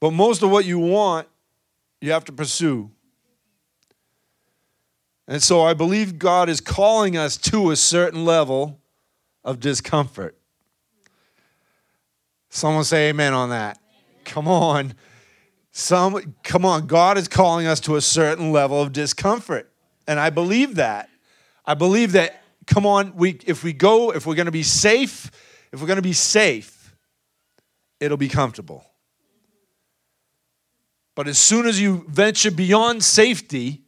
But 0.00 0.12
most 0.12 0.42
of 0.42 0.50
what 0.50 0.64
you 0.64 0.78
want, 0.78 1.28
you 2.00 2.10
have 2.10 2.24
to 2.24 2.32
pursue. 2.32 2.90
And 5.28 5.42
so 5.42 5.62
I 5.62 5.74
believe 5.74 6.18
God 6.18 6.48
is 6.48 6.60
calling 6.60 7.16
us 7.16 7.36
to 7.36 7.70
a 7.70 7.76
certain 7.76 8.24
level 8.24 8.80
of 9.44 9.60
discomfort. 9.60 10.36
Someone 12.48 12.84
say 12.84 13.10
amen 13.10 13.34
on 13.34 13.50
that. 13.50 13.78
Come 14.24 14.48
on. 14.48 14.94
Some 15.70 16.34
come 16.42 16.66
on, 16.66 16.86
God 16.86 17.16
is 17.16 17.28
calling 17.28 17.66
us 17.66 17.80
to 17.80 17.96
a 17.96 18.00
certain 18.00 18.52
level 18.52 18.80
of 18.80 18.92
discomfort. 18.92 19.70
And 20.06 20.20
I 20.20 20.30
believe 20.30 20.74
that. 20.74 21.08
I 21.64 21.74
believe 21.74 22.12
that 22.12 22.41
come 22.72 22.86
on, 22.86 23.14
we 23.16 23.38
if 23.46 23.62
we 23.62 23.74
go, 23.74 24.12
if 24.12 24.26
we're 24.26 24.34
going 24.34 24.46
to 24.46 24.52
be 24.52 24.62
safe, 24.62 25.30
if 25.72 25.80
we're 25.80 25.86
going 25.86 25.96
to 25.96 26.02
be 26.02 26.14
safe, 26.14 26.96
it'll 28.00 28.16
be 28.16 28.28
comfortable. 28.28 28.84
But 31.14 31.28
as 31.28 31.38
soon 31.38 31.66
as 31.66 31.78
you 31.78 32.06
venture 32.08 32.50
beyond 32.50 33.04
safety, 33.04 33.82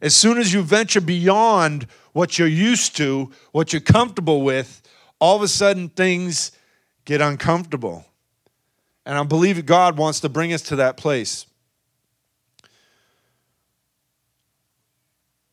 as 0.00 0.16
soon 0.16 0.38
as 0.38 0.54
you 0.54 0.62
venture 0.62 1.02
beyond 1.02 1.86
what 2.12 2.38
you're 2.38 2.48
used 2.48 2.96
to, 2.96 3.30
what 3.52 3.74
you're 3.74 3.80
comfortable 3.80 4.40
with, 4.40 4.80
all 5.20 5.36
of 5.36 5.42
a 5.42 5.48
sudden 5.48 5.90
things 5.90 6.52
get 7.04 7.20
uncomfortable. 7.20 8.06
And 9.04 9.18
I 9.18 9.22
believe 9.22 9.66
God 9.66 9.98
wants 9.98 10.20
to 10.20 10.30
bring 10.30 10.54
us 10.54 10.62
to 10.62 10.76
that 10.76 10.96
place. 10.96 11.44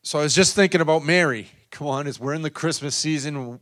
So 0.02 0.20
I 0.20 0.22
was 0.22 0.34
just 0.34 0.54
thinking 0.54 0.80
about 0.80 1.04
Mary. 1.04 1.50
Come 1.70 1.86
on, 1.86 2.06
as 2.06 2.18
we're 2.18 2.34
in 2.34 2.42
the 2.42 2.50
Christmas 2.50 2.94
season, 2.94 3.60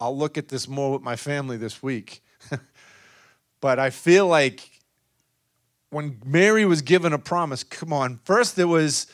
I'll 0.00 0.16
look 0.16 0.36
at 0.36 0.48
this 0.48 0.68
more 0.68 0.92
with 0.92 1.02
my 1.02 1.16
family 1.16 1.56
this 1.56 1.82
week. 1.82 2.22
but 3.60 3.78
I 3.78 3.90
feel 3.90 4.26
like 4.26 4.70
when 5.90 6.20
Mary 6.24 6.64
was 6.64 6.82
given 6.82 7.12
a 7.12 7.18
promise, 7.18 7.64
come 7.64 7.92
on, 7.92 8.20
first 8.24 8.56
there 8.56 8.68
was 8.68 9.06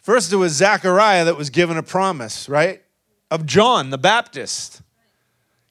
First, 0.00 0.32
it 0.32 0.36
was 0.36 0.52
Zechariah 0.52 1.26
that 1.26 1.36
was 1.36 1.50
given 1.50 1.76
a 1.76 1.82
promise, 1.82 2.48
right? 2.48 2.82
Of 3.30 3.44
John 3.44 3.90
the 3.90 3.98
Baptist. 3.98 4.80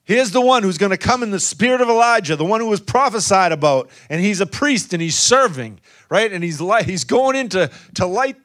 Here's 0.03 0.31
the 0.31 0.41
one 0.41 0.63
who's 0.63 0.77
going 0.77 0.91
to 0.91 0.97
come 0.97 1.23
in 1.23 1.31
the 1.31 1.39
spirit 1.39 1.81
of 1.81 1.89
Elijah, 1.89 2.35
the 2.35 2.45
one 2.45 2.61
who 2.61 2.67
was 2.67 2.79
prophesied 2.79 3.51
about, 3.51 3.89
and 4.09 4.21
he's 4.21 4.39
a 4.39 4.45
priest 4.45 4.93
and 4.93 5.01
he's 5.01 5.17
serving, 5.17 5.79
right? 6.09 6.31
And 6.31 6.43
he's 6.43 6.61
light, 6.61 6.85
he's 6.85 7.03
going 7.03 7.35
into 7.35 7.69
to 7.95 8.05
light 8.05 8.37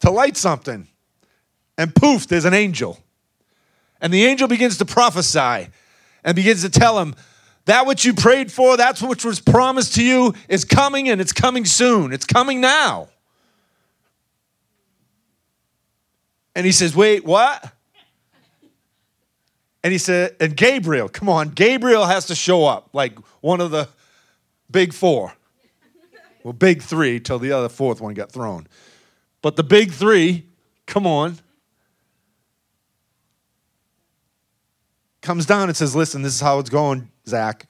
to 0.00 0.10
light 0.10 0.36
something. 0.36 0.88
And 1.80 1.94
poof, 1.94 2.26
there's 2.26 2.44
an 2.44 2.52
angel. 2.52 2.98
And 4.02 4.12
the 4.12 4.26
angel 4.26 4.48
begins 4.48 4.76
to 4.78 4.84
prophesy 4.84 5.68
and 6.22 6.36
begins 6.36 6.60
to 6.60 6.68
tell 6.68 6.98
him, 6.98 7.14
that 7.64 7.86
which 7.86 8.04
you 8.04 8.12
prayed 8.12 8.52
for, 8.52 8.76
that's 8.76 9.00
which 9.00 9.24
was 9.24 9.40
promised 9.40 9.94
to 9.94 10.04
you, 10.04 10.34
is 10.46 10.66
coming 10.66 11.08
and 11.08 11.22
it's 11.22 11.32
coming 11.32 11.64
soon. 11.64 12.12
It's 12.12 12.26
coming 12.26 12.60
now. 12.60 13.08
And 16.54 16.66
he 16.66 16.72
says, 16.72 16.94
Wait, 16.94 17.24
what? 17.24 17.72
And 19.82 19.90
he 19.90 19.98
said, 19.98 20.36
and 20.38 20.54
Gabriel, 20.54 21.08
come 21.08 21.30
on, 21.30 21.48
Gabriel 21.48 22.04
has 22.04 22.26
to 22.26 22.34
show 22.34 22.66
up 22.66 22.90
like 22.92 23.18
one 23.40 23.62
of 23.62 23.70
the 23.70 23.88
big 24.70 24.92
four. 24.92 25.32
Well, 26.42 26.52
big 26.52 26.82
three 26.82 27.20
till 27.20 27.38
the 27.38 27.52
other 27.52 27.70
fourth 27.70 28.02
one 28.02 28.12
got 28.12 28.30
thrown. 28.30 28.66
But 29.40 29.56
the 29.56 29.62
big 29.62 29.92
three, 29.92 30.46
come 30.84 31.06
on, 31.06 31.38
comes 35.20 35.46
down 35.46 35.68
and 35.68 35.76
says, 35.76 35.94
Listen, 35.94 36.22
this 36.22 36.34
is 36.34 36.40
how 36.40 36.58
it's 36.58 36.70
going, 36.70 37.10
Zach. 37.26 37.66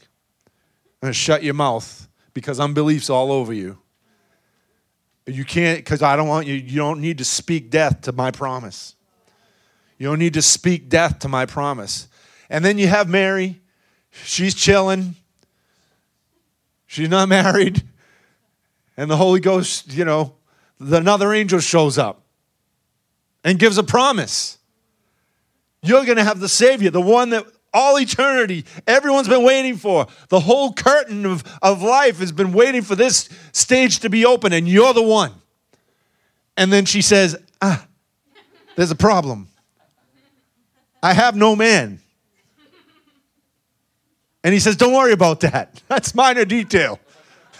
I'm 1.03 1.07
going 1.07 1.13
to 1.13 1.19
shut 1.19 1.43
your 1.43 1.55
mouth 1.55 2.09
because 2.35 2.61
unbelief's 2.61 3.11
all 3.11 3.33
over 3.33 3.53
you. 3.53 3.79
You 5.27 5.45
can't, 5.45 5.79
because 5.79 6.03
I 6.03 6.17
don't 6.17 6.29
want 6.29 6.47
you, 6.47 6.55
you 6.55 6.77
don't 6.77 7.01
need 7.01 7.19
to 7.19 7.25
speak 7.25 7.71
death 7.71 8.03
to 8.03 8.13
my 8.13 8.31
promise. 8.31 8.95
You 9.99 10.09
don't 10.09 10.19
need 10.19 10.35
to 10.35 10.43
speak 10.43 10.89
death 10.89 11.21
to 11.21 11.29
my 11.29 11.47
promise. 11.47 12.09
And 12.49 12.65
then 12.65 12.79
you 12.79 12.89
have 12.89 13.09
Mary. 13.09 13.61
She's 14.11 14.55
chilling. 14.55 15.15
She's 16.87 17.09
not 17.09 17.29
married. 17.29 17.83
And 18.97 19.11
the 19.11 19.17
Holy 19.17 19.41
Ghost, 19.41 19.93
you 19.95 20.05
know, 20.05 20.35
another 20.81 21.33
angel 21.33 21.61
shows 21.61 21.99
up 21.99 22.23
and 23.45 23.59
gives 23.59 23.79
a 23.79 23.83
promise. 23.83 24.59
You're 25.83 26.05
going 26.05 26.19
to 26.19 26.25
have 26.25 26.41
the 26.41 26.49
Savior, 26.49 26.91
the 26.91 27.01
one 27.01 27.31
that 27.31 27.47
all 27.73 27.99
eternity 27.99 28.65
everyone's 28.87 29.29
been 29.29 29.45
waiting 29.45 29.77
for. 29.77 30.07
The 30.29 30.41
whole 30.41 30.73
curtain 30.73 31.25
of, 31.27 31.45
of 31.63 31.83
life 31.83 32.19
has 32.19 32.33
been 32.33 32.53
waiting 32.53 32.83
for 32.83 32.95
this 32.95 33.29
stage 33.53 34.01
to 34.01 34.11
be 34.11 34.27
open, 34.27 34.53
and 34.53 34.69
you're 34.69 34.93
the 34.93 35.03
one. 35.03 35.33
And 36.57 36.73
then 36.73 36.85
she 36.85 37.03
says, 37.03 37.37
Ah, 37.63 37.87
there's 38.77 38.91
a 38.91 38.97
problem. 38.97 39.49
I 41.03 41.15
have 41.15 41.35
no 41.35 41.57
man. 41.57 42.01
And 44.43 44.55
he 44.55 44.61
says, 44.61 44.77
Don't 44.77 44.93
worry 44.93 45.13
about 45.13 45.41
that. 45.41 45.83
That's 45.89 46.15
minor 46.15 46.45
detail. 46.45 46.99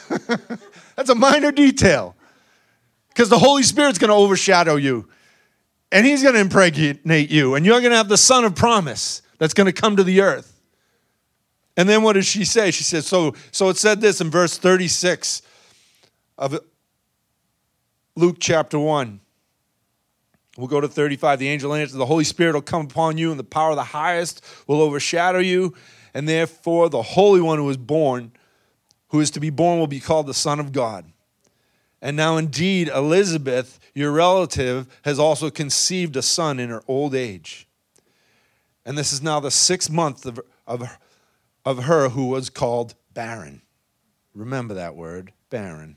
That's 0.97 1.09
a 1.09 1.15
minor 1.15 1.53
detail. 1.53 2.17
Because 3.09 3.29
the 3.29 3.39
Holy 3.39 3.63
Spirit's 3.63 3.99
going 3.99 4.09
to 4.11 4.15
overshadow 4.15 4.77
you. 4.77 5.09
And 5.93 6.07
he's 6.07 6.23
going 6.23 6.35
to 6.35 6.41
impregnate 6.41 7.31
you. 7.31 7.55
And 7.55 7.67
you're 7.67 7.81
going 7.81 7.91
to 7.91 7.97
have 7.97 8.09
the 8.09 8.17
son 8.17 8.45
of 8.45 8.55
promise 8.55 9.23
that's 9.39 9.55
going 9.55 9.67
to 9.67 9.73
come 9.73 9.97
to 9.97 10.05
the 10.05 10.21
earth. 10.21 10.61
And 11.77 11.89
then 11.89 12.03
what 12.03 12.13
does 12.13 12.27
she 12.27 12.45
say? 12.45 12.71
She 12.71 12.85
says, 12.85 13.07
so, 13.07 13.35
so 13.51 13.69
it 13.71 13.77
said 13.77 14.01
this 14.01 14.21
in 14.21 14.31
verse 14.31 14.59
36 14.59 15.43
of 16.39 16.61
Luke 18.17 18.37
chapter 18.39 18.79
1. 18.79 19.21
We'll 20.57 20.69
go 20.69 20.81
to 20.81 20.89
35. 20.89 21.39
The 21.39 21.49
angel 21.49 21.73
answered, 21.75 21.97
The 21.97 22.07
Holy 22.07 22.25
Spirit 22.25 22.55
will 22.55 22.63
come 22.63 22.83
upon 22.83 23.17
you, 23.17 23.31
and 23.31 23.41
the 23.41 23.45
power 23.45 23.71
of 23.71 23.77
the 23.77 23.85
highest 23.85 24.45
will 24.67 24.83
overshadow 24.83 25.39
you. 25.39 25.75
And 26.13 26.29
therefore, 26.29 26.91
the 26.91 27.03
Holy 27.03 27.41
One 27.41 27.59
who 27.59 27.71
is 27.71 27.79
born, 27.79 28.33
who 29.09 29.21
is 29.21 29.31
to 29.31 29.41
be 29.41 29.49
born, 29.49 29.79
will 29.79 29.87
be 29.87 30.01
called 30.01 30.27
the 30.27 30.35
Son 30.35 30.61
of 30.61 30.73
God. 30.73 31.11
And 32.03 32.15
now, 32.15 32.37
indeed, 32.37 32.89
Elizabeth, 32.89 33.80
your 33.95 34.13
relative, 34.13 34.87
has 35.03 35.19
also 35.19 35.51
conceived 35.51 36.17
a 36.17 36.23
son 36.23 36.59
in 36.59 36.71
her 36.71 36.83
old 36.87 37.15
age. 37.15 37.67
And 38.85 38.97
this 38.97 39.13
is 39.13 39.23
now 39.23 39.41
the 39.41 39.51
sixth 39.51 39.91
month 39.91 40.27
of, 40.27 40.41
of, 40.67 40.99
of 41.65 41.85
her 41.85 42.09
who 42.11 42.29
was 42.29 42.51
called 42.51 42.95
barren. 43.15 43.63
Remember 44.35 44.75
that 44.75 44.97
word, 44.97 45.33
barren. 45.51 45.97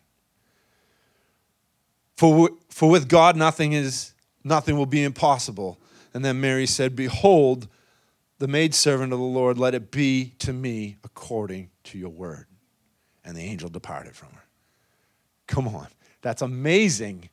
For, 2.18 2.50
for 2.70 2.90
with 2.90 3.08
God 3.08 3.36
nothing 3.36 3.74
is 3.74 4.14
nothing 4.44 4.78
will 4.78 4.86
be 4.86 5.04
impossible. 5.04 5.80
And 6.14 6.24
then 6.24 6.42
Mary 6.42 6.68
said, 6.68 6.96
Behold, 6.96 7.68
the 8.40 8.48
maidservant 8.48 9.14
of 9.14 9.20
the 9.20 9.26
Lord, 9.26 9.58
let 9.58 9.74
it 9.74 9.90
be 9.92 10.34
to 10.40 10.54
me 10.54 10.98
according 11.04 11.70
to 11.86 11.98
your 11.98 12.10
word. 12.10 12.46
And 13.24 13.38
the 13.38 13.42
angel 13.42 13.70
departed 13.70 14.16
from 14.16 14.30
her. 14.30 14.44
Come 15.48 15.68
on. 15.68 15.88
That's 16.22 16.42
amazing. 16.42 17.30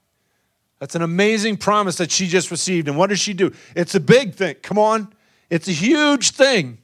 That's 0.81 0.95
an 0.95 1.03
amazing 1.03 1.59
promise 1.59 1.97
that 1.97 2.11
she 2.11 2.27
just 2.27 2.51
received. 2.51 2.89
And 2.89 2.97
what 2.97 3.11
does 3.11 3.21
she 3.21 3.35
do? 3.35 3.53
It's 3.77 3.95
a 3.95 4.01
big 4.01 4.35
thing. 4.35 4.57
Come 4.63 4.79
on. 4.79 5.13
It's 5.51 5.69
a 5.69 5.73
huge 5.73 6.31
thing. 6.31 6.79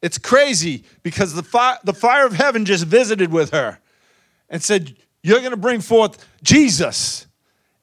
It's 0.00 0.18
crazy 0.18 0.84
because 1.02 1.34
the, 1.34 1.42
fi- 1.42 1.78
the 1.84 1.92
fire 1.92 2.26
of 2.26 2.32
heaven 2.32 2.64
just 2.64 2.86
visited 2.86 3.30
with 3.30 3.50
her 3.50 3.78
and 4.48 4.62
said, 4.62 4.96
You're 5.22 5.40
going 5.40 5.52
to 5.52 5.56
bring 5.56 5.80
forth 5.80 6.26
Jesus. 6.42 7.26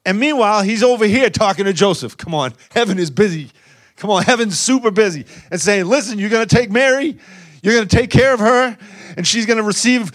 And 0.04 0.18
meanwhile, 0.18 0.62
he's 0.62 0.82
over 0.82 1.06
here 1.06 1.30
talking 1.30 1.66
to 1.66 1.72
Joseph. 1.72 2.16
Come 2.16 2.34
on, 2.34 2.52
heaven 2.72 2.98
is 2.98 3.10
busy. 3.10 3.50
Come 3.96 4.10
on, 4.10 4.22
heaven's 4.24 4.58
super 4.58 4.90
busy. 4.90 5.24
And 5.50 5.60
saying, 5.60 5.86
Listen, 5.86 6.18
you're 6.18 6.30
going 6.30 6.46
to 6.46 6.54
take 6.54 6.70
Mary, 6.70 7.16
you're 7.62 7.74
going 7.74 7.86
to 7.86 7.96
take 7.96 8.10
care 8.10 8.34
of 8.34 8.40
her, 8.40 8.76
and 9.16 9.26
she's 9.26 9.46
going 9.46 9.58
to 9.58 9.62
receive 9.62 10.10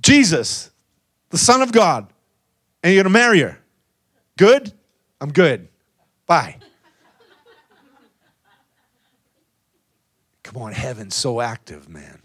Jesus, 0.00 0.70
the 1.30 1.38
Son 1.38 1.60
of 1.60 1.72
God, 1.72 2.06
and 2.82 2.94
you're 2.94 3.02
going 3.02 3.12
to 3.12 3.18
marry 3.18 3.40
her. 3.40 3.58
Good? 4.36 4.72
I'm 5.20 5.32
good. 5.32 5.68
Bye. 6.26 6.56
Come 10.42 10.62
on, 10.62 10.72
heaven's 10.72 11.14
so 11.14 11.40
active, 11.40 11.88
man. 11.88 12.20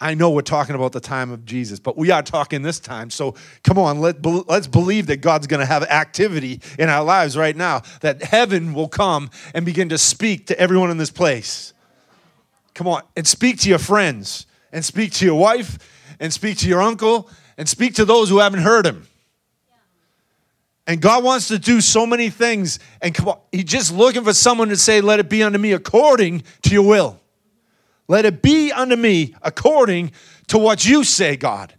I 0.00 0.14
know 0.14 0.30
we're 0.30 0.42
talking 0.42 0.74
about 0.74 0.92
the 0.92 1.00
time 1.00 1.30
of 1.30 1.46
Jesus, 1.46 1.78
but 1.78 1.96
we 1.96 2.10
are 2.10 2.22
talking 2.22 2.60
this 2.60 2.78
time. 2.78 3.08
So 3.08 3.34
come 3.62 3.78
on, 3.78 4.00
let, 4.00 4.24
let's 4.24 4.66
believe 4.66 5.06
that 5.06 5.18
God's 5.22 5.46
going 5.46 5.60
to 5.60 5.66
have 5.66 5.84
activity 5.84 6.60
in 6.78 6.90
our 6.90 7.02
lives 7.02 7.36
right 7.36 7.56
now, 7.56 7.82
that 8.02 8.22
heaven 8.22 8.74
will 8.74 8.88
come 8.88 9.30
and 9.54 9.64
begin 9.64 9.88
to 9.90 9.98
speak 9.98 10.48
to 10.48 10.58
everyone 10.60 10.90
in 10.90 10.98
this 10.98 11.10
place. 11.10 11.72
Come 12.74 12.88
on, 12.88 13.02
and 13.16 13.26
speak 13.26 13.58
to 13.60 13.70
your 13.70 13.78
friends, 13.78 14.46
and 14.70 14.84
speak 14.84 15.12
to 15.12 15.24
your 15.24 15.38
wife, 15.38 15.78
and 16.20 16.30
speak 16.30 16.58
to 16.58 16.68
your 16.68 16.82
uncle, 16.82 17.30
and 17.56 17.66
speak 17.66 17.94
to 17.94 18.04
those 18.04 18.28
who 18.28 18.38
haven't 18.38 18.60
heard 18.60 18.84
him. 18.84 19.06
And 20.86 21.00
God 21.00 21.24
wants 21.24 21.48
to 21.48 21.58
do 21.58 21.80
so 21.80 22.06
many 22.06 22.30
things, 22.30 22.78
and 23.02 23.12
come 23.12 23.28
on, 23.28 23.38
He's 23.50 23.64
just 23.64 23.92
looking 23.92 24.22
for 24.22 24.32
someone 24.32 24.68
to 24.68 24.76
say, 24.76 25.00
Let 25.00 25.18
it 25.18 25.28
be 25.28 25.42
unto 25.42 25.58
me 25.58 25.72
according 25.72 26.44
to 26.62 26.70
your 26.70 26.86
will. 26.86 27.20
Let 28.08 28.24
it 28.24 28.40
be 28.40 28.70
unto 28.70 28.94
me 28.94 29.34
according 29.42 30.12
to 30.48 30.58
what 30.58 30.86
you 30.86 31.02
say, 31.02 31.36
God. 31.36 31.74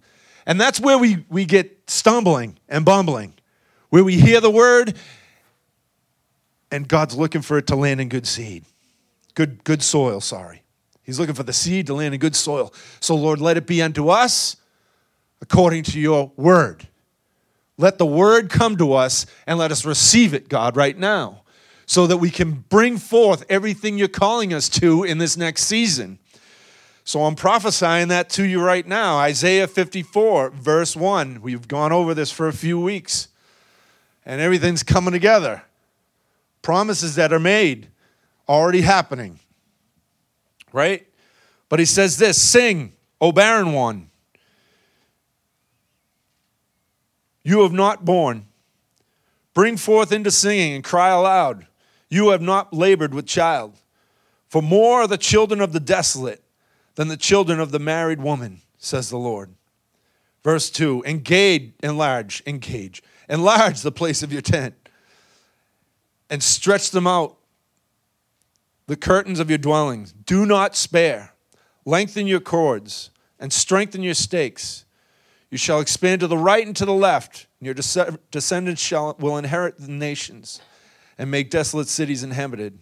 And 0.46 0.60
that's 0.60 0.80
where 0.80 0.98
we, 0.98 1.26
we 1.30 1.46
get 1.46 1.90
stumbling 1.90 2.58
and 2.68 2.84
bumbling, 2.84 3.34
where 3.90 4.04
we 4.04 4.18
hear 4.18 4.42
the 4.42 4.52
word 4.52 4.96
and 6.72 6.88
God's 6.88 7.16
looking 7.16 7.42
for 7.42 7.58
it 7.58 7.68
to 7.68 7.76
land 7.76 8.02
in 8.02 8.10
good 8.10 8.28
seed, 8.28 8.66
good, 9.36 9.64
good 9.64 9.82
soil, 9.82 10.20
sorry. 10.20 10.64
He's 11.04 11.20
looking 11.20 11.36
for 11.36 11.44
the 11.44 11.54
seed 11.54 11.88
to 11.88 11.94
land 11.94 12.14
in 12.14 12.20
good 12.20 12.36
soil. 12.36 12.74
So, 13.00 13.16
Lord, 13.16 13.40
let 13.40 13.56
it 13.56 13.66
be 13.66 13.82
unto 13.82 14.10
us 14.10 14.58
according 15.42 15.84
to 15.84 16.00
your 16.00 16.32
word. 16.36 16.88
Let 17.78 17.98
the 17.98 18.06
word 18.06 18.50
come 18.50 18.78
to 18.78 18.94
us 18.94 19.26
and 19.46 19.60
let 19.60 19.72
us 19.72 19.86
receive 19.86 20.34
it, 20.34 20.50
God, 20.50 20.76
right 20.76 20.98
now 20.98 21.44
so 21.88 22.06
that 22.06 22.18
we 22.18 22.30
can 22.30 22.66
bring 22.70 22.98
forth 22.98 23.46
everything 23.50 23.98
you're 23.98 24.10
calling 24.10 24.54
us 24.54 24.68
to 24.68 25.04
in 25.04 25.18
this 25.18 25.38
next 25.38 25.64
season. 25.64 26.20
So 27.06 27.24
I'm 27.24 27.36
prophesying 27.36 28.10
that 28.10 28.30
to 28.32 28.44
you 28.44 28.62
right 28.62 28.86
now. 28.86 29.18
Isaiah 29.18 29.68
54, 29.68 30.50
verse 30.50 30.98
1. 30.98 31.42
We've 31.42 31.66
gone 31.66 31.94
over 31.94 32.14
this 32.14 32.30
for 32.30 32.50
a 32.50 32.54
few 32.54 32.78
weeks, 32.78 33.30
and 34.26 34.42
everything's 34.42 34.84
coming 34.84 35.14
together. 35.14 35.64
Promises 36.62 37.16
that 37.16 37.32
are 37.32 37.40
made, 37.40 37.88
already 38.50 38.82
happening. 38.82 39.40
Right? 40.74 41.08
But 41.70 41.80
he 41.80 41.86
says 41.86 42.18
this 42.18 42.40
Sing, 42.40 42.92
O 43.22 43.32
barren 43.32 43.72
one. 43.72 44.07
You 47.48 47.62
have 47.62 47.72
not 47.72 48.04
borne. 48.04 48.46
Bring 49.54 49.78
forth 49.78 50.12
into 50.12 50.32
singing 50.32 50.74
and 50.74 50.84
cry 50.84 51.12
aloud. 51.12 51.66
You 52.10 52.32
have 52.32 52.42
not 52.42 52.74
labored 52.74 53.14
with 53.14 53.26
child. 53.26 53.80
For 54.50 54.62
more 54.62 55.04
are 55.04 55.08
the 55.08 55.18
children 55.18 55.62
of 55.62 55.72
the 55.72 55.80
desolate 55.80 56.44
than 56.96 57.08
the 57.08 57.16
children 57.16 57.62
of 57.62 57.72
the 57.72 57.80
married 57.80 58.20
woman, 58.20 58.64
says 58.78 59.10
the 59.10 59.18
Lord. 59.18 59.54
Verse 60.44 60.70
2 60.70 61.04
Engage, 61.06 61.72
enlarge, 61.82 62.44
engage, 62.46 63.02
enlarge 63.30 63.80
the 63.80 63.94
place 63.94 64.22
of 64.22 64.34
your 64.34 64.42
tent, 64.42 64.76
and 66.30 66.44
stretch 66.44 66.92
them 66.92 67.08
out, 67.08 67.38
the 68.88 68.98
curtains 68.98 69.40
of 69.40 69.50
your 69.50 69.58
dwellings. 69.58 70.12
Do 70.12 70.46
not 70.46 70.76
spare. 70.76 71.34
Lengthen 71.86 72.28
your 72.28 72.42
cords 72.42 73.10
and 73.40 73.54
strengthen 73.54 74.04
your 74.04 74.16
stakes. 74.16 74.84
You 75.50 75.58
shall 75.58 75.80
expand 75.80 76.22
to 76.22 76.28
the 76.28 76.38
right 76.38 76.66
and 76.66 76.76
to 76.76 76.86
the 76.86 76.94
left, 76.94 77.48
and 77.60 77.66
your 77.66 77.74
descendants 78.32 78.82
shall, 78.82 79.16
will 79.20 79.38
inherit 79.38 79.78
the 79.78 79.92
nations 79.92 80.62
and 81.18 81.32
make 81.32 81.50
desolate 81.50 81.88
cities 81.88 82.24
inhabited. 82.24 82.80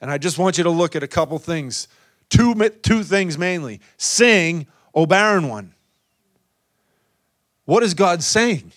And 0.00 0.10
I 0.10 0.18
just 0.18 0.38
want 0.38 0.58
you 0.58 0.64
to 0.64 0.70
look 0.70 0.96
at 0.96 1.02
a 1.02 1.08
couple 1.08 1.38
things. 1.38 1.86
Two, 2.30 2.54
two 2.82 3.02
things 3.02 3.36
mainly. 3.36 3.80
Sing, 3.96 4.66
O 4.94 5.06
barren 5.06 5.48
one. 5.48 5.74
What 7.64 7.82
is 7.82 7.94
God 7.94 8.22
saying? 8.22 8.72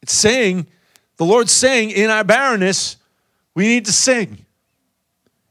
It's 0.00 0.14
saying, 0.14 0.66
the 1.16 1.24
Lord's 1.24 1.52
saying, 1.52 1.90
in 1.90 2.10
our 2.10 2.24
barrenness, 2.24 2.96
we 3.54 3.68
need 3.68 3.84
to 3.84 3.92
sing. 3.92 4.46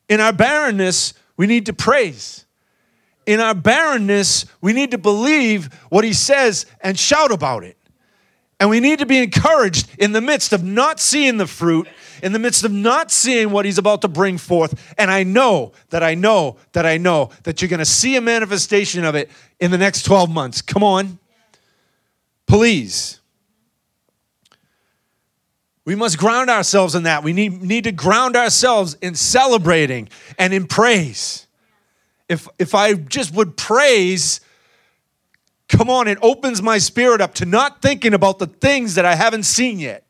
In 0.10 0.20
our 0.20 0.34
barrenness, 0.34 1.14
we 1.38 1.48
need 1.48 1.68
to 1.68 1.74
praise. 1.74 2.46
In 3.32 3.40
our 3.40 3.56
barrenness, 3.56 4.46
we 4.60 4.74
need 4.74 4.92
to 4.92 4.98
believe 4.98 5.74
what 5.90 6.04
He 6.04 6.14
says 6.14 6.66
and 6.82 7.00
shout 7.00 7.32
about 7.32 7.64
it. 7.64 7.78
And 8.60 8.70
we 8.70 8.80
need 8.80 9.00
to 9.00 9.08
be 9.08 9.18
encouraged 9.18 9.90
in 9.98 10.12
the 10.12 10.22
midst 10.22 10.54
of 10.54 10.64
not 10.64 11.00
seeing 11.00 11.38
the 11.38 11.48
fruit, 11.48 11.88
in 12.22 12.32
the 12.32 12.38
midst 12.38 12.64
of 12.64 12.72
not 12.72 13.10
seeing 13.10 13.50
what 13.50 13.66
he's 13.66 13.80
about 13.80 14.04
to 14.04 14.08
bring 14.08 14.38
forth. 14.38 14.94
And 15.00 15.10
I 15.10 15.24
know 15.24 15.72
that 15.90 16.04
I 16.04 16.14
know 16.14 16.58
that 16.74 16.86
I 16.86 16.98
know 16.98 17.32
that 17.42 17.60
you're 17.60 17.70
going 17.70 17.80
to 17.80 17.86
see 17.86 18.18
a 18.18 18.22
manifestation 18.22 19.04
of 19.04 19.16
it 19.16 19.32
in 19.60 19.72
the 19.72 19.80
next 19.80 20.04
12 20.04 20.30
months. 20.30 20.62
Come 20.62 20.84
on. 20.84 21.18
Please. 22.46 23.20
We 25.84 25.96
must 25.96 26.20
ground 26.20 26.52
ourselves 26.52 26.94
in 26.94 27.04
that. 27.04 27.24
We 27.24 27.34
need, 27.34 27.64
need 27.64 27.86
to 27.86 27.92
ground 27.92 28.36
ourselves 28.36 28.96
in 29.02 29.16
celebrating 29.16 30.10
and 30.38 30.54
in 30.54 30.68
praise. 30.68 31.48
If, 32.32 32.48
if 32.58 32.74
I 32.74 32.94
just 32.94 33.34
would 33.34 33.58
praise, 33.58 34.40
come 35.68 35.90
on, 35.90 36.08
it 36.08 36.18
opens 36.22 36.62
my 36.62 36.78
spirit 36.78 37.20
up 37.20 37.34
to 37.36 37.46
not 37.46 37.82
thinking 37.82 38.14
about 38.14 38.40
the 38.40 38.48
things 38.48 38.96
that 38.96 39.06
I 39.06 39.16
haven't 39.16 39.44
seen 39.44 39.80
yet. 39.80 40.06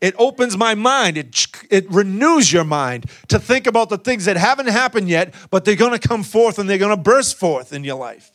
It 0.00 0.14
opens 0.16 0.56
my 0.56 0.74
mind. 0.74 1.18
It, 1.18 1.46
it 1.68 1.90
renews 1.92 2.50
your 2.50 2.64
mind 2.64 3.04
to 3.28 3.38
think 3.38 3.66
about 3.66 3.90
the 3.90 3.98
things 3.98 4.24
that 4.24 4.38
haven't 4.38 4.68
happened 4.68 5.10
yet, 5.10 5.34
but 5.50 5.66
they're 5.66 5.76
going 5.76 5.92
to 5.92 6.08
come 6.08 6.22
forth 6.22 6.58
and 6.58 6.70
they're 6.70 6.78
going 6.78 6.96
to 6.96 7.02
burst 7.02 7.38
forth 7.38 7.74
in 7.74 7.84
your 7.84 7.96
life, 7.96 8.30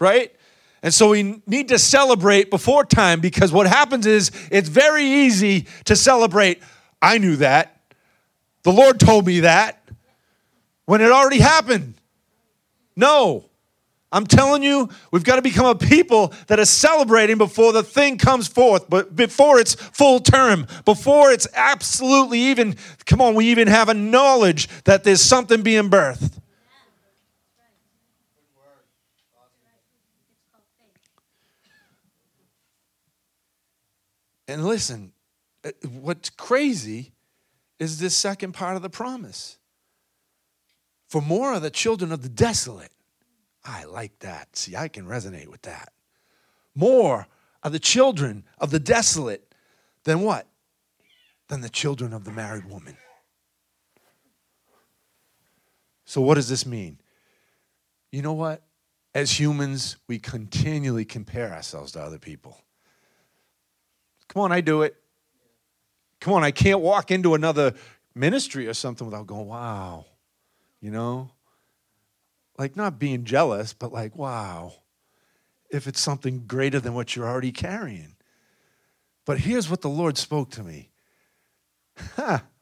right? 0.00 0.34
And 0.82 0.92
so 0.92 1.10
we 1.10 1.40
need 1.46 1.68
to 1.68 1.78
celebrate 1.78 2.50
before 2.50 2.84
time 2.84 3.20
because 3.20 3.52
what 3.52 3.68
happens 3.68 4.06
is 4.06 4.32
it's 4.50 4.68
very 4.68 5.04
easy 5.04 5.68
to 5.84 5.94
celebrate. 5.94 6.60
I 7.00 7.18
knew 7.18 7.36
that. 7.36 7.80
The 8.64 8.72
Lord 8.72 8.98
told 8.98 9.24
me 9.24 9.40
that 9.40 9.80
when 10.86 11.00
it 11.00 11.12
already 11.12 11.38
happened. 11.38 11.94
No. 12.96 13.44
I'm 14.12 14.26
telling 14.26 14.62
you, 14.62 14.88
we've 15.10 15.24
got 15.24 15.36
to 15.36 15.42
become 15.42 15.66
a 15.66 15.74
people 15.74 16.32
that 16.46 16.60
are 16.60 16.64
celebrating 16.64 17.38
before 17.38 17.72
the 17.72 17.82
thing 17.82 18.18
comes 18.18 18.46
forth, 18.46 18.88
but 18.88 19.14
before 19.14 19.58
it's 19.58 19.74
full 19.74 20.20
term, 20.20 20.66
before 20.84 21.32
it's 21.32 21.46
absolutely 21.54 22.38
even, 22.38 22.76
come 23.04 23.20
on, 23.20 23.34
we 23.34 23.46
even 23.46 23.68
have 23.68 23.88
a 23.88 23.94
knowledge 23.94 24.68
that 24.84 25.04
there's 25.04 25.20
something 25.20 25.62
being 25.62 25.90
birthed. 25.90 26.32
And 34.48 34.64
listen, 34.64 35.12
uh, 35.64 35.72
what's 36.00 36.30
crazy 36.30 37.12
is 37.80 37.98
this 37.98 38.16
second 38.16 38.52
part 38.52 38.76
of 38.76 38.82
the 38.82 38.88
promise. 38.88 39.58
For 41.08 41.20
more 41.20 41.52
are 41.52 41.60
the 41.60 41.70
children 41.70 42.12
of 42.12 42.22
the 42.22 42.28
desolate 42.28 42.90
I 43.66 43.84
like 43.84 44.20
that. 44.20 44.56
See, 44.56 44.76
I 44.76 44.88
can 44.88 45.06
resonate 45.06 45.48
with 45.48 45.62
that. 45.62 45.92
More 46.74 47.26
are 47.62 47.70
the 47.70 47.80
children 47.80 48.44
of 48.58 48.70
the 48.70 48.78
desolate 48.78 49.52
than 50.04 50.20
what? 50.20 50.46
Than 51.48 51.62
the 51.62 51.68
children 51.68 52.12
of 52.12 52.24
the 52.24 52.30
married 52.30 52.66
woman. 52.66 52.96
So, 56.04 56.20
what 56.20 56.34
does 56.34 56.48
this 56.48 56.64
mean? 56.64 56.98
You 58.12 58.22
know 58.22 58.34
what? 58.34 58.62
As 59.14 59.38
humans, 59.38 59.96
we 60.06 60.18
continually 60.18 61.04
compare 61.04 61.52
ourselves 61.52 61.92
to 61.92 62.00
other 62.00 62.18
people. 62.18 62.60
Come 64.28 64.42
on, 64.42 64.52
I 64.52 64.60
do 64.60 64.82
it. 64.82 64.96
Come 66.20 66.34
on, 66.34 66.44
I 66.44 66.50
can't 66.50 66.80
walk 66.80 67.10
into 67.10 67.34
another 67.34 67.74
ministry 68.14 68.68
or 68.68 68.74
something 68.74 69.06
without 69.06 69.26
going, 69.26 69.46
wow, 69.46 70.06
you 70.80 70.90
know? 70.90 71.30
like 72.58 72.76
not 72.76 72.98
being 72.98 73.24
jealous, 73.24 73.72
but 73.72 73.92
like, 73.92 74.16
wow, 74.16 74.72
if 75.70 75.86
it's 75.86 76.00
something 76.00 76.44
greater 76.46 76.80
than 76.80 76.94
what 76.94 77.14
you're 77.14 77.28
already 77.28 77.52
carrying. 77.52 78.14
But 79.24 79.38
here's 79.38 79.68
what 79.68 79.82
the 79.82 79.88
Lord 79.88 80.16
spoke 80.16 80.50
to 80.52 80.62
me. 80.62 80.90
Ha! 82.16 82.44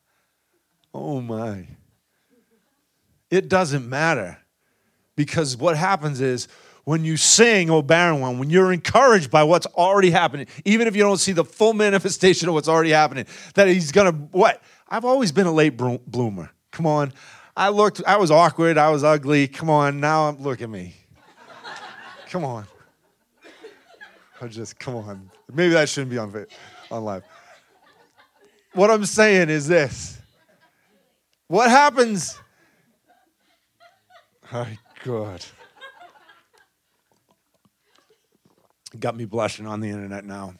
Oh 0.96 1.20
my. 1.20 1.66
It 3.28 3.48
doesn't 3.48 3.88
matter. 3.88 4.38
Because 5.16 5.56
what 5.56 5.76
happens 5.76 6.20
is 6.20 6.46
when 6.84 7.04
you 7.04 7.16
sing, 7.16 7.68
O 7.68 7.82
barren 7.82 8.20
one, 8.20 8.38
when 8.38 8.48
you're 8.48 8.72
encouraged 8.72 9.28
by 9.28 9.42
what's 9.42 9.66
already 9.66 10.10
happening, 10.10 10.46
even 10.64 10.86
if 10.86 10.94
you 10.94 11.02
don't 11.02 11.16
see 11.16 11.32
the 11.32 11.44
full 11.44 11.72
manifestation 11.86 12.48
of 12.48 12.54
what's 12.54 12.68
already 12.68 12.90
happening, 12.90 13.26
that 13.54 13.66
he's 13.66 13.90
gonna, 13.90 14.12
what? 14.12 14.62
I've 14.88 15.04
always 15.04 15.32
been 15.32 15.48
a 15.48 15.52
late 15.52 15.76
bloomer. 15.76 16.52
Come 16.70 16.86
on. 16.86 17.12
I 17.56 17.68
looked, 17.68 18.02
I 18.06 18.16
was 18.16 18.30
awkward, 18.30 18.78
I 18.78 18.90
was 18.90 19.04
ugly. 19.04 19.46
Come 19.46 19.70
on, 19.70 20.00
now 20.00 20.30
look 20.30 20.60
at 20.60 20.68
me. 20.68 20.94
come 22.28 22.44
on. 22.44 22.66
I 24.40 24.48
just, 24.48 24.78
come 24.78 24.96
on. 24.96 25.30
Maybe 25.52 25.72
that 25.74 25.88
shouldn't 25.88 26.10
be 26.10 26.18
on, 26.18 26.46
on 26.90 27.04
live. 27.04 27.22
What 28.72 28.90
I'm 28.90 29.06
saying 29.06 29.50
is 29.50 29.68
this. 29.68 30.18
What 31.46 31.70
happens? 31.70 32.36
My 34.52 34.76
God. 35.04 35.44
Got 38.98 39.16
me 39.16 39.24
blushing 39.24 39.66
on 39.66 39.80
the 39.80 39.88
internet 39.88 40.24
now. 40.24 40.54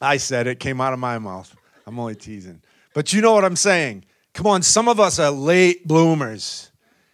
I 0.00 0.16
said 0.16 0.46
it, 0.46 0.58
came 0.58 0.80
out 0.80 0.92
of 0.92 0.98
my 0.98 1.18
mouth. 1.18 1.54
I'm 1.86 1.98
only 1.98 2.14
teasing. 2.14 2.62
But 2.94 3.12
you 3.12 3.20
know 3.20 3.34
what 3.34 3.44
I'm 3.44 3.56
saying. 3.56 4.04
Come 4.34 4.46
on, 4.48 4.62
some 4.62 4.88
of 4.88 5.00
us 5.00 5.18
are 5.18 5.30
late 5.30 5.86
bloomers. 5.86 6.70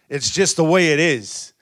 It's 0.09 0.29
just 0.29 0.57
the 0.57 0.63
way 0.63 0.91
it 0.91 0.99
is. 0.99 1.53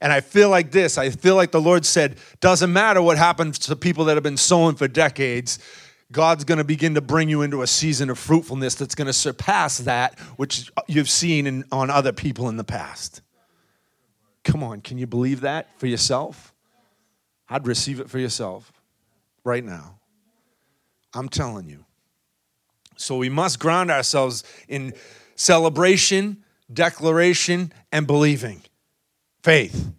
And 0.00 0.12
I 0.12 0.20
feel 0.20 0.50
like 0.50 0.70
this 0.70 0.98
I 0.98 1.08
feel 1.08 1.36
like 1.36 1.52
the 1.52 1.60
Lord 1.60 1.86
said, 1.86 2.18
doesn't 2.40 2.72
matter 2.72 3.00
what 3.00 3.16
happens 3.16 3.58
to 3.60 3.76
people 3.76 4.04
that 4.06 4.16
have 4.16 4.22
been 4.22 4.36
sowing 4.36 4.74
for 4.74 4.86
decades. 4.86 5.58
God's 6.12 6.44
going 6.44 6.58
to 6.58 6.64
begin 6.64 6.94
to 6.94 7.00
bring 7.00 7.28
you 7.28 7.42
into 7.42 7.62
a 7.62 7.66
season 7.66 8.10
of 8.10 8.18
fruitfulness 8.18 8.74
that's 8.74 8.94
going 8.94 9.06
to 9.06 9.14
surpass 9.14 9.78
that 9.78 10.18
which 10.36 10.70
you've 10.86 11.08
seen 11.08 11.46
in, 11.46 11.64
on 11.72 11.90
other 11.90 12.12
people 12.12 12.48
in 12.48 12.56
the 12.56 12.64
past. 12.64 13.22
Come 14.44 14.62
on, 14.62 14.82
can 14.82 14.98
you 14.98 15.06
believe 15.06 15.40
that 15.40 15.68
for 15.80 15.86
yourself? 15.86 16.52
I'd 17.48 17.66
receive 17.66 18.00
it 18.00 18.10
for 18.10 18.18
yourself 18.18 18.72
right 19.42 19.64
now. 19.64 19.98
I'm 21.14 21.28
telling 21.28 21.68
you. 21.68 21.84
So 23.04 23.18
we 23.18 23.28
must 23.28 23.58
ground 23.58 23.90
ourselves 23.90 24.44
in 24.66 24.94
celebration, 25.36 26.42
declaration, 26.72 27.70
and 27.92 28.06
believing. 28.06 28.62
Faith. 29.42 29.92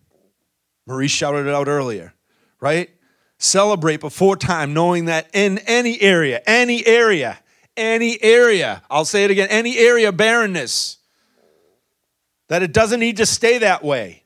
Marie 0.88 1.08
shouted 1.08 1.46
it 1.46 1.54
out 1.54 1.68
earlier, 1.68 2.16
right? 2.60 2.90
Celebrate 3.38 4.00
before 4.00 4.36
time, 4.36 4.74
knowing 4.74 5.06
that 5.06 5.30
in 5.34 5.60
any 5.68 6.02
area, 6.02 6.42
any 6.48 6.84
area, 6.88 7.38
any 7.78 8.22
area, 8.24 8.82
I'll 8.90 9.06
say 9.06 9.24
it 9.24 9.30
again, 9.30 9.50
any 9.52 9.78
area 9.78 10.12
barrenness, 10.12 10.98
that 12.48 12.64
it 12.64 12.74
doesn't 12.74 13.00
need 13.00 13.18
to 13.18 13.28
stay 13.28 13.60
that 13.60 13.84
way. 13.84 14.24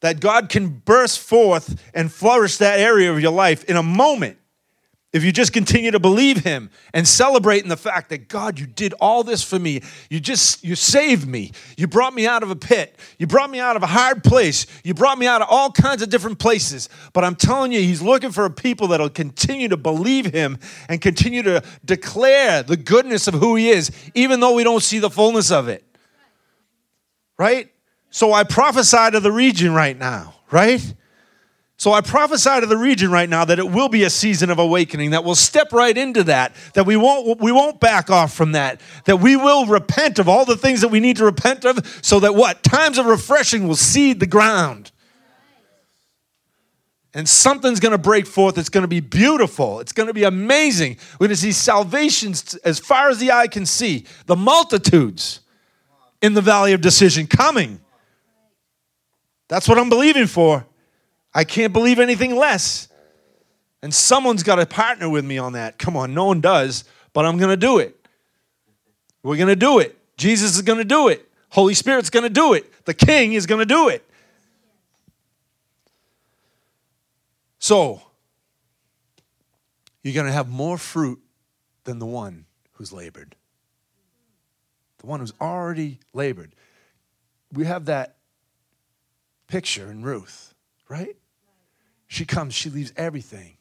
That 0.00 0.18
God 0.18 0.48
can 0.48 0.68
burst 0.68 1.20
forth 1.20 1.80
and 1.94 2.10
flourish 2.10 2.56
that 2.56 2.80
area 2.80 3.12
of 3.12 3.20
your 3.20 3.32
life 3.32 3.62
in 3.64 3.76
a 3.76 3.84
moment 3.84 4.38
if 5.16 5.24
you 5.24 5.32
just 5.32 5.54
continue 5.54 5.90
to 5.90 5.98
believe 5.98 6.44
him 6.44 6.68
and 6.92 7.08
celebrate 7.08 7.62
in 7.62 7.70
the 7.70 7.76
fact 7.76 8.10
that 8.10 8.28
God, 8.28 8.60
you 8.60 8.66
did 8.66 8.92
all 9.00 9.24
this 9.24 9.42
for 9.42 9.58
me. 9.58 9.80
You 10.10 10.20
just, 10.20 10.62
you 10.62 10.76
saved 10.76 11.26
me. 11.26 11.52
You 11.78 11.86
brought 11.86 12.12
me 12.12 12.26
out 12.26 12.42
of 12.42 12.50
a 12.50 12.56
pit. 12.56 12.94
You 13.18 13.26
brought 13.26 13.48
me 13.48 13.58
out 13.58 13.76
of 13.76 13.82
a 13.82 13.86
hard 13.86 14.22
place. 14.22 14.66
You 14.84 14.92
brought 14.92 15.18
me 15.18 15.26
out 15.26 15.40
of 15.40 15.48
all 15.50 15.72
kinds 15.72 16.02
of 16.02 16.10
different 16.10 16.38
places. 16.38 16.90
But 17.14 17.24
I'm 17.24 17.34
telling 17.34 17.72
you, 17.72 17.80
he's 17.80 18.02
looking 18.02 18.30
for 18.30 18.44
a 18.44 18.50
people 18.50 18.88
that'll 18.88 19.08
continue 19.08 19.68
to 19.68 19.78
believe 19.78 20.26
him 20.26 20.58
and 20.88 21.00
continue 21.00 21.42
to 21.44 21.62
declare 21.84 22.62
the 22.62 22.76
goodness 22.76 23.26
of 23.26 23.34
who 23.34 23.56
he 23.56 23.70
is, 23.70 23.90
even 24.14 24.40
though 24.40 24.54
we 24.54 24.64
don't 24.64 24.82
see 24.82 24.98
the 24.98 25.10
fullness 25.10 25.50
of 25.50 25.68
it. 25.68 25.82
Right? 27.38 27.72
So 28.10 28.34
I 28.34 28.44
prophesy 28.44 29.10
to 29.12 29.20
the 29.20 29.32
region 29.32 29.72
right 29.72 29.98
now, 29.98 30.34
right? 30.50 30.94
So 31.78 31.92
I 31.92 32.00
prophesy 32.00 32.60
to 32.60 32.66
the 32.66 32.76
region 32.76 33.10
right 33.10 33.28
now 33.28 33.44
that 33.44 33.58
it 33.58 33.70
will 33.70 33.90
be 33.90 34.04
a 34.04 34.10
season 34.10 34.48
of 34.48 34.58
awakening, 34.58 35.10
that 35.10 35.24
we'll 35.24 35.34
step 35.34 35.72
right 35.72 35.96
into 35.96 36.24
that, 36.24 36.54
that 36.72 36.86
we 36.86 36.96
won't, 36.96 37.38
we 37.38 37.52
won't 37.52 37.80
back 37.80 38.08
off 38.08 38.32
from 38.32 38.52
that, 38.52 38.80
that 39.04 39.18
we 39.18 39.36
will 39.36 39.66
repent 39.66 40.18
of 40.18 40.26
all 40.26 40.46
the 40.46 40.56
things 40.56 40.80
that 40.80 40.88
we 40.88 41.00
need 41.00 41.18
to 41.18 41.24
repent 41.24 41.66
of, 41.66 42.00
so 42.02 42.20
that 42.20 42.34
what? 42.34 42.62
Times 42.62 42.96
of 42.96 43.04
refreshing 43.04 43.68
will 43.68 43.76
seed 43.76 44.20
the 44.20 44.26
ground. 44.26 44.90
And 47.12 47.28
something's 47.28 47.80
to 47.92 47.98
break 47.98 48.26
forth. 48.26 48.58
It's 48.58 48.68
to 48.82 48.88
be 48.88 49.00
beautiful. 49.00 49.80
It's 49.80 49.92
to 50.08 50.14
be 50.14 50.24
amazing. 50.24 50.98
We're 51.18 51.28
to 51.28 51.36
see 51.36 51.52
salvations 51.52 52.54
as 52.56 52.78
far 52.78 53.08
as 53.08 53.18
the 53.18 53.32
eye 53.32 53.48
can 53.48 53.64
see. 53.64 54.04
The 54.26 54.36
multitudes 54.36 55.40
in 56.20 56.34
the 56.34 56.42
valley 56.42 56.74
of 56.74 56.82
decision 56.82 57.26
coming. 57.26 57.80
That's 59.48 59.66
what 59.66 59.78
I'm 59.78 59.88
believing 59.88 60.26
for. 60.26 60.66
I 61.36 61.44
can't 61.44 61.74
believe 61.74 61.98
anything 61.98 62.34
less. 62.34 62.88
And 63.82 63.92
someone's 63.92 64.42
got 64.42 64.56
to 64.56 64.64
partner 64.64 65.06
with 65.06 65.22
me 65.22 65.36
on 65.36 65.52
that. 65.52 65.78
Come 65.78 65.94
on, 65.94 66.14
no 66.14 66.24
one 66.24 66.40
does, 66.40 66.84
but 67.12 67.26
I'm 67.26 67.36
going 67.36 67.50
to 67.50 67.58
do 67.58 67.76
it. 67.78 68.08
We're 69.22 69.36
going 69.36 69.48
to 69.48 69.54
do 69.54 69.78
it. 69.78 69.98
Jesus 70.16 70.56
is 70.56 70.62
going 70.62 70.78
to 70.78 70.84
do 70.84 71.08
it. 71.08 71.28
Holy 71.50 71.74
Spirit's 71.74 72.08
going 72.08 72.22
to 72.22 72.30
do 72.30 72.54
it. 72.54 72.86
The 72.86 72.94
King 72.94 73.34
is 73.34 73.44
going 73.44 73.58
to 73.58 73.66
do 73.66 73.90
it. 73.90 74.02
So, 77.58 78.00
you're 80.02 80.14
going 80.14 80.26
to 80.26 80.32
have 80.32 80.48
more 80.48 80.78
fruit 80.78 81.20
than 81.84 81.98
the 81.98 82.06
one 82.06 82.46
who's 82.72 82.94
labored. 82.94 83.36
The 85.00 85.06
one 85.06 85.20
who's 85.20 85.34
already 85.38 86.00
labored. 86.14 86.54
We 87.52 87.66
have 87.66 87.84
that 87.84 88.16
picture 89.48 89.90
in 89.90 90.02
Ruth, 90.02 90.54
right? 90.88 91.14
She 92.06 92.24
comes, 92.24 92.54
she 92.54 92.70
leaves 92.70 92.92
everything 92.96 93.56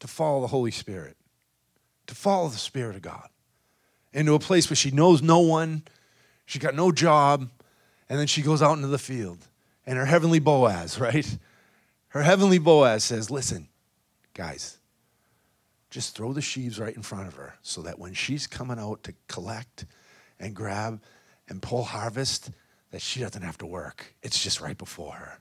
to 0.00 0.08
follow 0.08 0.40
the 0.40 0.48
Holy 0.48 0.70
Spirit, 0.70 1.16
to 2.06 2.14
follow 2.14 2.48
the 2.48 2.58
Spirit 2.58 2.96
of 2.96 3.02
God 3.02 3.28
into 4.12 4.34
a 4.34 4.38
place 4.38 4.68
where 4.68 4.76
she 4.76 4.90
knows 4.90 5.22
no 5.22 5.38
one, 5.38 5.82
she 6.44 6.58
got 6.58 6.74
no 6.74 6.92
job, 6.92 7.48
and 8.08 8.18
then 8.18 8.26
she 8.26 8.42
goes 8.42 8.60
out 8.62 8.76
into 8.76 8.88
the 8.88 8.98
field. 8.98 9.38
And 9.86 9.96
her 9.96 10.04
heavenly 10.04 10.38
Boaz, 10.38 10.98
right? 11.00 11.38
Her 12.08 12.22
heavenly 12.22 12.58
Boaz 12.58 13.04
says, 13.04 13.30
Listen, 13.30 13.68
guys, 14.34 14.78
just 15.90 16.16
throw 16.16 16.32
the 16.32 16.42
sheaves 16.42 16.78
right 16.78 16.94
in 16.94 17.02
front 17.02 17.28
of 17.28 17.34
her 17.34 17.54
so 17.62 17.82
that 17.82 17.98
when 17.98 18.14
she's 18.14 18.46
coming 18.46 18.78
out 18.78 19.02
to 19.04 19.14
collect 19.28 19.86
and 20.40 20.54
grab 20.54 21.00
and 21.48 21.62
pull 21.62 21.84
harvest, 21.84 22.50
that 22.90 23.02
she 23.02 23.20
doesn't 23.20 23.42
have 23.42 23.58
to 23.58 23.66
work. 23.66 24.14
It's 24.22 24.42
just 24.42 24.60
right 24.60 24.76
before 24.76 25.12
her. 25.14 25.38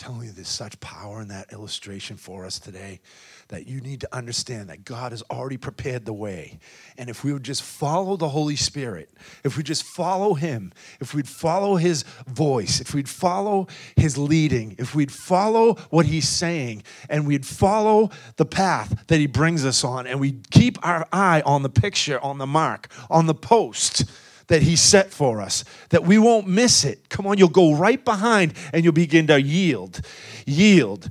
Telling 0.00 0.28
you, 0.28 0.32
there's 0.32 0.48
such 0.48 0.80
power 0.80 1.20
in 1.20 1.28
that 1.28 1.52
illustration 1.52 2.16
for 2.16 2.46
us 2.46 2.58
today 2.58 3.00
that 3.48 3.66
you 3.66 3.82
need 3.82 4.00
to 4.00 4.16
understand 4.16 4.70
that 4.70 4.82
God 4.82 5.12
has 5.12 5.22
already 5.30 5.58
prepared 5.58 6.06
the 6.06 6.12
way. 6.14 6.58
And 6.96 7.10
if 7.10 7.22
we 7.22 7.34
would 7.34 7.42
just 7.42 7.62
follow 7.62 8.16
the 8.16 8.30
Holy 8.30 8.56
Spirit, 8.56 9.10
if 9.44 9.58
we 9.58 9.62
just 9.62 9.82
follow 9.82 10.32
Him, 10.32 10.72
if 11.00 11.12
we'd 11.12 11.28
follow 11.28 11.76
His 11.76 12.04
voice, 12.26 12.80
if 12.80 12.94
we'd 12.94 13.10
follow 13.10 13.66
His 13.94 14.16
leading, 14.16 14.74
if 14.78 14.94
we'd 14.94 15.12
follow 15.12 15.74
what 15.90 16.06
He's 16.06 16.30
saying, 16.30 16.82
and 17.10 17.26
we'd 17.26 17.44
follow 17.44 18.08
the 18.36 18.46
path 18.46 19.04
that 19.08 19.20
He 19.20 19.26
brings 19.26 19.66
us 19.66 19.84
on, 19.84 20.06
and 20.06 20.18
we'd 20.18 20.50
keep 20.50 20.78
our 20.82 21.06
eye 21.12 21.42
on 21.44 21.62
the 21.62 21.68
picture, 21.68 22.18
on 22.24 22.38
the 22.38 22.46
mark, 22.46 22.90
on 23.10 23.26
the 23.26 23.34
post 23.34 24.04
that 24.50 24.62
He 24.62 24.74
set 24.74 25.12
for 25.12 25.40
us, 25.40 25.64
that 25.90 26.02
we 26.02 26.18
won't 26.18 26.48
miss 26.48 26.84
it. 26.84 27.08
Come 27.08 27.24
on, 27.26 27.38
you'll 27.38 27.48
go 27.48 27.72
right 27.72 28.04
behind 28.04 28.52
and 28.72 28.82
you'll 28.82 28.92
begin 28.92 29.28
to 29.28 29.40
yield, 29.40 30.00
yield, 30.44 31.08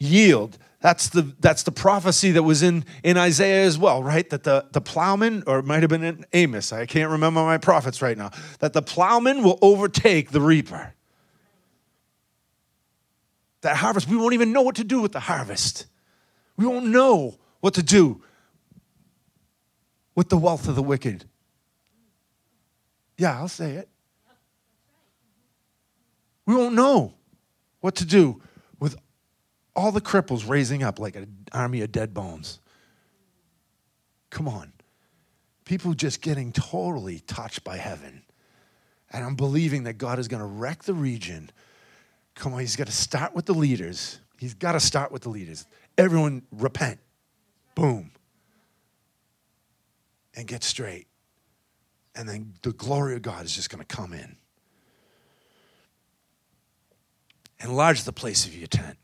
yield. 0.00 0.58
That's 0.80 1.08
the, 1.08 1.32
that's 1.38 1.62
the 1.62 1.70
prophecy 1.70 2.32
that 2.32 2.42
was 2.42 2.64
in, 2.64 2.84
in 3.04 3.16
Isaiah 3.16 3.64
as 3.64 3.78
well, 3.78 4.02
right? 4.02 4.28
That 4.30 4.42
the, 4.42 4.66
the 4.72 4.80
plowman, 4.80 5.44
or 5.46 5.60
it 5.60 5.66
might 5.66 5.82
have 5.82 5.88
been 5.88 6.02
in 6.02 6.24
Amos, 6.32 6.72
I 6.72 6.84
can't 6.84 7.10
remember 7.10 7.40
my 7.44 7.58
prophets 7.58 8.02
right 8.02 8.18
now, 8.18 8.32
that 8.58 8.72
the 8.72 8.82
plowman 8.82 9.44
will 9.44 9.60
overtake 9.62 10.32
the 10.32 10.40
reaper. 10.40 10.92
That 13.60 13.76
harvest, 13.76 14.08
we 14.08 14.16
won't 14.16 14.34
even 14.34 14.52
know 14.52 14.62
what 14.62 14.76
to 14.76 14.84
do 14.84 15.00
with 15.00 15.12
the 15.12 15.20
harvest. 15.20 15.86
We 16.56 16.66
won't 16.66 16.86
know 16.86 17.38
what 17.60 17.74
to 17.74 17.84
do 17.84 18.20
with 20.16 20.28
the 20.28 20.38
wealth 20.38 20.66
of 20.66 20.74
the 20.74 20.82
wicked. 20.82 21.26
Yeah, 23.20 23.36
I'll 23.36 23.48
say 23.48 23.72
it. 23.72 23.86
We 26.46 26.54
won't 26.54 26.74
know 26.74 27.12
what 27.80 27.96
to 27.96 28.06
do 28.06 28.40
with 28.78 28.96
all 29.76 29.92
the 29.92 30.00
cripples 30.00 30.48
raising 30.48 30.82
up 30.82 30.98
like 30.98 31.16
an 31.16 31.46
army 31.52 31.82
of 31.82 31.92
dead 31.92 32.14
bones. 32.14 32.60
Come 34.30 34.48
on. 34.48 34.72
People 35.66 35.92
just 35.92 36.22
getting 36.22 36.50
totally 36.50 37.20
touched 37.20 37.62
by 37.62 37.76
heaven. 37.76 38.22
And 39.10 39.22
I'm 39.22 39.34
believing 39.34 39.82
that 39.82 39.98
God 39.98 40.18
is 40.18 40.26
going 40.26 40.40
to 40.40 40.48
wreck 40.48 40.84
the 40.84 40.94
region. 40.94 41.50
Come 42.34 42.54
on, 42.54 42.60
He's 42.60 42.76
got 42.76 42.86
to 42.86 42.92
start 42.92 43.34
with 43.34 43.44
the 43.44 43.52
leaders. 43.52 44.18
He's 44.38 44.54
got 44.54 44.72
to 44.72 44.80
start 44.80 45.12
with 45.12 45.20
the 45.20 45.28
leaders. 45.28 45.66
Everyone 45.98 46.40
repent. 46.50 47.00
Boom. 47.74 48.12
And 50.34 50.48
get 50.48 50.64
straight 50.64 51.09
and 52.14 52.28
then 52.28 52.54
the 52.62 52.72
glory 52.72 53.14
of 53.14 53.22
God 53.22 53.44
is 53.44 53.54
just 53.54 53.70
going 53.70 53.84
to 53.84 53.96
come 53.96 54.12
in. 54.12 54.36
Enlarge 57.62 58.04
the 58.04 58.12
place 58.12 58.46
of 58.46 58.54
your 58.54 58.66
tent. 58.66 58.96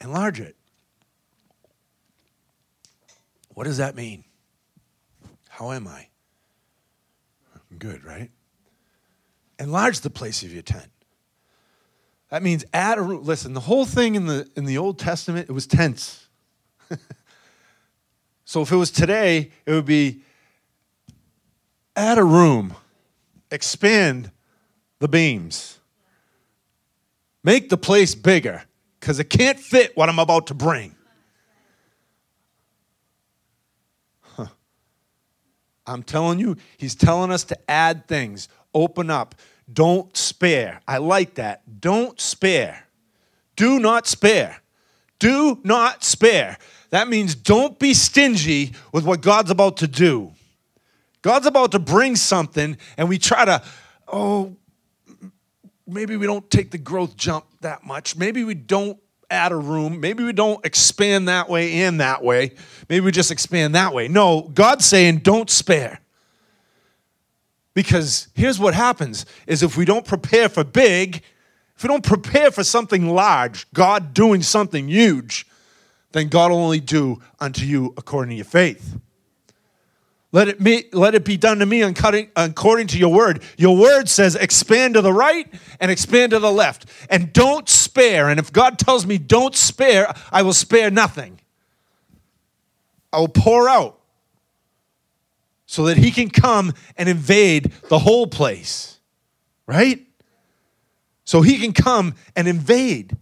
Enlarge 0.00 0.40
it. 0.40 0.56
What 3.54 3.64
does 3.64 3.78
that 3.78 3.94
mean? 3.94 4.24
How 5.48 5.72
am 5.72 5.88
I? 5.88 6.08
Good, 7.78 8.04
right? 8.04 8.30
Enlarge 9.58 10.00
the 10.00 10.10
place 10.10 10.42
of 10.42 10.52
your 10.52 10.62
tent. 10.62 10.90
That 12.30 12.42
means 12.42 12.64
add 12.72 12.98
a 12.98 13.02
room. 13.02 13.24
Listen, 13.24 13.54
the 13.54 13.60
whole 13.60 13.84
thing 13.84 14.14
in 14.14 14.26
the 14.26 14.48
in 14.56 14.64
the 14.64 14.78
Old 14.78 14.98
Testament, 14.98 15.48
it 15.48 15.52
was 15.52 15.66
tents. 15.66 16.26
so 18.44 18.62
if 18.62 18.70
it 18.70 18.76
was 18.76 18.90
today, 18.90 19.50
it 19.66 19.72
would 19.72 19.86
be 19.86 20.22
add 21.98 22.16
a 22.16 22.24
room, 22.24 22.74
expand 23.50 24.30
the 25.00 25.08
beams, 25.08 25.80
make 27.42 27.68
the 27.68 27.76
place 27.76 28.14
bigger 28.14 28.62
because 29.00 29.18
it 29.18 29.28
can't 29.28 29.58
fit 29.58 29.96
what 29.96 30.08
I'm 30.08 30.20
about 30.20 30.46
to 30.48 30.54
bring. 30.54 30.94
Huh. 34.20 34.46
I'm 35.86 36.02
telling 36.04 36.38
you, 36.38 36.56
he's 36.76 36.94
telling 36.94 37.32
us 37.32 37.44
to 37.44 37.70
add 37.70 38.06
things, 38.06 38.48
open 38.72 39.10
up, 39.10 39.34
don't 39.70 40.16
spare. 40.16 40.80
I 40.86 40.98
like 40.98 41.34
that. 41.34 41.80
Don't 41.80 42.18
spare. 42.20 42.86
Do 43.56 43.78
not 43.78 44.06
spare. 44.06 44.62
Do 45.18 45.58
not 45.64 46.04
spare. 46.04 46.58
That 46.90 47.08
means 47.08 47.34
don't 47.34 47.78
be 47.78 47.92
stingy 47.92 48.72
with 48.92 49.04
what 49.04 49.20
God's 49.20 49.50
about 49.50 49.78
to 49.78 49.88
do. 49.88 50.32
God's 51.22 51.46
about 51.46 51.72
to 51.72 51.78
bring 51.78 52.16
something, 52.16 52.76
and 52.96 53.08
we 53.08 53.18
try 53.18 53.44
to, 53.44 53.62
oh, 54.06 54.56
maybe 55.86 56.16
we 56.16 56.26
don't 56.26 56.48
take 56.50 56.70
the 56.70 56.78
growth 56.78 57.16
jump 57.16 57.44
that 57.60 57.84
much. 57.84 58.16
Maybe 58.16 58.44
we 58.44 58.54
don't 58.54 58.98
add 59.30 59.52
a 59.52 59.56
room. 59.56 60.00
Maybe 60.00 60.24
we 60.24 60.32
don't 60.32 60.64
expand 60.64 61.28
that 61.28 61.48
way 61.48 61.82
and 61.82 62.00
that 62.00 62.22
way. 62.22 62.52
Maybe 62.88 63.04
we 63.04 63.12
just 63.12 63.30
expand 63.30 63.74
that 63.74 63.92
way. 63.92 64.08
No, 64.08 64.42
God's 64.42 64.84
saying 64.84 65.18
don't 65.18 65.50
spare. 65.50 66.00
Because 67.74 68.28
here's 68.34 68.58
what 68.58 68.74
happens 68.74 69.26
is 69.46 69.62
if 69.62 69.76
we 69.76 69.84
don't 69.84 70.04
prepare 70.04 70.48
for 70.48 70.64
big, 70.64 71.22
if 71.76 71.82
we 71.82 71.88
don't 71.88 72.02
prepare 72.02 72.50
for 72.50 72.64
something 72.64 73.08
large, 73.08 73.70
God 73.72 74.14
doing 74.14 74.42
something 74.42 74.88
huge, 74.88 75.46
then 76.12 76.28
God 76.28 76.50
will 76.50 76.58
only 76.58 76.80
do 76.80 77.20
unto 77.38 77.64
you 77.64 77.94
according 77.96 78.30
to 78.30 78.36
your 78.36 78.44
faith. 78.44 78.98
Let 80.30 80.48
it, 80.48 80.62
be, 80.62 80.84
let 80.92 81.14
it 81.14 81.24
be 81.24 81.38
done 81.38 81.58
to 81.60 81.66
me 81.66 81.80
according 81.80 82.86
to 82.88 82.98
your 82.98 83.12
word. 83.12 83.42
Your 83.56 83.76
word 83.76 84.10
says 84.10 84.34
expand 84.34 84.94
to 84.94 85.00
the 85.00 85.12
right 85.12 85.48
and 85.80 85.90
expand 85.90 86.32
to 86.32 86.38
the 86.38 86.52
left. 86.52 86.84
And 87.08 87.32
don't 87.32 87.66
spare. 87.66 88.28
And 88.28 88.38
if 88.38 88.52
God 88.52 88.78
tells 88.78 89.06
me 89.06 89.16
don't 89.16 89.56
spare, 89.56 90.12
I 90.30 90.42
will 90.42 90.52
spare 90.52 90.90
nothing. 90.90 91.40
I 93.10 93.20
will 93.20 93.28
pour 93.28 93.70
out 93.70 93.98
so 95.64 95.84
that 95.86 95.96
he 95.96 96.10
can 96.10 96.28
come 96.28 96.74
and 96.98 97.08
invade 97.08 97.72
the 97.88 97.98
whole 97.98 98.26
place. 98.26 98.98
Right? 99.66 100.06
So 101.24 101.40
he 101.40 101.58
can 101.58 101.72
come 101.72 102.14
and 102.36 102.46
invade. 102.46 103.16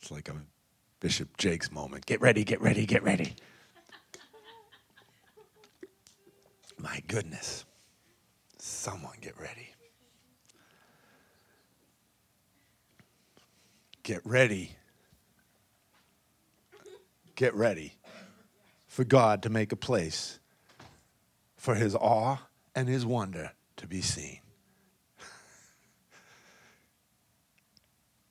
it's 0.00 0.10
like 0.10 0.28
a 0.28 0.34
Bishop 1.02 1.36
Jakes 1.36 1.72
moment. 1.72 2.06
Get 2.06 2.20
ready, 2.20 2.44
get 2.44 2.60
ready, 2.60 2.86
get 2.86 3.02
ready. 3.02 3.34
My 6.78 7.02
goodness. 7.08 7.64
Someone 8.60 9.16
get 9.20 9.36
ready. 9.36 9.74
Get 14.04 14.24
ready. 14.24 14.76
Get 17.34 17.52
ready 17.52 17.94
for 18.86 19.02
God 19.02 19.42
to 19.42 19.50
make 19.50 19.72
a 19.72 19.76
place 19.76 20.38
for 21.56 21.74
his 21.74 21.96
awe 21.96 22.36
and 22.76 22.88
his 22.88 23.04
wonder 23.04 23.50
to 23.78 23.88
be 23.88 24.02
seen. 24.02 24.38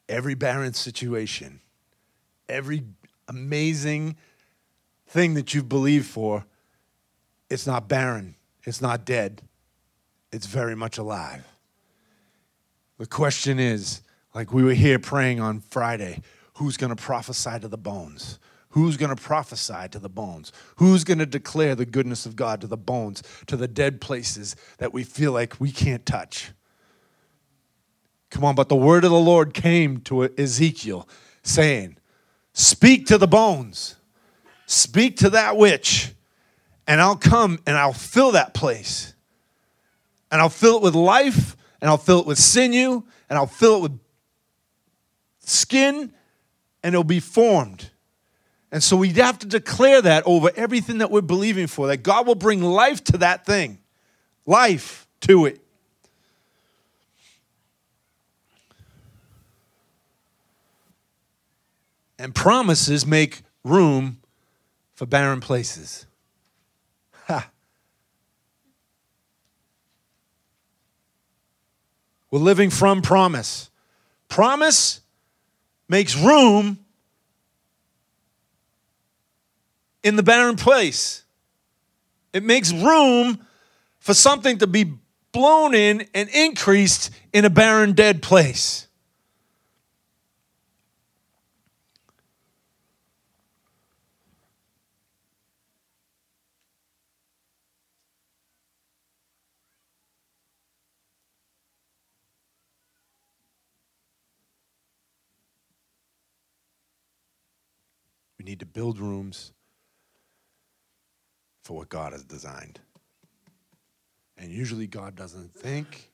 Every 0.07 0.35
barren 0.35 0.71
situation, 0.73 1.59
every 2.49 2.83
amazing 3.27 4.15
thing 5.07 5.33
that 5.33 5.53
you've 5.53 5.69
believed 5.69 6.07
for, 6.07 6.45
it's 7.49 7.67
not 7.67 7.87
barren, 7.87 8.35
it's 8.63 8.81
not 8.81 9.05
dead, 9.05 9.41
it's 10.31 10.45
very 10.45 10.75
much 10.75 10.97
alive. 10.97 11.45
The 12.97 13.07
question 13.07 13.59
is 13.59 14.01
like 14.33 14.53
we 14.53 14.63
were 14.63 14.73
here 14.73 14.99
praying 14.99 15.39
on 15.39 15.59
Friday 15.59 16.21
who's 16.55 16.77
going 16.77 16.95
to 16.95 17.01
prophesy 17.01 17.59
to 17.59 17.67
the 17.67 17.77
bones? 17.77 18.39
Who's 18.69 18.95
going 18.95 19.13
to 19.13 19.21
prophesy 19.21 19.89
to 19.89 19.99
the 19.99 20.09
bones? 20.09 20.53
Who's 20.77 21.03
going 21.03 21.17
to 21.17 21.25
declare 21.25 21.75
the 21.75 21.85
goodness 21.85 22.25
of 22.25 22.35
God 22.35 22.61
to 22.61 22.67
the 22.67 22.77
bones, 22.77 23.23
to 23.47 23.57
the 23.57 23.67
dead 23.67 23.99
places 23.99 24.55
that 24.77 24.93
we 24.93 25.03
feel 25.03 25.33
like 25.33 25.59
we 25.59 25.71
can't 25.71 26.05
touch? 26.05 26.51
Come 28.29 28.45
on, 28.45 28.55
but 28.55 28.69
the 28.69 28.75
word 28.75 29.03
of 29.03 29.11
the 29.11 29.19
Lord 29.19 29.53
came 29.53 29.99
to 30.01 30.23
Ezekiel 30.37 31.09
saying, 31.43 31.97
Speak 32.53 33.07
to 33.07 33.17
the 33.17 33.27
bones, 33.27 33.95
speak 34.65 35.17
to 35.17 35.29
that 35.31 35.55
which, 35.55 36.13
and 36.85 36.99
I'll 36.99 37.15
come 37.15 37.59
and 37.65 37.77
I'll 37.77 37.93
fill 37.93 38.33
that 38.33 38.53
place. 38.53 39.13
And 40.31 40.41
I'll 40.41 40.49
fill 40.49 40.77
it 40.77 40.81
with 40.81 40.95
life, 40.95 41.57
and 41.81 41.89
I'll 41.89 41.97
fill 41.97 42.19
it 42.19 42.25
with 42.25 42.37
sinew, 42.37 43.03
and 43.29 43.37
I'll 43.37 43.47
fill 43.47 43.77
it 43.77 43.81
with 43.83 43.99
skin, 45.39 46.13
and 46.83 46.93
it'll 46.93 47.03
be 47.03 47.19
formed. 47.19 47.89
And 48.71 48.81
so 48.81 48.95
we 48.95 49.09
have 49.09 49.39
to 49.39 49.47
declare 49.47 50.01
that 50.01 50.23
over 50.25 50.51
everything 50.55 50.99
that 50.99 51.11
we're 51.11 51.21
believing 51.21 51.67
for, 51.67 51.87
that 51.87 52.03
God 52.03 52.25
will 52.25 52.35
bring 52.35 52.61
life 52.61 53.03
to 53.05 53.17
that 53.17 53.45
thing, 53.45 53.79
life 54.45 55.07
to 55.21 55.45
it. 55.45 55.59
And 62.21 62.35
promises 62.35 63.03
make 63.03 63.41
room 63.63 64.19
for 64.93 65.07
barren 65.07 65.39
places. 65.39 66.05
Ha. 67.25 67.49
We're 72.29 72.37
living 72.37 72.69
from 72.69 73.01
promise. 73.01 73.71
Promise 74.29 75.01
makes 75.89 76.15
room 76.15 76.77
in 80.03 80.15
the 80.15 80.21
barren 80.21 80.57
place. 80.57 81.23
It 82.33 82.43
makes 82.43 82.71
room 82.71 83.43
for 83.97 84.13
something 84.13 84.59
to 84.59 84.67
be 84.67 84.93
blown 85.31 85.73
in 85.73 86.07
and 86.13 86.29
increased 86.29 87.09
in 87.33 87.45
a 87.45 87.49
barren, 87.49 87.93
dead 87.93 88.21
place. 88.21 88.87
We 108.41 108.45
need 108.49 108.61
to 108.61 108.65
build 108.65 108.97
rooms 108.97 109.51
for 111.63 111.77
what 111.77 111.89
God 111.89 112.13
has 112.13 112.23
designed. 112.23 112.79
And 114.35 114.51
usually, 114.51 114.87
God 114.87 115.15
doesn't 115.15 115.53
think 115.53 116.11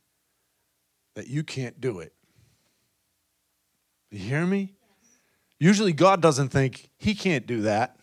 that 1.16 1.28
you 1.28 1.42
can't 1.42 1.80
do 1.80 2.00
it. 2.00 2.12
You 4.12 4.20
hear 4.20 4.46
me? 4.46 4.74
Usually, 5.58 5.94
God 5.94 6.22
doesn't 6.22 6.50
think 6.50 6.90
he 6.98 7.16
can't 7.16 7.48
do 7.48 7.62
that. 7.62 7.96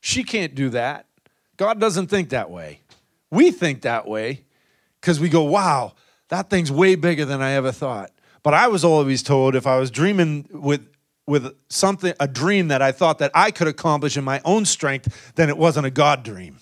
She 0.00 0.24
can't 0.24 0.54
do 0.54 0.70
that. 0.70 1.04
God 1.58 1.78
doesn't 1.78 2.06
think 2.06 2.30
that 2.30 2.50
way. 2.50 2.80
We 3.30 3.50
think 3.50 3.82
that 3.82 4.08
way 4.08 4.46
because 4.98 5.20
we 5.20 5.28
go, 5.28 5.42
wow, 5.42 5.92
that 6.30 6.48
thing's 6.48 6.72
way 6.72 6.94
bigger 6.94 7.26
than 7.26 7.42
I 7.42 7.52
ever 7.52 7.70
thought. 7.70 8.12
But 8.42 8.54
I 8.54 8.68
was 8.68 8.82
always 8.82 9.22
told 9.22 9.54
if 9.54 9.66
I 9.66 9.78
was 9.78 9.90
dreaming 9.90 10.48
with 10.50 10.88
with 11.26 11.54
something 11.68 12.14
a 12.20 12.28
dream 12.28 12.68
that 12.68 12.82
I 12.82 12.92
thought 12.92 13.18
that 13.18 13.32
I 13.34 13.50
could 13.50 13.68
accomplish 13.68 14.16
in 14.16 14.24
my 14.24 14.40
own 14.44 14.64
strength, 14.64 15.32
then 15.34 15.48
it 15.48 15.58
wasn't 15.58 15.86
a 15.86 15.90
God 15.90 16.22
dream. 16.22 16.58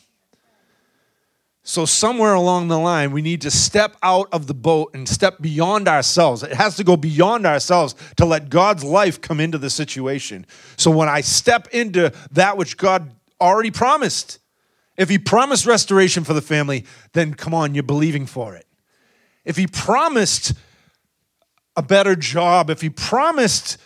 So 1.66 1.86
somewhere 1.86 2.34
along 2.34 2.68
the 2.68 2.78
line, 2.78 3.10
we 3.10 3.22
need 3.22 3.40
to 3.40 3.50
step 3.50 3.96
out 4.02 4.28
of 4.32 4.46
the 4.46 4.54
boat 4.54 4.90
and 4.92 5.08
step 5.08 5.40
beyond 5.40 5.88
ourselves. 5.88 6.42
It 6.42 6.52
has 6.52 6.76
to 6.76 6.84
go 6.84 6.94
beyond 6.94 7.46
ourselves 7.46 7.94
to 8.18 8.26
let 8.26 8.50
God's 8.50 8.84
life 8.84 9.18
come 9.22 9.40
into 9.40 9.56
the 9.56 9.70
situation. 9.70 10.44
So 10.76 10.90
when 10.90 11.08
I 11.08 11.22
step 11.22 11.68
into 11.68 12.12
that 12.32 12.58
which 12.58 12.76
God 12.76 13.10
already 13.40 13.70
promised, 13.70 14.40
if 14.98 15.08
He 15.08 15.18
promised 15.18 15.64
restoration 15.64 16.22
for 16.22 16.34
the 16.34 16.42
family, 16.42 16.84
then 17.14 17.32
come 17.32 17.54
on, 17.54 17.74
you're 17.74 17.82
believing 17.82 18.26
for 18.26 18.54
it. 18.56 18.66
If 19.46 19.56
He 19.56 19.66
promised 19.66 20.52
a 21.76 21.82
better 21.82 22.14
job, 22.14 22.68
if 22.68 22.82
He 22.82 22.90
promised 22.90 23.78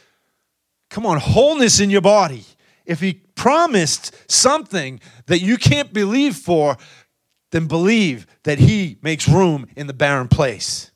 come 0.91 1.07
on, 1.07 1.19
wholeness 1.19 1.81
in 1.81 1.91
your 1.91 2.01
body. 2.01 2.45
If 2.85 3.01
he 3.01 3.15
promised 3.35 4.15
something 4.31 5.01
that 5.27 5.41
you 5.41 5.57
can't 5.59 5.93
believe 5.93 6.37
for, 6.37 6.77
then 7.51 7.67
believe 7.67 8.27
that 8.45 8.59
he 8.59 8.99
makes 9.03 9.29
room 9.29 9.67
in 9.77 9.87
the 9.87 9.93
barren 9.93 10.29
place. 10.29 10.91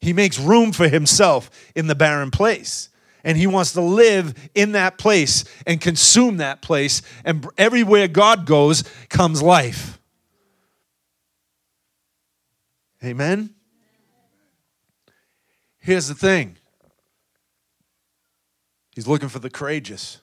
He 0.00 0.12
makes 0.12 0.38
room 0.38 0.72
for 0.72 0.88
himself 0.88 1.50
in 1.74 1.86
the 1.86 1.94
barren 1.94 2.30
place. 2.30 2.90
And 3.22 3.38
he 3.38 3.46
wants 3.46 3.72
to 3.72 3.80
live 3.80 4.34
in 4.54 4.72
that 4.72 4.98
place 4.98 5.44
and 5.66 5.80
consume 5.80 6.36
that 6.38 6.60
place. 6.60 7.00
And 7.24 7.46
everywhere 7.56 8.06
God 8.06 8.44
goes 8.44 8.84
comes 9.08 9.42
life. 9.42 9.98
Amen? 13.02 13.54
Here's 15.78 16.08
the 16.08 16.14
thing 16.14 16.56
He's 18.94 19.08
looking 19.08 19.28
for 19.28 19.40
the 19.40 19.50
courageous. 19.50 20.20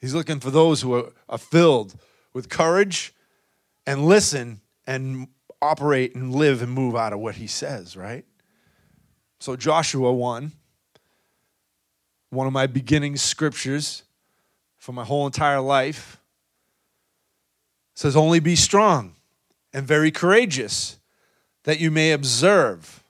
He's 0.00 0.14
looking 0.14 0.40
for 0.40 0.50
those 0.50 0.82
who 0.82 0.94
are, 0.94 1.12
are 1.28 1.38
filled 1.38 1.94
with 2.32 2.48
courage 2.48 3.14
and 3.86 4.06
listen 4.06 4.60
and 4.86 5.28
operate 5.60 6.14
and 6.16 6.34
live 6.34 6.60
and 6.60 6.72
move 6.72 6.96
out 6.96 7.12
of 7.12 7.20
what 7.20 7.36
he 7.36 7.46
says, 7.46 7.96
right? 7.96 8.24
So, 9.38 9.54
Joshua 9.54 10.12
1, 10.12 10.52
one 12.30 12.46
of 12.46 12.52
my 12.52 12.66
beginning 12.66 13.16
scriptures 13.16 14.02
for 14.76 14.92
my 14.92 15.04
whole 15.04 15.26
entire 15.26 15.60
life, 15.60 16.20
says, 17.94 18.16
Only 18.16 18.40
be 18.40 18.56
strong 18.56 19.14
and 19.72 19.86
very 19.86 20.10
courageous, 20.10 20.98
that 21.64 21.78
you 21.78 21.92
may 21.92 22.10
observe 22.10 23.04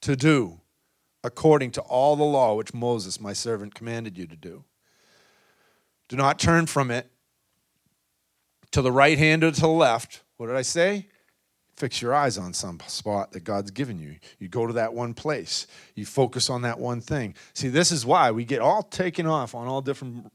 to 0.00 0.16
do 0.16 0.61
according 1.24 1.70
to 1.72 1.80
all 1.82 2.16
the 2.16 2.24
law 2.24 2.54
which 2.54 2.74
Moses, 2.74 3.20
my 3.20 3.32
servant, 3.32 3.74
commanded 3.74 4.18
you 4.18 4.26
to 4.26 4.36
do. 4.36 4.64
Do 6.08 6.16
not 6.16 6.38
turn 6.38 6.66
from 6.66 6.90
it 6.90 7.10
to 8.72 8.82
the 8.82 8.92
right 8.92 9.18
hand 9.18 9.44
or 9.44 9.50
to 9.50 9.60
the 9.60 9.68
left. 9.68 10.22
What 10.36 10.48
did 10.48 10.56
I 10.56 10.62
say? 10.62 11.08
Fix 11.76 12.02
your 12.02 12.14
eyes 12.14 12.36
on 12.36 12.52
some 12.52 12.80
spot 12.86 13.32
that 13.32 13.44
God's 13.44 13.70
given 13.70 13.98
you. 13.98 14.16
You 14.38 14.48
go 14.48 14.66
to 14.66 14.74
that 14.74 14.92
one 14.92 15.14
place. 15.14 15.66
You 15.94 16.04
focus 16.04 16.50
on 16.50 16.62
that 16.62 16.78
one 16.78 17.00
thing. 17.00 17.34
See, 17.54 17.68
this 17.68 17.90
is 17.90 18.04
why 18.04 18.30
we 18.30 18.44
get 18.44 18.60
all 18.60 18.82
taken 18.82 19.26
off 19.26 19.54
on 19.54 19.66
all 19.66 19.80
different 19.80 20.30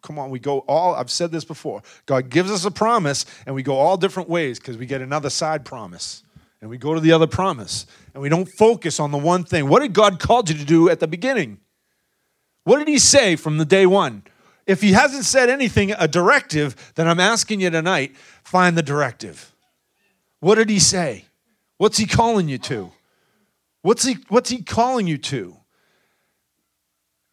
come 0.00 0.18
on, 0.18 0.30
we 0.30 0.38
go 0.38 0.60
all, 0.60 0.94
I've 0.94 1.10
said 1.10 1.32
this 1.32 1.44
before. 1.44 1.82
God 2.06 2.30
gives 2.30 2.50
us 2.50 2.64
a 2.64 2.70
promise 2.70 3.24
and 3.46 3.54
we 3.54 3.62
go 3.62 3.76
all 3.76 3.96
different 3.96 4.28
ways 4.28 4.58
because 4.58 4.76
we 4.76 4.86
get 4.86 5.00
another 5.00 5.30
side 5.30 5.64
promise 5.64 6.22
and 6.60 6.70
we 6.70 6.78
go 6.78 6.94
to 6.94 7.00
the 7.00 7.12
other 7.12 7.26
promise 7.26 7.86
and 8.14 8.22
we 8.22 8.28
don't 8.28 8.48
focus 8.48 9.00
on 9.00 9.10
the 9.10 9.18
one 9.18 9.44
thing. 9.44 9.68
What 9.68 9.80
did 9.80 9.92
God 9.92 10.20
call 10.20 10.42
you 10.46 10.54
to 10.54 10.64
do 10.64 10.90
at 10.90 11.00
the 11.00 11.06
beginning? 11.06 11.58
What 12.64 12.78
did 12.78 12.88
He 12.88 12.98
say 12.98 13.36
from 13.36 13.58
the 13.58 13.64
day 13.64 13.86
one? 13.86 14.22
If 14.66 14.80
He 14.80 14.92
hasn't 14.92 15.24
said 15.24 15.48
anything, 15.48 15.92
a 15.92 16.06
directive, 16.06 16.92
then 16.94 17.08
I'm 17.08 17.20
asking 17.20 17.60
you 17.60 17.70
tonight 17.70 18.14
find 18.44 18.76
the 18.76 18.82
directive. 18.82 19.54
What 20.40 20.56
did 20.56 20.68
He 20.68 20.78
say? 20.78 21.24
What's 21.78 21.98
He 21.98 22.06
calling 22.06 22.48
you 22.48 22.58
to? 22.58 22.92
What's 23.82 24.04
He, 24.04 24.18
what's 24.28 24.50
he 24.50 24.62
calling 24.62 25.06
you 25.06 25.18
to? 25.18 25.56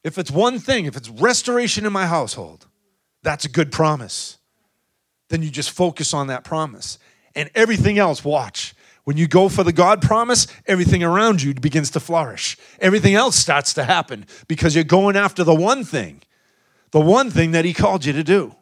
If 0.03 0.17
it's 0.17 0.31
one 0.31 0.59
thing, 0.59 0.85
if 0.85 0.95
it's 0.95 1.09
restoration 1.09 1.85
in 1.85 1.93
my 1.93 2.07
household, 2.07 2.65
that's 3.21 3.45
a 3.45 3.49
good 3.49 3.71
promise. 3.71 4.37
Then 5.27 5.43
you 5.43 5.49
just 5.49 5.71
focus 5.71 6.13
on 6.13 6.27
that 6.27 6.43
promise. 6.43 6.97
And 7.35 7.51
everything 7.53 7.99
else, 7.99 8.23
watch. 8.23 8.73
When 9.09 9.17
you 9.17 9.27
go 9.27 9.49
for 9.49 9.63
the 9.63 9.73
God 9.73 10.03
promise, 10.03 10.45
everything 10.67 11.01
around 11.01 11.41
you 11.41 11.55
begins 11.55 11.89
to 11.89 11.99
flourish. 11.99 12.55
Everything 12.79 13.15
else 13.15 13.35
starts 13.35 13.73
to 13.73 13.83
happen 13.83 14.27
because 14.47 14.75
you're 14.75 14.83
going 14.83 15.15
after 15.15 15.43
the 15.43 15.55
one 15.55 15.83
thing, 15.83 16.21
the 16.91 16.99
one 16.99 17.31
thing 17.31 17.49
that 17.53 17.65
He 17.65 17.73
called 17.73 18.05
you 18.05 18.13
to 18.13 18.23
do. 18.23 18.55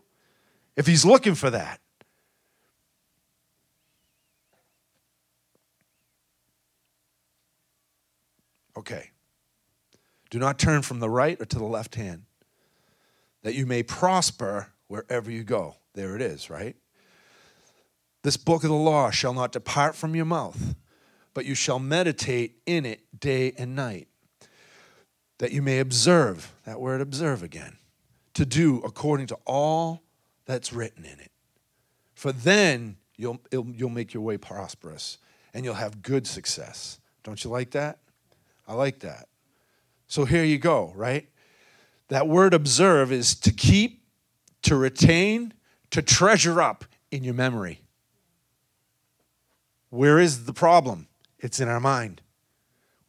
if 0.78 0.88
he's 0.88 1.04
looking 1.04 1.36
for 1.36 1.50
that. 1.50 1.82
Okay. 8.78 9.10
Do 10.30 10.40
not 10.40 10.58
turn 10.58 10.82
from 10.82 11.02
the 11.02 11.10
right 11.10 11.38
or 11.42 11.46
to 11.46 11.60
the 11.60 11.66
left 11.66 11.96
hand, 11.96 12.24
that 13.44 13.54
you 13.54 13.66
may 13.66 13.84
prosper 13.84 14.72
wherever 14.88 15.30
you 15.30 15.44
go. 15.44 15.76
There 15.94 16.16
it 16.16 16.22
is, 16.22 16.50
right? 16.50 16.78
This 18.24 18.38
book 18.38 18.64
of 18.64 18.70
the 18.70 18.76
law 18.76 19.12
shall 19.12 19.34
not 19.34 19.52
depart 19.52 19.96
from 19.96 20.16
your 20.16 20.26
mouth, 20.26 20.76
but 21.34 21.46
you 21.46 21.56
shall 21.56 21.80
meditate 21.80 22.58
in 22.66 22.86
it 22.86 23.02
day 23.18 23.54
and 23.58 23.76
night, 23.76 24.08
that 25.38 25.52
you 25.52 25.62
may 25.62 25.80
observe, 25.80 26.54
that 26.66 26.82
word 26.82 27.00
observe 27.00 27.44
again, 27.44 27.78
to 28.34 28.46
do 28.46 28.82
according 28.84 29.28
to 29.28 29.38
all 29.46 30.02
that's 30.46 30.74
written 30.74 31.06
in 31.06 31.20
it. 31.20 31.32
For 32.16 32.32
then 32.32 32.98
you'll, 33.16 33.40
you'll 33.52 33.90
make 33.90 34.14
your 34.14 34.24
way 34.24 34.38
prosperous 34.38 35.20
and 35.54 35.64
you'll 35.64 35.76
have 35.76 36.02
good 36.02 36.26
success. 36.26 37.00
Don't 37.24 37.44
you 37.44 37.50
like 37.50 37.72
that? 37.72 38.00
I 38.68 38.74
like 38.74 39.00
that. 39.00 39.28
So 40.08 40.26
here 40.26 40.44
you 40.44 40.58
go, 40.58 40.92
right? 40.96 41.30
That 42.08 42.28
word 42.28 42.54
observe 42.54 43.12
is 43.12 43.36
to 43.42 43.52
keep, 43.52 44.04
to 44.64 44.76
retain, 44.76 45.54
to 45.92 46.02
treasure 46.02 46.62
up 46.62 46.86
in 47.12 47.24
your 47.24 47.34
memory. 47.34 47.82
Where 49.90 50.20
is 50.20 50.46
the 50.46 50.54
problem? 50.54 51.08
It's 51.40 51.60
in 51.60 51.68
our 51.68 51.80
mind. 51.80 52.22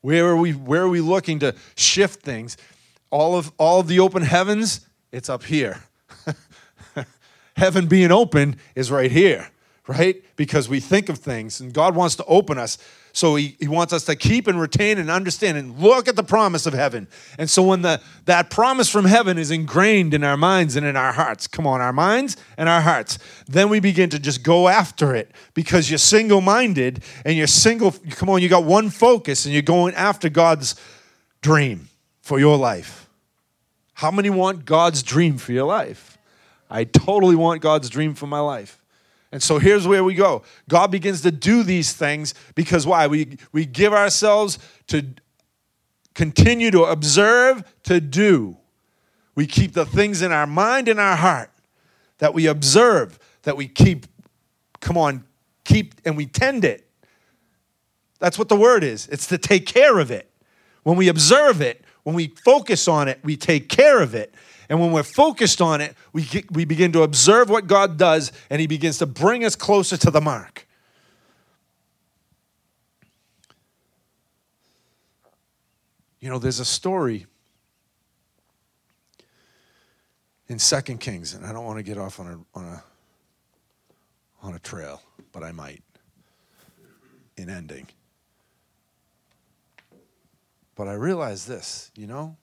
Where 0.00 0.26
are 0.28 0.36
we 0.36 0.52
where 0.52 0.82
are 0.82 0.88
we 0.88 1.00
looking 1.00 1.38
to 1.40 1.54
shift 1.74 2.22
things? 2.22 2.56
All 3.10 3.36
of 3.36 3.52
all 3.58 3.80
of 3.80 3.88
the 3.88 4.00
open 4.00 4.22
heavens, 4.22 4.86
it's 5.12 5.28
up 5.28 5.44
here. 5.44 5.82
Heaven 7.56 7.86
being 7.88 8.12
open 8.12 8.56
is 8.76 8.90
right 8.90 9.10
here, 9.10 9.50
right? 9.88 10.22
Because 10.36 10.68
we 10.68 10.80
think 10.80 11.08
of 11.08 11.18
things 11.18 11.60
and 11.60 11.72
God 11.72 11.96
wants 11.96 12.14
to 12.16 12.24
open 12.26 12.58
us. 12.58 12.76
So 13.14 13.36
he, 13.36 13.56
he 13.58 13.66
wants 13.66 13.94
us 13.94 14.04
to 14.04 14.14
keep 14.14 14.46
and 14.46 14.60
retain 14.60 14.98
and 14.98 15.10
understand 15.10 15.56
and 15.56 15.78
look 15.78 16.06
at 16.08 16.14
the 16.14 16.22
promise 16.22 16.66
of 16.66 16.74
heaven. 16.74 17.08
And 17.38 17.48
so 17.48 17.62
when 17.62 17.80
the 17.80 18.00
that 18.26 18.50
promise 18.50 18.90
from 18.90 19.06
heaven 19.06 19.38
is 19.38 19.50
ingrained 19.50 20.12
in 20.12 20.22
our 20.22 20.36
minds 20.36 20.76
and 20.76 20.84
in 20.84 20.94
our 20.94 21.12
hearts, 21.12 21.46
come 21.46 21.66
on, 21.66 21.80
our 21.80 21.94
minds 21.94 22.36
and 22.58 22.68
our 22.68 22.82
hearts, 22.82 23.18
then 23.48 23.70
we 23.70 23.80
begin 23.80 24.10
to 24.10 24.18
just 24.18 24.42
go 24.42 24.68
after 24.68 25.14
it 25.14 25.32
because 25.54 25.90
you're 25.90 25.98
single-minded 25.98 27.02
and 27.24 27.34
you're 27.34 27.46
single, 27.46 27.92
come 28.10 28.28
on, 28.28 28.42
you 28.42 28.48
got 28.50 28.64
one 28.64 28.90
focus 28.90 29.46
and 29.46 29.54
you're 29.54 29.62
going 29.62 29.94
after 29.94 30.28
God's 30.28 30.76
dream 31.40 31.88
for 32.20 32.38
your 32.38 32.58
life. 32.58 33.08
How 33.94 34.10
many 34.10 34.28
want 34.28 34.66
God's 34.66 35.02
dream 35.02 35.38
for 35.38 35.52
your 35.52 35.66
life? 35.66 36.18
I 36.70 36.84
totally 36.84 37.34
want 37.34 37.62
God's 37.62 37.88
dream 37.88 38.14
for 38.14 38.26
my 38.26 38.40
life. 38.40 38.77
And 39.30 39.42
so 39.42 39.58
here's 39.58 39.86
where 39.86 40.02
we 40.02 40.14
go. 40.14 40.42
God 40.68 40.90
begins 40.90 41.20
to 41.22 41.30
do 41.30 41.62
these 41.62 41.92
things 41.92 42.34
because 42.54 42.86
why? 42.86 43.06
We, 43.06 43.38
we 43.52 43.66
give 43.66 43.92
ourselves 43.92 44.58
to 44.88 45.04
continue 46.14 46.70
to 46.70 46.84
observe, 46.84 47.62
to 47.84 48.00
do. 48.00 48.56
We 49.34 49.46
keep 49.46 49.72
the 49.74 49.84
things 49.84 50.22
in 50.22 50.32
our 50.32 50.46
mind 50.46 50.88
and 50.88 50.98
our 50.98 51.16
heart 51.16 51.50
that 52.18 52.34
we 52.34 52.46
observe, 52.46 53.18
that 53.42 53.56
we 53.56 53.68
keep, 53.68 54.06
come 54.80 54.96
on, 54.96 55.24
keep, 55.64 55.94
and 56.04 56.16
we 56.16 56.26
tend 56.26 56.64
it. 56.64 56.88
That's 58.18 58.38
what 58.38 58.48
the 58.48 58.56
word 58.56 58.82
is. 58.82 59.06
It's 59.08 59.26
to 59.28 59.38
take 59.38 59.66
care 59.66 59.98
of 59.98 60.10
it. 60.10 60.28
When 60.82 60.96
we 60.96 61.08
observe 61.08 61.60
it, 61.60 61.84
when 62.02 62.16
we 62.16 62.28
focus 62.28 62.88
on 62.88 63.06
it, 63.08 63.20
we 63.22 63.36
take 63.36 63.68
care 63.68 64.00
of 64.00 64.14
it. 64.14 64.34
And 64.68 64.80
when 64.80 64.92
we're 64.92 65.02
focused 65.02 65.60
on 65.62 65.80
it, 65.80 65.94
we, 66.12 66.22
get, 66.22 66.50
we 66.52 66.64
begin 66.64 66.92
to 66.92 67.02
observe 67.02 67.48
what 67.48 67.66
God 67.66 67.96
does, 67.96 68.32
and 68.50 68.60
He 68.60 68.66
begins 68.66 68.98
to 68.98 69.06
bring 69.06 69.44
us 69.44 69.56
closer 69.56 69.96
to 69.96 70.10
the 70.10 70.20
mark. 70.20 70.66
You 76.20 76.28
know, 76.28 76.38
there's 76.38 76.60
a 76.60 76.64
story 76.64 77.26
in 80.48 80.58
Second 80.58 80.98
Kings, 80.98 81.34
and 81.34 81.46
I 81.46 81.52
don't 81.52 81.64
want 81.64 81.78
to 81.78 81.82
get 81.82 81.96
off 81.96 82.18
on 82.20 82.26
a, 82.26 82.58
on 82.58 82.64
a, 82.64 82.84
on 84.42 84.54
a 84.54 84.58
trail, 84.58 85.00
but 85.32 85.42
I 85.42 85.52
might 85.52 85.82
in 87.36 87.48
ending. 87.48 87.86
But 90.74 90.88
I 90.88 90.94
realize 90.94 91.46
this, 91.46 91.90
you 91.96 92.06
know? 92.06 92.36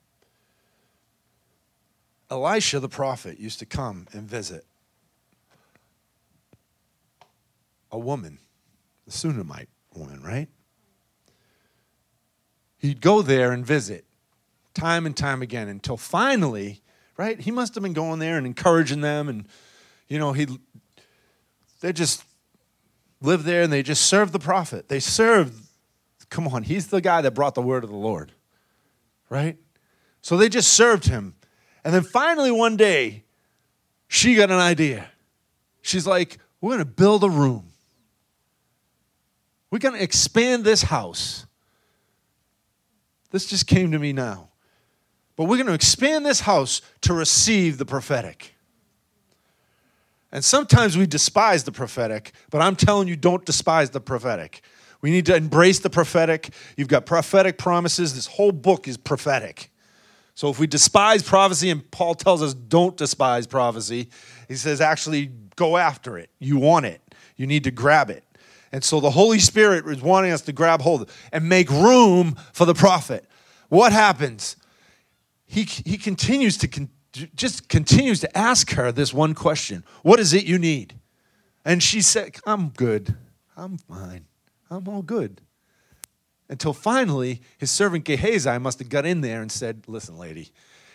Elisha 2.29 2.79
the 2.79 2.89
prophet 2.89 3.39
used 3.39 3.59
to 3.59 3.65
come 3.65 4.07
and 4.13 4.27
visit 4.27 4.65
a 7.91 7.99
woman, 7.99 8.39
the 9.05 9.11
Shunammite 9.11 9.69
woman, 9.93 10.21
right? 10.23 10.47
He'd 12.77 13.01
go 13.01 13.21
there 13.21 13.51
and 13.51 13.65
visit 13.65 14.05
time 14.73 15.05
and 15.05 15.15
time 15.15 15.41
again 15.41 15.67
until 15.67 15.97
finally, 15.97 16.81
right? 17.17 17.39
He 17.39 17.51
must 17.51 17.75
have 17.75 17.83
been 17.83 17.93
going 17.93 18.19
there 18.19 18.37
and 18.37 18.45
encouraging 18.45 19.01
them 19.01 19.29
and 19.29 19.47
you 20.07 20.19
know, 20.19 20.33
he 20.33 20.47
they 21.81 21.93
just 21.93 22.23
lived 23.21 23.45
there 23.45 23.63
and 23.63 23.73
they 23.73 23.83
just 23.83 24.05
served 24.05 24.33
the 24.33 24.39
prophet. 24.39 24.89
They 24.89 24.99
served 24.99 25.61
come 26.29 26.47
on, 26.47 26.63
he's 26.63 26.87
the 26.87 27.01
guy 27.01 27.21
that 27.21 27.31
brought 27.31 27.55
the 27.55 27.61
word 27.61 27.83
of 27.83 27.89
the 27.89 27.95
Lord. 27.95 28.31
Right? 29.29 29.57
So 30.21 30.37
they 30.37 30.49
just 30.49 30.73
served 30.73 31.05
him 31.05 31.35
and 31.85 31.93
then 31.93 32.01
finally, 32.01 32.51
one 32.51 32.77
day, 32.77 33.23
she 34.07 34.33
got 34.33 34.49
an 34.49 34.57
idea. 34.57 35.07
She's 35.83 36.07
like, 36.07 36.39
We're 36.59 36.71
going 36.71 36.79
to 36.79 36.85
build 36.85 37.23
a 37.23 37.29
room. 37.29 37.67
We're 39.69 39.79
going 39.79 39.93
to 39.93 40.03
expand 40.03 40.63
this 40.63 40.81
house. 40.81 41.45
This 43.29 43.45
just 43.45 43.67
came 43.67 43.91
to 43.91 43.99
me 43.99 44.13
now. 44.13 44.49
But 45.35 45.43
we're 45.43 45.57
going 45.57 45.67
to 45.67 45.73
expand 45.73 46.25
this 46.25 46.39
house 46.39 46.81
to 47.01 47.13
receive 47.13 47.77
the 47.77 47.85
prophetic. 47.85 48.55
And 50.31 50.43
sometimes 50.43 50.97
we 50.97 51.05
despise 51.05 51.65
the 51.65 51.71
prophetic, 51.71 52.31
but 52.49 52.61
I'm 52.61 52.75
telling 52.75 53.07
you, 53.07 53.15
don't 53.15 53.45
despise 53.45 53.91
the 53.91 54.01
prophetic. 54.01 54.61
We 55.01 55.11
need 55.11 55.25
to 55.27 55.35
embrace 55.35 55.79
the 55.79 55.89
prophetic. 55.89 56.49
You've 56.77 56.87
got 56.87 57.05
prophetic 57.05 57.57
promises. 57.57 58.15
This 58.15 58.25
whole 58.25 58.51
book 58.51 58.87
is 58.87 58.97
prophetic. 58.97 59.69
So 60.35 60.49
if 60.49 60.59
we 60.59 60.67
despise 60.67 61.23
prophecy, 61.23 61.69
and 61.69 61.89
Paul 61.91 62.13
tells 62.13 62.43
us 62.43 62.53
don't 62.53 62.95
despise 62.95 63.47
prophecy, 63.47 64.09
he 64.47 64.55
says 64.55 64.81
actually 64.81 65.31
go 65.55 65.77
after 65.77 66.17
it. 66.17 66.29
You 66.39 66.57
want 66.57 66.85
it, 66.85 67.01
you 67.37 67.47
need 67.47 67.63
to 67.63 67.71
grab 67.71 68.09
it. 68.09 68.23
And 68.71 68.83
so 68.83 68.99
the 68.99 69.11
Holy 69.11 69.39
Spirit 69.39 69.87
is 69.87 70.01
wanting 70.01 70.31
us 70.31 70.41
to 70.41 70.51
grab 70.51 70.81
hold 70.81 71.09
and 71.31 71.47
make 71.47 71.69
room 71.69 72.35
for 72.51 72.65
the 72.65 72.73
prophet. 72.73 73.25
What 73.69 73.93
happens? 73.93 74.57
He, 75.45 75.63
he 75.63 75.97
continues 75.97 76.57
to 76.57 76.67
con- 76.67 76.89
just 77.33 77.69
continues 77.69 78.19
to 78.19 78.37
ask 78.37 78.71
her 78.71 78.91
this 78.91 79.13
one 79.13 79.33
question 79.33 79.85
What 80.03 80.19
is 80.19 80.33
it 80.33 80.43
you 80.43 80.59
need? 80.59 80.95
And 81.63 81.81
she 81.81 82.01
said, 82.01 82.35
I'm 82.45 82.69
good. 82.69 83.15
I'm 83.55 83.77
fine. 83.77 84.25
I'm 84.69 84.87
all 84.89 85.01
good. 85.01 85.41
Until 86.47 86.73
finally, 86.73 87.41
his 87.57 87.71
servant 87.71 88.05
Gehazi 88.05 88.59
must 88.59 88.79
have 88.79 88.89
got 88.89 89.05
in 89.05 89.21
there 89.21 89.41
and 89.41 89.51
said, 89.51 89.83
Listen, 89.87 90.17
lady, 90.17 90.51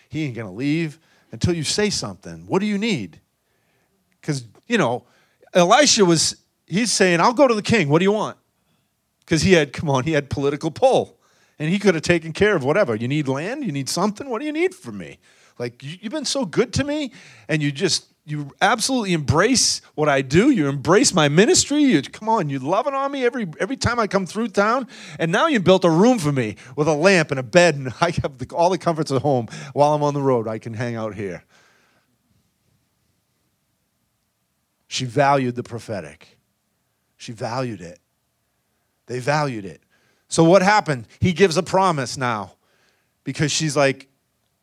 he 0.09 0.25
ain't 0.25 0.35
going 0.35 0.47
to 0.47 0.53
leave 0.53 0.99
until 1.31 1.53
you 1.53 1.63
say 1.63 1.89
something. 1.89 2.45
What 2.47 2.59
do 2.59 2.65
you 2.65 2.77
need? 2.77 3.19
Because, 4.19 4.45
you 4.67 4.77
know, 4.77 5.03
Elisha 5.53 6.05
was, 6.05 6.35
he's 6.67 6.91
saying, 6.91 7.19
I'll 7.19 7.33
go 7.33 7.47
to 7.47 7.55
the 7.55 7.61
king. 7.61 7.89
What 7.89 7.99
do 7.99 8.03
you 8.05 8.11
want? 8.11 8.37
Because 9.21 9.41
he 9.41 9.53
had, 9.53 9.73
come 9.73 9.89
on, 9.89 10.03
he 10.03 10.11
had 10.11 10.29
political 10.29 10.71
pull. 10.71 11.17
And 11.59 11.69
he 11.69 11.79
could 11.79 11.95
have 11.95 12.03
taken 12.03 12.33
care 12.33 12.55
of 12.55 12.63
whatever. 12.63 12.95
You 12.95 13.07
need 13.07 13.27
land? 13.27 13.63
You 13.63 13.71
need 13.71 13.87
something? 13.87 14.29
What 14.29 14.39
do 14.39 14.45
you 14.45 14.51
need 14.51 14.73
from 14.73 14.97
me? 14.97 15.19
Like, 15.59 15.83
you've 15.83 16.11
been 16.11 16.25
so 16.25 16.43
good 16.43 16.73
to 16.73 16.83
me, 16.83 17.11
and 17.47 17.61
you 17.61 17.71
just, 17.71 18.07
you 18.23 18.51
absolutely 18.61 19.13
embrace 19.13 19.81
what 19.95 20.07
I 20.07 20.21
do. 20.21 20.51
You 20.51 20.69
embrace 20.69 21.13
my 21.13 21.27
ministry. 21.27 21.81
You 21.81 22.01
come 22.01 22.29
on, 22.29 22.49
you 22.49 22.59
love 22.59 22.85
it 22.87 22.93
on 22.93 23.11
me 23.11 23.25
every 23.25 23.47
every 23.59 23.77
time 23.77 23.99
I 23.99 24.07
come 24.07 24.25
through 24.25 24.49
town. 24.49 24.87
And 25.17 25.31
now 25.31 25.47
you 25.47 25.59
built 25.59 25.83
a 25.83 25.89
room 25.89 26.19
for 26.19 26.31
me 26.31 26.55
with 26.75 26.87
a 26.87 26.93
lamp 26.93 27.31
and 27.31 27.39
a 27.39 27.43
bed, 27.43 27.75
and 27.75 27.87
I 28.01 28.11
have 28.21 28.37
the, 28.37 28.53
all 28.53 28.69
the 28.69 28.77
comforts 28.77 29.11
of 29.11 29.21
home 29.21 29.47
while 29.73 29.93
I'm 29.93 30.03
on 30.03 30.13
the 30.13 30.21
road. 30.21 30.47
I 30.47 30.59
can 30.59 30.73
hang 30.73 30.95
out 30.95 31.15
here. 31.15 31.43
She 34.87 35.05
valued 35.05 35.55
the 35.55 35.63
prophetic. 35.63 36.37
She 37.17 37.31
valued 37.31 37.81
it. 37.81 37.99
They 39.07 39.19
valued 39.19 39.65
it. 39.65 39.81
So 40.27 40.43
what 40.43 40.61
happened? 40.61 41.07
He 41.19 41.33
gives 41.33 41.57
a 41.57 41.63
promise 41.63 42.17
now 42.17 42.53
because 43.23 43.51
she's 43.51 43.75
like, 43.75 44.09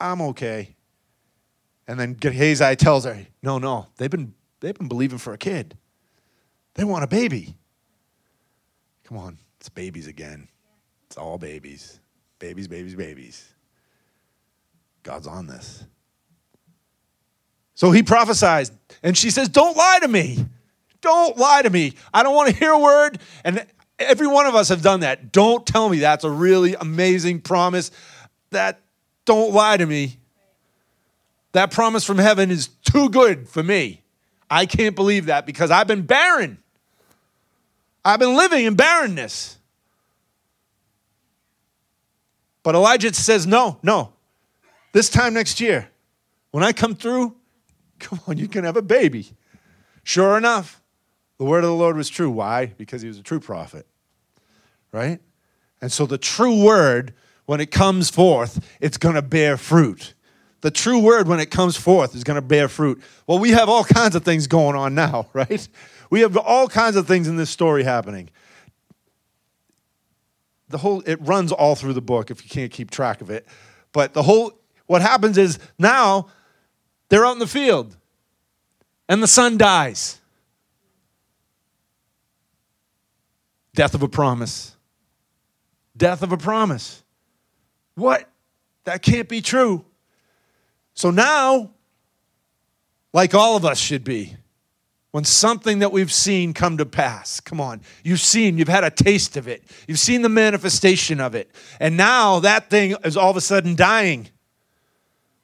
I'm 0.00 0.20
okay. 0.22 0.76
And 1.88 1.98
then 1.98 2.12
Gehazi 2.12 2.76
tells 2.76 3.06
her, 3.06 3.26
no, 3.42 3.58
no, 3.58 3.86
they've 3.96 4.10
been, 4.10 4.34
they've 4.60 4.74
been 4.74 4.88
believing 4.88 5.16
for 5.16 5.32
a 5.32 5.38
kid. 5.38 5.76
They 6.74 6.84
want 6.84 7.02
a 7.02 7.08
baby. 7.08 7.56
Come 9.04 9.16
on, 9.16 9.38
it's 9.58 9.70
babies 9.70 10.06
again. 10.06 10.48
It's 11.06 11.16
all 11.16 11.38
babies. 11.38 11.98
Babies, 12.38 12.68
babies, 12.68 12.94
babies. 12.94 13.54
God's 15.02 15.26
on 15.26 15.46
this. 15.46 15.84
So 17.74 17.90
he 17.90 18.02
prophesies, 18.02 18.70
and 19.02 19.16
she 19.16 19.30
says, 19.30 19.48
Don't 19.48 19.76
lie 19.76 20.00
to 20.02 20.08
me. 20.08 20.44
Don't 21.00 21.38
lie 21.38 21.62
to 21.62 21.70
me. 21.70 21.94
I 22.12 22.22
don't 22.22 22.34
want 22.34 22.50
to 22.50 22.56
hear 22.56 22.72
a 22.72 22.78
word. 22.78 23.18
And 23.44 23.64
every 23.98 24.26
one 24.26 24.46
of 24.46 24.54
us 24.54 24.68
have 24.68 24.82
done 24.82 25.00
that. 25.00 25.32
Don't 25.32 25.64
tell 25.64 25.88
me 25.88 26.00
that's 26.00 26.24
a 26.24 26.30
really 26.30 26.74
amazing 26.74 27.40
promise. 27.40 27.90
That 28.50 28.80
don't 29.24 29.54
lie 29.54 29.76
to 29.76 29.86
me. 29.86 30.18
That 31.52 31.70
promise 31.70 32.04
from 32.04 32.18
heaven 32.18 32.50
is 32.50 32.68
too 32.68 33.08
good 33.08 33.48
for 33.48 33.62
me. 33.62 34.02
I 34.50 34.66
can't 34.66 34.94
believe 34.94 35.26
that 35.26 35.46
because 35.46 35.70
I've 35.70 35.86
been 35.86 36.02
barren. 36.02 36.58
I've 38.04 38.18
been 38.18 38.36
living 38.36 38.64
in 38.64 38.74
barrenness. 38.74 39.58
But 42.62 42.74
Elijah 42.74 43.12
says, 43.14 43.46
No, 43.46 43.78
no. 43.82 44.12
This 44.92 45.10
time 45.10 45.34
next 45.34 45.60
year, 45.60 45.90
when 46.50 46.64
I 46.64 46.72
come 46.72 46.94
through, 46.94 47.36
come 47.98 48.20
on, 48.26 48.38
you 48.38 48.48
can 48.48 48.64
have 48.64 48.76
a 48.76 48.82
baby. 48.82 49.32
Sure 50.02 50.36
enough, 50.38 50.82
the 51.38 51.44
word 51.44 51.64
of 51.64 51.70
the 51.70 51.76
Lord 51.76 51.96
was 51.96 52.08
true. 52.08 52.30
Why? 52.30 52.66
Because 52.66 53.02
he 53.02 53.08
was 53.08 53.18
a 53.18 53.22
true 53.22 53.40
prophet. 53.40 53.86
Right? 54.92 55.20
And 55.80 55.92
so 55.92 56.06
the 56.06 56.18
true 56.18 56.64
word, 56.64 57.14
when 57.46 57.60
it 57.60 57.70
comes 57.70 58.10
forth, 58.10 58.66
it's 58.80 58.96
going 58.96 59.14
to 59.14 59.22
bear 59.22 59.56
fruit. 59.56 60.14
The 60.60 60.70
true 60.70 60.98
word, 60.98 61.28
when 61.28 61.38
it 61.40 61.50
comes 61.50 61.76
forth, 61.76 62.14
is 62.14 62.24
going 62.24 62.34
to 62.34 62.42
bear 62.42 62.68
fruit. 62.68 63.02
Well, 63.26 63.38
we 63.38 63.50
have 63.50 63.68
all 63.68 63.84
kinds 63.84 64.16
of 64.16 64.24
things 64.24 64.46
going 64.46 64.76
on 64.76 64.94
now, 64.94 65.28
right? 65.32 65.68
We 66.10 66.20
have 66.20 66.36
all 66.36 66.68
kinds 66.68 66.96
of 66.96 67.06
things 67.06 67.28
in 67.28 67.36
this 67.36 67.50
story 67.50 67.84
happening. 67.84 68.30
The 70.68 70.78
whole, 70.78 71.02
it 71.06 71.18
runs 71.22 71.52
all 71.52 71.74
through 71.74 71.94
the 71.94 72.02
book 72.02 72.30
if 72.30 72.42
you 72.42 72.50
can't 72.50 72.72
keep 72.72 72.90
track 72.90 73.20
of 73.20 73.30
it. 73.30 73.46
But 73.92 74.12
the 74.12 74.22
whole, 74.22 74.52
what 74.86 75.00
happens 75.00 75.38
is 75.38 75.58
now 75.78 76.28
they're 77.08 77.24
out 77.24 77.32
in 77.32 77.38
the 77.38 77.46
field 77.46 77.96
and 79.08 79.22
the 79.22 79.28
son 79.28 79.56
dies. 79.56 80.20
Death 83.74 83.94
of 83.94 84.02
a 84.02 84.08
promise. 84.08 84.76
Death 85.96 86.22
of 86.22 86.32
a 86.32 86.36
promise. 86.36 87.02
What? 87.94 88.28
That 88.84 89.02
can't 89.02 89.28
be 89.28 89.40
true. 89.40 89.84
So 90.98 91.12
now, 91.12 91.70
like 93.12 93.32
all 93.32 93.56
of 93.56 93.64
us 93.64 93.78
should 93.78 94.02
be, 94.02 94.34
when 95.12 95.22
something 95.22 95.78
that 95.78 95.92
we've 95.92 96.12
seen 96.12 96.52
come 96.52 96.76
to 96.78 96.84
pass, 96.84 97.38
come 97.38 97.60
on, 97.60 97.82
you've 98.02 98.18
seen, 98.18 98.58
you've 98.58 98.66
had 98.66 98.82
a 98.82 98.90
taste 98.90 99.36
of 99.36 99.46
it, 99.46 99.62
you've 99.86 100.00
seen 100.00 100.22
the 100.22 100.28
manifestation 100.28 101.20
of 101.20 101.36
it, 101.36 101.54
and 101.78 101.96
now 101.96 102.40
that 102.40 102.68
thing 102.68 102.96
is 103.04 103.16
all 103.16 103.30
of 103.30 103.36
a 103.36 103.40
sudden 103.40 103.76
dying. 103.76 104.28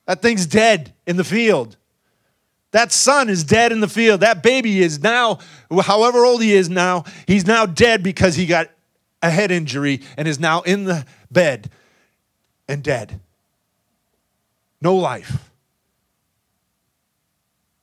That 0.07 0.23
thing's 0.23 0.45
dead 0.45 0.93
in 1.07 1.15
the 1.15 1.23
field. 1.23 1.77
That 2.73 2.91
son 2.91 3.29
is 3.29 3.45
dead 3.45 3.71
in 3.71 3.79
the 3.79 3.87
field. 3.87 4.23
That 4.23 4.43
baby 4.43 4.81
is 4.81 5.05
now, 5.05 5.39
however 5.83 6.25
old 6.25 6.43
he 6.43 6.53
is 6.53 6.69
now, 6.69 7.05
he's 7.29 7.47
now 7.47 7.65
dead 7.65 8.03
because 8.03 8.35
he 8.35 8.47
got 8.47 8.71
a 9.23 9.31
head 9.31 9.53
injury 9.53 10.01
and 10.17 10.27
is 10.27 10.41
now 10.41 10.63
in 10.63 10.83
the 10.83 11.07
bed 11.31 11.71
and 12.67 12.83
dead. 12.83 13.21
No 14.81 14.97
life. 14.97 15.51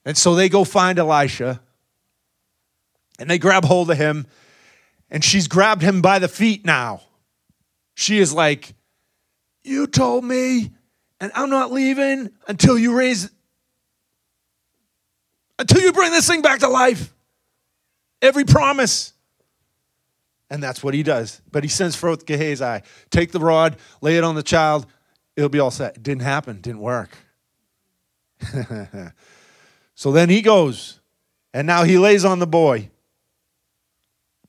And 0.06 0.18
so 0.18 0.36
they 0.36 0.50
go 0.50 0.64
find 0.64 0.98
Elisha 1.00 1.62
and 3.20 3.30
they 3.30 3.38
grab 3.38 3.66
hold 3.66 3.92
of 3.92 3.98
him, 3.98 4.26
and 5.12 5.24
she's 5.24 5.48
grabbed 5.48 5.84
him 5.84 6.02
by 6.02 6.18
the 6.18 6.28
feet 6.28 6.66
now. 6.66 7.02
She 7.94 8.18
is 8.18 8.34
like, 8.34 8.74
You 9.64 9.86
told 9.86 10.24
me, 10.24 10.72
and 11.20 11.32
I'm 11.36 11.52
not 11.52 11.72
leaving 11.72 12.32
until 12.48 12.80
you 12.80 12.98
raise 12.98 13.30
until 15.60 15.82
you 15.82 15.92
bring 15.94 16.12
this 16.12 16.28
thing 16.28 16.42
back 16.42 16.60
to 16.62 16.68
life. 16.68 17.14
Every 18.22 18.44
promise. 18.44 19.14
And 20.50 20.62
that's 20.62 20.84
what 20.84 20.96
he 20.96 21.04
does. 21.04 21.40
But 21.52 21.64
he 21.64 21.70
sends 21.70 21.96
forth 21.96 22.26
Gehazi, 22.26 22.84
take 23.12 23.32
the 23.32 23.40
rod, 23.40 23.78
lay 24.02 24.18
it 24.18 24.24
on 24.24 24.34
the 24.34 24.44
child, 24.44 24.88
it'll 25.36 25.50
be 25.50 25.60
all 25.60 25.72
set. 25.72 26.02
Didn't 26.02 26.24
happen, 26.24 26.62
didn't 26.62 26.82
work. 26.82 27.10
so 29.96 30.12
then 30.12 30.30
he 30.30 30.42
goes, 30.42 31.00
and 31.54 31.68
now 31.68 31.84
he 31.84 31.98
lays 31.98 32.26
on 32.26 32.40
the 32.40 32.48
boy, 32.48 32.90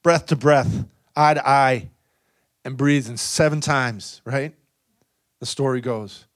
breath 0.03 0.27
to 0.27 0.37
breath, 0.37 0.85
eye 1.15 1.35
to 1.35 1.49
eye, 1.49 1.89
and 2.65 2.77
breathes 2.77 3.09
in 3.09 3.17
seven 3.17 3.61
times, 3.61 4.23
right? 4.25 4.55
The 5.41 5.47
story 5.47 5.81
goes. 5.81 6.27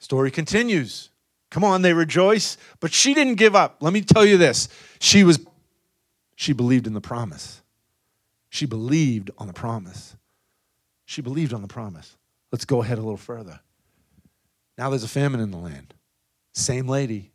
Story 0.00 0.30
continues. 0.30 1.10
Come 1.50 1.64
on, 1.64 1.82
they 1.82 1.92
rejoice. 1.92 2.56
But 2.80 2.92
she 2.92 3.14
didn't 3.14 3.34
give 3.34 3.54
up. 3.54 3.76
Let 3.80 3.92
me 3.92 4.02
tell 4.02 4.24
you 4.24 4.36
this. 4.36 4.68
She 4.98 5.24
was 5.24 5.38
she 6.36 6.54
believed 6.54 6.86
in 6.86 6.94
the 6.94 7.02
promise. 7.02 7.60
She 8.48 8.64
believed 8.64 9.30
on 9.36 9.46
the 9.46 9.52
promise. 9.52 10.16
She 11.04 11.20
believed 11.20 11.52
on 11.52 11.60
the 11.60 11.68
promise. 11.68 12.16
Let's 12.52 12.64
go 12.64 12.82
ahead 12.82 12.98
a 12.98 13.02
little 13.02 13.16
further. 13.16 13.60
Now 14.76 14.90
there's 14.90 15.04
a 15.04 15.08
famine 15.08 15.40
in 15.40 15.50
the 15.50 15.58
land. 15.58 15.94
Same 16.52 16.88
lady. 16.88 17.32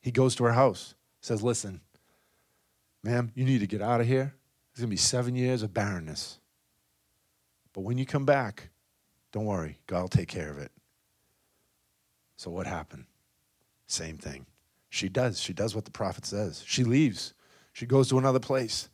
He 0.00 0.10
goes 0.10 0.36
to 0.36 0.44
her 0.44 0.52
house, 0.52 0.94
says, 1.20 1.42
Listen, 1.42 1.80
ma'am, 3.02 3.32
you 3.34 3.44
need 3.44 3.60
to 3.60 3.66
get 3.66 3.82
out 3.82 4.00
of 4.00 4.06
here. 4.06 4.34
It's 4.70 4.80
going 4.80 4.88
to 4.88 4.92
be 4.92 4.96
seven 4.96 5.34
years 5.34 5.62
of 5.62 5.72
barrenness. 5.72 6.38
But 7.72 7.82
when 7.82 7.98
you 7.98 8.06
come 8.06 8.24
back, 8.24 8.68
don't 9.32 9.46
worry, 9.46 9.78
God 9.86 10.02
will 10.02 10.08
take 10.08 10.28
care 10.28 10.50
of 10.50 10.58
it. 10.58 10.70
So 12.36 12.50
what 12.50 12.66
happened? 12.66 13.06
Same 13.86 14.18
thing. 14.18 14.46
She 14.90 15.08
does. 15.08 15.40
She 15.40 15.52
does 15.52 15.74
what 15.74 15.84
the 15.84 15.90
prophet 15.90 16.26
says. 16.26 16.62
She 16.66 16.84
leaves. 16.84 17.34
She 17.72 17.86
goes 17.86 18.08
to 18.08 18.18
another 18.18 18.40
place. 18.40 18.88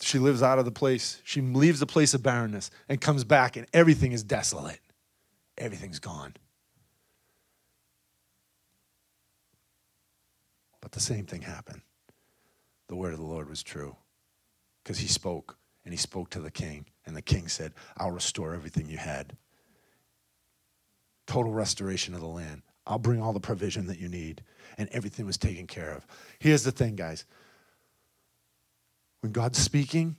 She 0.00 0.18
lives 0.18 0.42
out 0.42 0.58
of 0.58 0.64
the 0.64 0.70
place. 0.70 1.20
She 1.24 1.40
leaves 1.40 1.80
the 1.80 1.86
place 1.86 2.14
of 2.14 2.22
barrenness 2.22 2.70
and 2.88 3.00
comes 3.00 3.24
back, 3.24 3.56
and 3.56 3.66
everything 3.72 4.12
is 4.12 4.22
desolate. 4.22 4.80
Everything's 5.56 5.98
gone. 5.98 6.34
But 10.80 10.92
the 10.92 11.00
same 11.00 11.26
thing 11.26 11.42
happened. 11.42 11.82
The 12.88 12.96
word 12.96 13.12
of 13.12 13.18
the 13.18 13.26
Lord 13.26 13.48
was 13.48 13.62
true 13.62 13.96
because 14.82 14.98
he 14.98 15.08
spoke, 15.08 15.56
and 15.84 15.92
he 15.92 15.98
spoke 15.98 16.30
to 16.30 16.40
the 16.40 16.50
king, 16.50 16.86
and 17.04 17.16
the 17.16 17.22
king 17.22 17.48
said, 17.48 17.74
I'll 17.96 18.12
restore 18.12 18.54
everything 18.54 18.88
you 18.88 18.96
had 18.96 19.36
total 21.28 21.52
restoration 21.52 22.14
of 22.14 22.20
the 22.20 22.26
land. 22.26 22.62
I'll 22.86 22.98
bring 22.98 23.22
all 23.22 23.32
the 23.34 23.38
provision 23.38 23.86
that 23.86 24.00
you 24.00 24.08
need. 24.08 24.42
And 24.78 24.88
everything 24.90 25.26
was 25.26 25.36
taken 25.36 25.66
care 25.66 25.92
of. 25.92 26.06
Here's 26.40 26.64
the 26.64 26.72
thing, 26.72 26.96
guys. 26.96 27.24
When 29.20 29.32
God's 29.32 29.58
speaking 29.58 30.16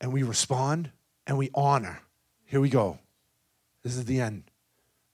and 0.00 0.12
we 0.12 0.22
respond 0.22 0.90
and 1.26 1.36
we 1.36 1.50
honor, 1.54 2.00
here 2.46 2.60
we 2.60 2.70
go. 2.70 2.98
This 3.82 3.96
is 3.96 4.04
the 4.04 4.20
end. 4.20 4.44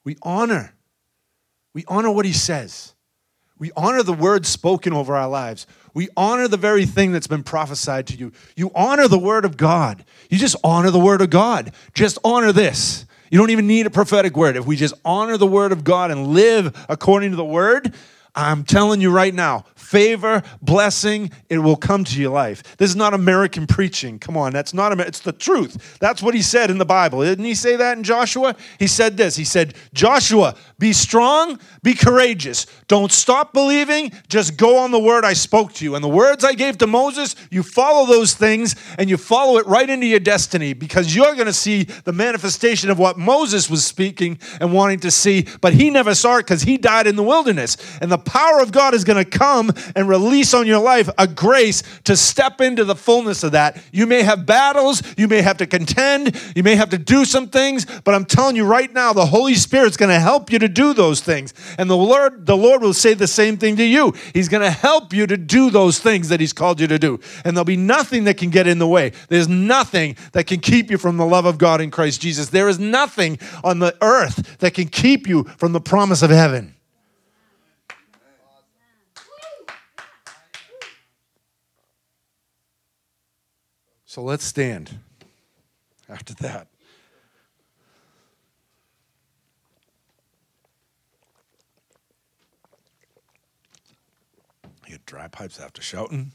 We 0.04 0.16
honor. 0.22 0.74
We 1.72 1.84
honor 1.88 2.10
what 2.10 2.26
He 2.26 2.32
says. 2.32 2.94
We 3.58 3.70
honor 3.76 4.02
the 4.02 4.12
word 4.12 4.46
spoken 4.46 4.92
over 4.92 5.14
our 5.14 5.28
lives. 5.28 5.66
We 5.94 6.08
honor 6.16 6.48
the 6.48 6.56
very 6.56 6.86
thing 6.86 7.12
that's 7.12 7.28
been 7.28 7.44
prophesied 7.44 8.08
to 8.08 8.16
you. 8.16 8.32
You 8.56 8.70
honor 8.74 9.06
the 9.06 9.18
word 9.18 9.44
of 9.44 9.56
God. 9.56 10.04
You 10.28 10.38
just 10.38 10.56
honor 10.64 10.90
the 10.90 10.98
word 10.98 11.20
of 11.20 11.30
God. 11.30 11.72
Just 11.94 12.18
honor 12.24 12.50
this. 12.52 13.06
You 13.30 13.38
don't 13.38 13.50
even 13.50 13.66
need 13.66 13.86
a 13.86 13.90
prophetic 13.90 14.36
word. 14.36 14.56
If 14.56 14.66
we 14.66 14.76
just 14.76 14.94
honor 15.04 15.36
the 15.36 15.46
word 15.46 15.72
of 15.72 15.84
God 15.84 16.10
and 16.10 16.28
live 16.28 16.84
according 16.88 17.30
to 17.30 17.36
the 17.36 17.44
word, 17.44 17.94
I'm 18.34 18.64
telling 18.64 19.00
you 19.00 19.10
right 19.10 19.34
now, 19.34 19.64
favor, 19.76 20.42
blessing, 20.60 21.30
it 21.48 21.58
will 21.58 21.76
come 21.76 22.02
to 22.02 22.20
your 22.20 22.32
life. 22.32 22.76
This 22.78 22.90
is 22.90 22.96
not 22.96 23.14
American 23.14 23.66
preaching. 23.66 24.18
Come 24.18 24.36
on, 24.36 24.52
that's 24.52 24.74
not, 24.74 24.98
it's 24.98 25.20
the 25.20 25.32
truth. 25.32 25.98
That's 26.00 26.20
what 26.20 26.34
he 26.34 26.42
said 26.42 26.70
in 26.70 26.78
the 26.78 26.84
Bible. 26.84 27.22
Didn't 27.22 27.44
he 27.44 27.54
say 27.54 27.76
that 27.76 27.96
in 27.96 28.02
Joshua? 28.02 28.56
He 28.78 28.88
said 28.88 29.16
this 29.16 29.36
He 29.36 29.44
said, 29.44 29.74
Joshua, 29.92 30.56
be 30.78 30.92
strong, 30.92 31.60
be 31.82 31.94
courageous. 31.94 32.66
Don't 32.88 33.12
stop 33.12 33.52
believing, 33.52 34.10
just 34.28 34.56
go 34.56 34.78
on 34.78 34.90
the 34.90 34.98
word 34.98 35.24
I 35.24 35.34
spoke 35.34 35.72
to 35.74 35.84
you. 35.84 35.94
And 35.94 36.02
the 36.02 36.08
words 36.08 36.44
I 36.44 36.54
gave 36.54 36.78
to 36.78 36.88
Moses, 36.88 37.36
you 37.50 37.62
follow 37.62 38.06
those 38.06 38.34
things 38.34 38.74
and 38.98 39.08
you 39.08 39.16
follow 39.16 39.58
it 39.58 39.66
right 39.66 39.88
into 39.88 40.06
your 40.06 40.20
destiny 40.20 40.72
because 40.72 41.14
you're 41.14 41.34
going 41.34 41.46
to 41.46 41.52
see 41.52 41.84
the 41.84 42.12
manifestation 42.12 42.90
of 42.90 42.98
what 42.98 43.16
Moses 43.16 43.70
was 43.70 43.84
speaking 43.84 44.38
and 44.60 44.72
wanting 44.72 45.00
to 45.00 45.10
see, 45.10 45.46
but 45.60 45.72
he 45.72 45.90
never 45.90 46.14
saw 46.14 46.38
it 46.38 46.42
because 46.42 46.62
he 46.62 46.76
died 46.76 47.06
in 47.06 47.14
the 47.14 47.22
wilderness. 47.22 47.76
And 48.00 48.10
the 48.10 48.23
power 48.24 48.60
of 48.60 48.72
God 48.72 48.94
is 48.94 49.04
going 49.04 49.22
to 49.22 49.30
come 49.30 49.70
and 49.94 50.08
release 50.08 50.54
on 50.54 50.66
your 50.66 50.80
life 50.80 51.08
a 51.18 51.26
grace 51.26 51.82
to 52.04 52.16
step 52.16 52.60
into 52.60 52.84
the 52.84 52.96
fullness 52.96 53.42
of 53.42 53.52
that. 53.52 53.82
You 53.92 54.06
may 54.06 54.22
have 54.22 54.46
battles, 54.46 55.02
you 55.16 55.28
may 55.28 55.42
have 55.42 55.58
to 55.58 55.66
contend, 55.66 56.40
you 56.56 56.62
may 56.62 56.74
have 56.74 56.90
to 56.90 56.98
do 56.98 57.24
some 57.24 57.48
things, 57.48 57.86
but 58.04 58.14
I'm 58.14 58.24
telling 58.24 58.56
you 58.56 58.64
right 58.64 58.92
now, 58.92 59.12
the 59.12 59.26
Holy 59.26 59.54
Spirit's 59.54 59.96
going 59.96 60.10
to 60.10 60.20
help 60.20 60.50
you 60.50 60.58
to 60.58 60.68
do 60.68 60.94
those 60.94 61.20
things. 61.20 61.54
And 61.78 61.88
the 61.88 61.96
Lord, 61.96 62.46
the 62.46 62.56
Lord 62.56 62.82
will 62.82 62.94
say 62.94 63.14
the 63.14 63.26
same 63.26 63.56
thing 63.56 63.76
to 63.76 63.84
you. 63.84 64.14
He's 64.32 64.48
going 64.48 64.62
to 64.62 64.70
help 64.70 65.12
you 65.12 65.26
to 65.26 65.36
do 65.36 65.70
those 65.70 65.98
things 65.98 66.28
that 66.28 66.40
He's 66.40 66.52
called 66.52 66.80
you 66.80 66.86
to 66.86 66.98
do. 66.98 67.20
And 67.44 67.56
there'll 67.56 67.64
be 67.64 67.76
nothing 67.76 68.24
that 68.24 68.36
can 68.36 68.50
get 68.50 68.66
in 68.66 68.78
the 68.78 68.88
way. 68.88 69.12
There's 69.28 69.48
nothing 69.48 70.16
that 70.32 70.46
can 70.46 70.60
keep 70.60 70.90
you 70.90 70.98
from 70.98 71.16
the 71.16 71.26
love 71.26 71.46
of 71.46 71.58
God 71.58 71.80
in 71.80 71.90
Christ 71.90 72.20
Jesus. 72.20 72.50
There 72.50 72.68
is 72.68 72.78
nothing 72.78 73.38
on 73.62 73.78
the 73.78 73.96
earth 74.00 74.58
that 74.58 74.74
can 74.74 74.88
keep 74.88 75.26
you 75.26 75.44
from 75.56 75.72
the 75.72 75.80
promise 75.80 76.22
of 76.22 76.30
heaven. 76.30 76.73
So 84.14 84.22
let's 84.22 84.44
stand 84.44 85.00
after 86.08 86.34
that. 86.34 86.68
You 94.86 94.90
get 94.90 95.04
dry 95.04 95.26
pipes 95.26 95.58
after 95.58 95.82
shouting. 95.82 96.30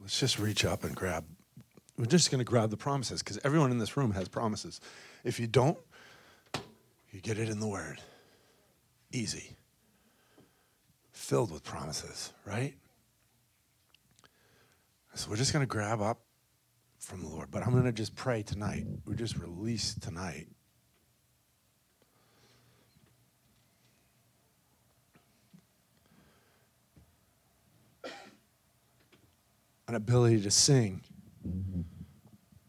Let's 0.00 0.18
just 0.18 0.38
reach 0.38 0.64
up 0.64 0.82
and 0.82 0.96
grab 0.96 1.26
we're 1.96 2.06
just 2.06 2.30
going 2.30 2.40
to 2.40 2.44
grab 2.44 2.70
the 2.70 2.76
promises 2.76 3.22
because 3.22 3.38
everyone 3.44 3.70
in 3.70 3.78
this 3.78 3.96
room 3.96 4.12
has 4.12 4.28
promises. 4.28 4.80
If 5.22 5.38
you 5.38 5.46
don't, 5.46 5.78
you 7.10 7.20
get 7.20 7.38
it 7.38 7.48
in 7.48 7.60
the 7.60 7.68
Word. 7.68 8.00
Easy. 9.12 9.56
Filled 11.12 11.52
with 11.52 11.62
promises, 11.62 12.32
right? 12.44 12.74
So 15.14 15.30
we're 15.30 15.36
just 15.36 15.52
going 15.52 15.62
to 15.62 15.68
grab 15.68 16.02
up 16.02 16.18
from 16.98 17.22
the 17.22 17.28
Lord. 17.28 17.52
But 17.52 17.64
I'm 17.64 17.70
going 17.70 17.84
to 17.84 17.92
just 17.92 18.16
pray 18.16 18.42
tonight. 18.42 18.84
We 19.06 19.14
just 19.14 19.38
release 19.38 19.94
tonight. 19.94 20.48
An 29.86 29.94
ability 29.94 30.40
to 30.40 30.50
sing 30.50 31.02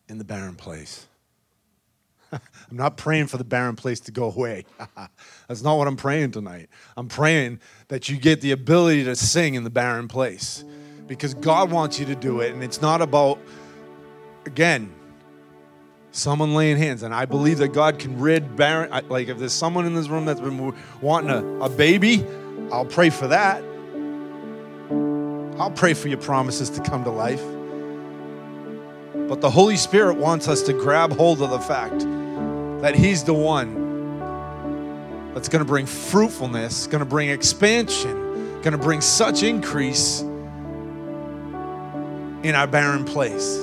in 0.08 0.18
the 0.18 0.24
barren 0.24 0.56
place. 0.56 1.08
I'm 2.32 2.42
not 2.72 2.98
praying 2.98 3.28
for 3.28 3.38
the 3.38 3.44
barren 3.44 3.76
place 3.76 4.00
to 4.02 4.12
go 4.12 4.32
away. 4.32 4.66
That's 5.48 5.62
not 5.62 5.78
what 5.78 5.88
I'm 5.88 5.98
praying 5.98 6.32
tonight. 6.32 6.70
I'm 6.98 7.08
praying 7.08 7.60
that 7.88 8.10
you 8.10 8.18
get 8.18 8.42
the 8.42 8.52
ability 8.52 9.04
to 9.06 9.16
sing 9.16 9.56
in 9.56 9.64
the 9.64 9.70
barren 9.70 10.08
place 10.08 10.64
because 11.08 11.34
God 11.34 11.72
wants 11.72 12.00
you 12.00 12.06
to 12.08 12.16
do 12.16 12.42
it. 12.42 12.54
And 12.54 12.64
it's 12.64 12.82
not 12.82 13.02
about, 13.02 13.40
again, 14.46 14.92
someone 16.12 16.56
laying 16.56 16.78
hands. 16.78 17.04
And 17.04 17.14
I 17.14 17.26
believe 17.26 17.60
that 17.60 17.70
God 17.70 18.00
can 18.00 18.20
rid 18.20 18.56
barren. 18.56 18.90
Like 19.10 19.28
if 19.28 19.38
there's 19.38 19.54
someone 19.54 19.86
in 19.86 19.94
this 19.94 20.08
room 20.08 20.26
that's 20.26 20.42
been 20.42 20.74
wanting 21.02 21.30
a, 21.30 21.66
a 21.66 21.70
baby, 21.70 22.26
I'll 22.72 22.86
pray 22.86 23.10
for 23.10 23.28
that. 23.28 23.64
I'll 25.60 25.72
pray 25.72 25.94
for 25.94 26.10
your 26.10 26.18
promises 26.18 26.70
to 26.72 26.82
come 26.82 27.04
to 27.04 27.10
life. 27.10 27.42
But 29.28 29.42
the 29.42 29.50
Holy 29.50 29.78
Spirit 29.78 30.18
wants 30.18 30.48
us 30.48 30.62
to 30.64 30.74
grab 30.74 31.12
hold 31.14 31.42
of 31.42 31.50
the 31.50 31.60
fact 31.60 32.00
that 32.82 32.96
He's 32.96 33.24
the 33.24 33.34
one 33.34 33.86
that's 35.34 35.50
going 35.50 35.60
to 35.60 35.68
bring 35.68 35.86
fruitfulness, 35.86 36.88
going 36.88 37.00
to 37.00 37.06
bring 37.06 37.30
expansion, 37.30 38.62
going 38.62 38.72
to 38.72 38.78
bring 38.78 39.02
such 39.02 39.44
increase 39.44 40.22
in 42.44 42.54
our 42.54 42.68
barren 42.68 43.04
place. 43.04 43.58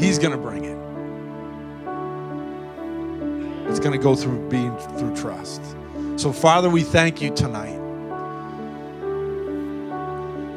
He's 0.00 0.18
going 0.18 0.32
to 0.32 0.38
bring 0.38 0.64
it. 0.64 0.74
It's 3.70 3.78
going 3.80 3.92
to 3.92 4.02
go 4.02 4.14
through 4.14 4.48
being 4.48 4.76
through 4.76 5.16
trust. 5.16 5.62
So, 6.16 6.32
Father, 6.32 6.68
we 6.68 6.82
thank 6.82 7.22
you 7.22 7.32
tonight. 7.34 7.83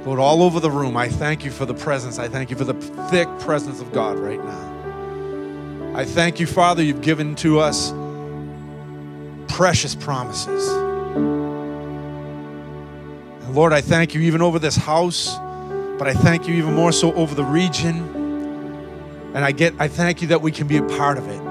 Lord, 0.08 0.20
all 0.22 0.41
over 0.41 0.62
the 0.62 0.72
room, 0.72 0.95
I 0.95 1.10
thank 1.10 1.43
you 1.43 1.51
for 1.51 1.66
the 1.66 1.74
presence. 1.74 2.18
I 2.18 2.30
thank 2.30 2.49
you 2.49 2.55
for 2.55 2.64
the 2.64 2.76
thick 3.10 3.28
presence 3.39 3.82
of 3.82 3.91
God 3.91 4.18
right 4.18 4.41
now. 4.41 5.93
I 5.97 6.05
thank 6.05 6.39
you, 6.39 6.47
Father, 6.47 6.82
you've 6.82 7.01
given 7.01 7.36
to 7.36 7.60
us 7.60 7.91
precious 9.53 9.95
promises. 9.95 10.70
And 13.43 13.53
Lord, 13.53 13.74
I 13.74 13.82
thank 13.82 14.14
you 14.14 14.22
even 14.22 14.41
over 14.41 14.60
this 14.60 14.78
house, 14.78 15.36
but 15.99 16.08
I 16.08 16.14
thank 16.14 16.47
you 16.47 16.55
even 16.55 16.74
more 16.74 16.93
so 16.93 17.14
over 17.14 17.36
the 17.36 17.43
region. 17.43 17.97
And 19.36 19.43
I 19.43 19.51
get 19.51 19.74
I 19.78 19.89
thank 19.89 20.22
you 20.22 20.30
that 20.30 20.41
we 20.41 20.53
can 20.53 20.68
be 20.68 20.78
a 20.78 20.84
part 20.84 21.18
of 21.18 21.28
it. 21.28 21.41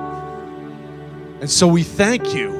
And 1.43 1.51
so 1.51 1.69
we 1.69 1.83
thank 1.83 2.35
you. 2.35 2.53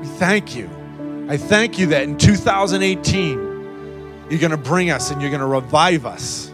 We 0.00 0.08
thank 0.18 0.56
you 0.56 0.79
I 1.30 1.36
thank 1.36 1.78
you 1.78 1.86
that 1.86 2.02
in 2.02 2.18
2018, 2.18 3.38
you're 4.28 4.40
going 4.40 4.50
to 4.50 4.56
bring 4.56 4.90
us 4.90 5.12
and 5.12 5.22
you're 5.22 5.30
going 5.30 5.38
to 5.38 5.46
revive 5.46 6.04
us. 6.04 6.48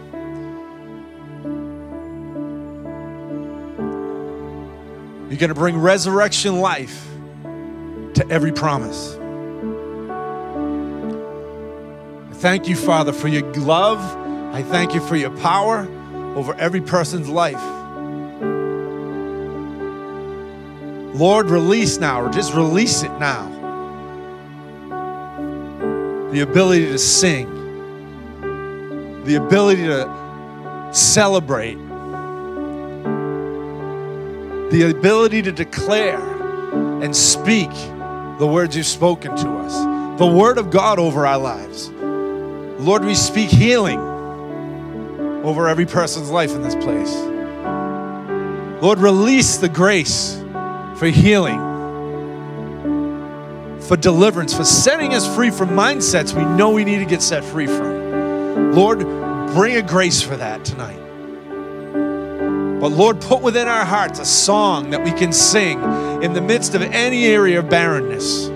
You're 5.31 5.39
going 5.39 5.49
to 5.49 5.55
bring 5.55 5.79
resurrection 5.79 6.59
life 6.59 7.07
to 8.13 8.27
every 8.29 8.51
promise. 8.51 9.15
I 12.29 12.33
thank 12.35 12.69
you, 12.69 12.75
Father, 12.75 13.13
for 13.13 13.29
your 13.29 13.51
love. 13.55 13.97
I 14.53 14.61
thank 14.61 14.93
you 14.93 15.01
for 15.01 15.15
your 15.15 15.35
power 15.37 15.87
over 16.35 16.53
every 16.53 16.81
person's 16.81 17.27
life. 17.27 17.63
Lord, 21.19 21.49
release 21.49 21.97
now, 21.97 22.21
or 22.21 22.29
just 22.29 22.53
release 22.53 23.01
it 23.01 23.11
now 23.17 23.56
the 26.31 26.41
ability 26.41 26.85
to 26.87 26.97
sing, 26.97 27.47
the 29.23 29.35
ability 29.35 29.83
to 29.83 30.89
celebrate, 30.91 31.77
the 34.71 34.93
ability 34.97 35.41
to 35.41 35.51
declare 35.51 36.19
and 37.01 37.15
speak 37.15 37.69
the 38.39 38.47
words 38.47 38.75
you've 38.75 38.85
spoken 38.85 39.35
to 39.35 39.49
us, 39.49 40.19
the 40.19 40.27
word 40.27 40.57
of 40.57 40.69
God 40.69 40.99
over 40.99 41.25
our 41.25 41.37
lives. 41.37 41.89
Lord, 41.89 43.05
we 43.05 43.15
speak 43.15 43.49
healing 43.49 43.99
over 45.43 45.69
every 45.69 45.85
person's 45.85 46.29
life 46.29 46.51
in 46.51 46.61
this 46.61 46.75
place. 46.75 47.15
Lord, 48.81 48.99
release 48.99 49.57
the 49.57 49.69
grace 49.69 50.37
for 50.97 51.07
healing 51.07 51.66
for 53.87 53.95
deliverance, 53.95 54.53
for 54.53 54.65
setting 54.65 55.13
us 55.13 55.33
free 55.33 55.49
from 55.49 55.69
mindsets 55.69 56.33
we 56.33 56.43
know 56.57 56.71
we 56.71 56.83
need 56.83 56.99
to 56.99 57.05
get 57.05 57.21
set 57.21 57.43
free 57.43 57.67
from. 57.67 58.73
Lord, 58.73 58.99
bring 59.53 59.77
a 59.77 59.81
grace 59.81 60.21
for 60.21 60.35
that 60.35 60.65
tonight. 60.65 60.99
But 62.81 62.89
Lord, 62.89 63.21
put 63.21 63.41
within 63.41 63.67
our 63.67 63.85
hearts 63.85 64.19
a 64.19 64.25
song 64.25 64.89
that 64.89 65.03
we 65.03 65.11
can 65.11 65.31
sing 65.31 65.81
in 66.21 66.33
the 66.33 66.41
midst 66.41 66.75
of 66.75 66.81
any 66.81 67.25
area 67.25 67.59
of 67.59 67.69
barrenness. 67.69 68.49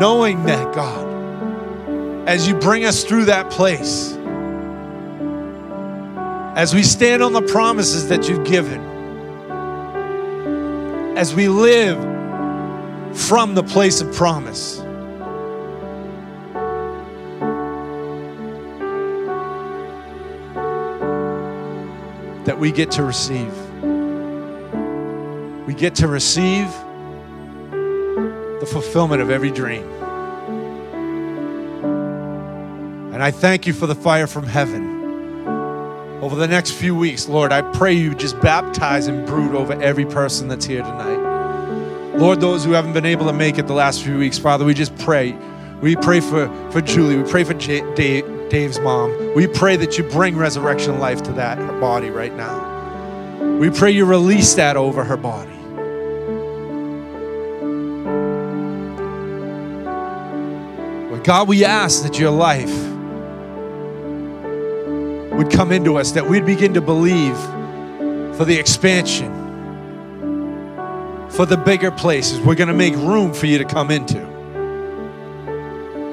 Knowing 0.00 0.42
that, 0.46 0.74
God, 0.74 2.28
as 2.28 2.48
you 2.48 2.54
bring 2.54 2.86
us 2.86 3.04
through 3.04 3.26
that 3.26 3.50
place, 3.50 4.14
as 6.56 6.74
we 6.74 6.82
stand 6.82 7.22
on 7.22 7.32
the 7.34 7.42
promises 7.42 8.08
that 8.08 8.28
you've 8.28 8.44
given, 8.44 8.93
as 11.16 11.34
we 11.34 11.48
live 11.48 11.98
from 13.16 13.54
the 13.54 13.62
place 13.62 14.00
of 14.00 14.12
promise. 14.14 14.78
That 22.46 22.58
we 22.58 22.72
get 22.72 22.90
to 22.92 23.02
receive. 23.04 23.52
We 25.66 25.74
get 25.74 25.94
to 25.96 26.08
receive 26.08 26.66
the 28.60 28.68
fulfillment 28.70 29.22
of 29.22 29.30
every 29.30 29.50
dream. 29.50 29.88
And 33.14 33.22
I 33.22 33.30
thank 33.30 33.66
you 33.66 33.72
for 33.72 33.86
the 33.86 33.94
fire 33.94 34.26
from 34.26 34.44
heaven 34.44 34.93
over 36.24 36.36
the 36.36 36.48
next 36.48 36.70
few 36.70 36.96
weeks, 36.96 37.28
Lord, 37.28 37.52
I 37.52 37.60
pray 37.60 37.92
you 37.92 38.14
just 38.14 38.40
baptize 38.40 39.08
and 39.08 39.26
brood 39.26 39.54
over 39.54 39.74
every 39.82 40.06
person 40.06 40.48
that's 40.48 40.64
here 40.64 40.80
tonight. 40.80 42.16
Lord, 42.16 42.40
those 42.40 42.64
who 42.64 42.72
haven't 42.72 42.94
been 42.94 43.04
able 43.04 43.26
to 43.26 43.32
make 43.34 43.58
it 43.58 43.66
the 43.66 43.74
last 43.74 44.02
few 44.02 44.16
weeks, 44.16 44.38
Father, 44.38 44.64
we 44.64 44.72
just 44.72 44.96
pray. 44.96 45.36
We 45.82 45.96
pray 45.96 46.20
for, 46.20 46.48
for 46.70 46.80
Julie. 46.80 47.18
We 47.18 47.30
pray 47.30 47.44
for 47.44 47.52
J- 47.52 47.84
Dave, 47.94 48.24
Dave's 48.48 48.80
mom. 48.80 49.34
We 49.34 49.46
pray 49.46 49.76
that 49.76 49.98
you 49.98 50.04
bring 50.04 50.34
resurrection 50.34 50.98
life 50.98 51.22
to 51.24 51.32
that 51.32 51.58
her 51.58 51.78
body 51.78 52.08
right 52.08 52.34
now. 52.34 53.58
We 53.58 53.68
pray 53.68 53.90
you 53.90 54.06
release 54.06 54.54
that 54.54 54.78
over 54.78 55.04
her 55.04 55.18
body. 55.18 55.50
But 61.10 61.22
God, 61.22 61.48
we 61.48 61.66
ask 61.66 62.02
that 62.02 62.18
your 62.18 62.30
life 62.30 62.93
would 65.36 65.50
come 65.50 65.72
into 65.72 65.96
us, 65.96 66.12
that 66.12 66.26
we'd 66.26 66.46
begin 66.46 66.74
to 66.74 66.80
believe 66.80 67.36
for 68.36 68.44
the 68.44 68.56
expansion, 68.58 69.30
for 71.30 71.46
the 71.46 71.56
bigger 71.56 71.90
places. 71.90 72.40
We're 72.40 72.54
going 72.54 72.68
to 72.68 72.74
make 72.74 72.94
room 72.94 73.32
for 73.32 73.46
you 73.46 73.58
to 73.58 73.64
come 73.64 73.90
into. 73.90 74.20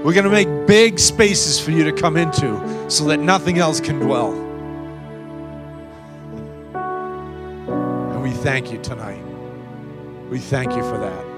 We're 0.04 0.14
going 0.14 0.24
to 0.24 0.32
make 0.32 0.68
big 0.68 0.98
spaces 0.98 1.60
for 1.60 1.72
you 1.72 1.84
to 1.84 1.92
come 1.92 2.18
into 2.18 2.90
so 2.90 3.06
that 3.06 3.20
nothing 3.20 3.60
else 3.60 3.80
can 3.80 4.00
dwell. 4.00 4.34
And 8.12 8.24
we 8.24 8.32
thank 8.32 8.72
you 8.72 8.82
tonight. 8.82 9.24
We 10.30 10.40
thank 10.40 10.72
you 10.72 10.82
for 10.82 10.98
that. 10.98 11.31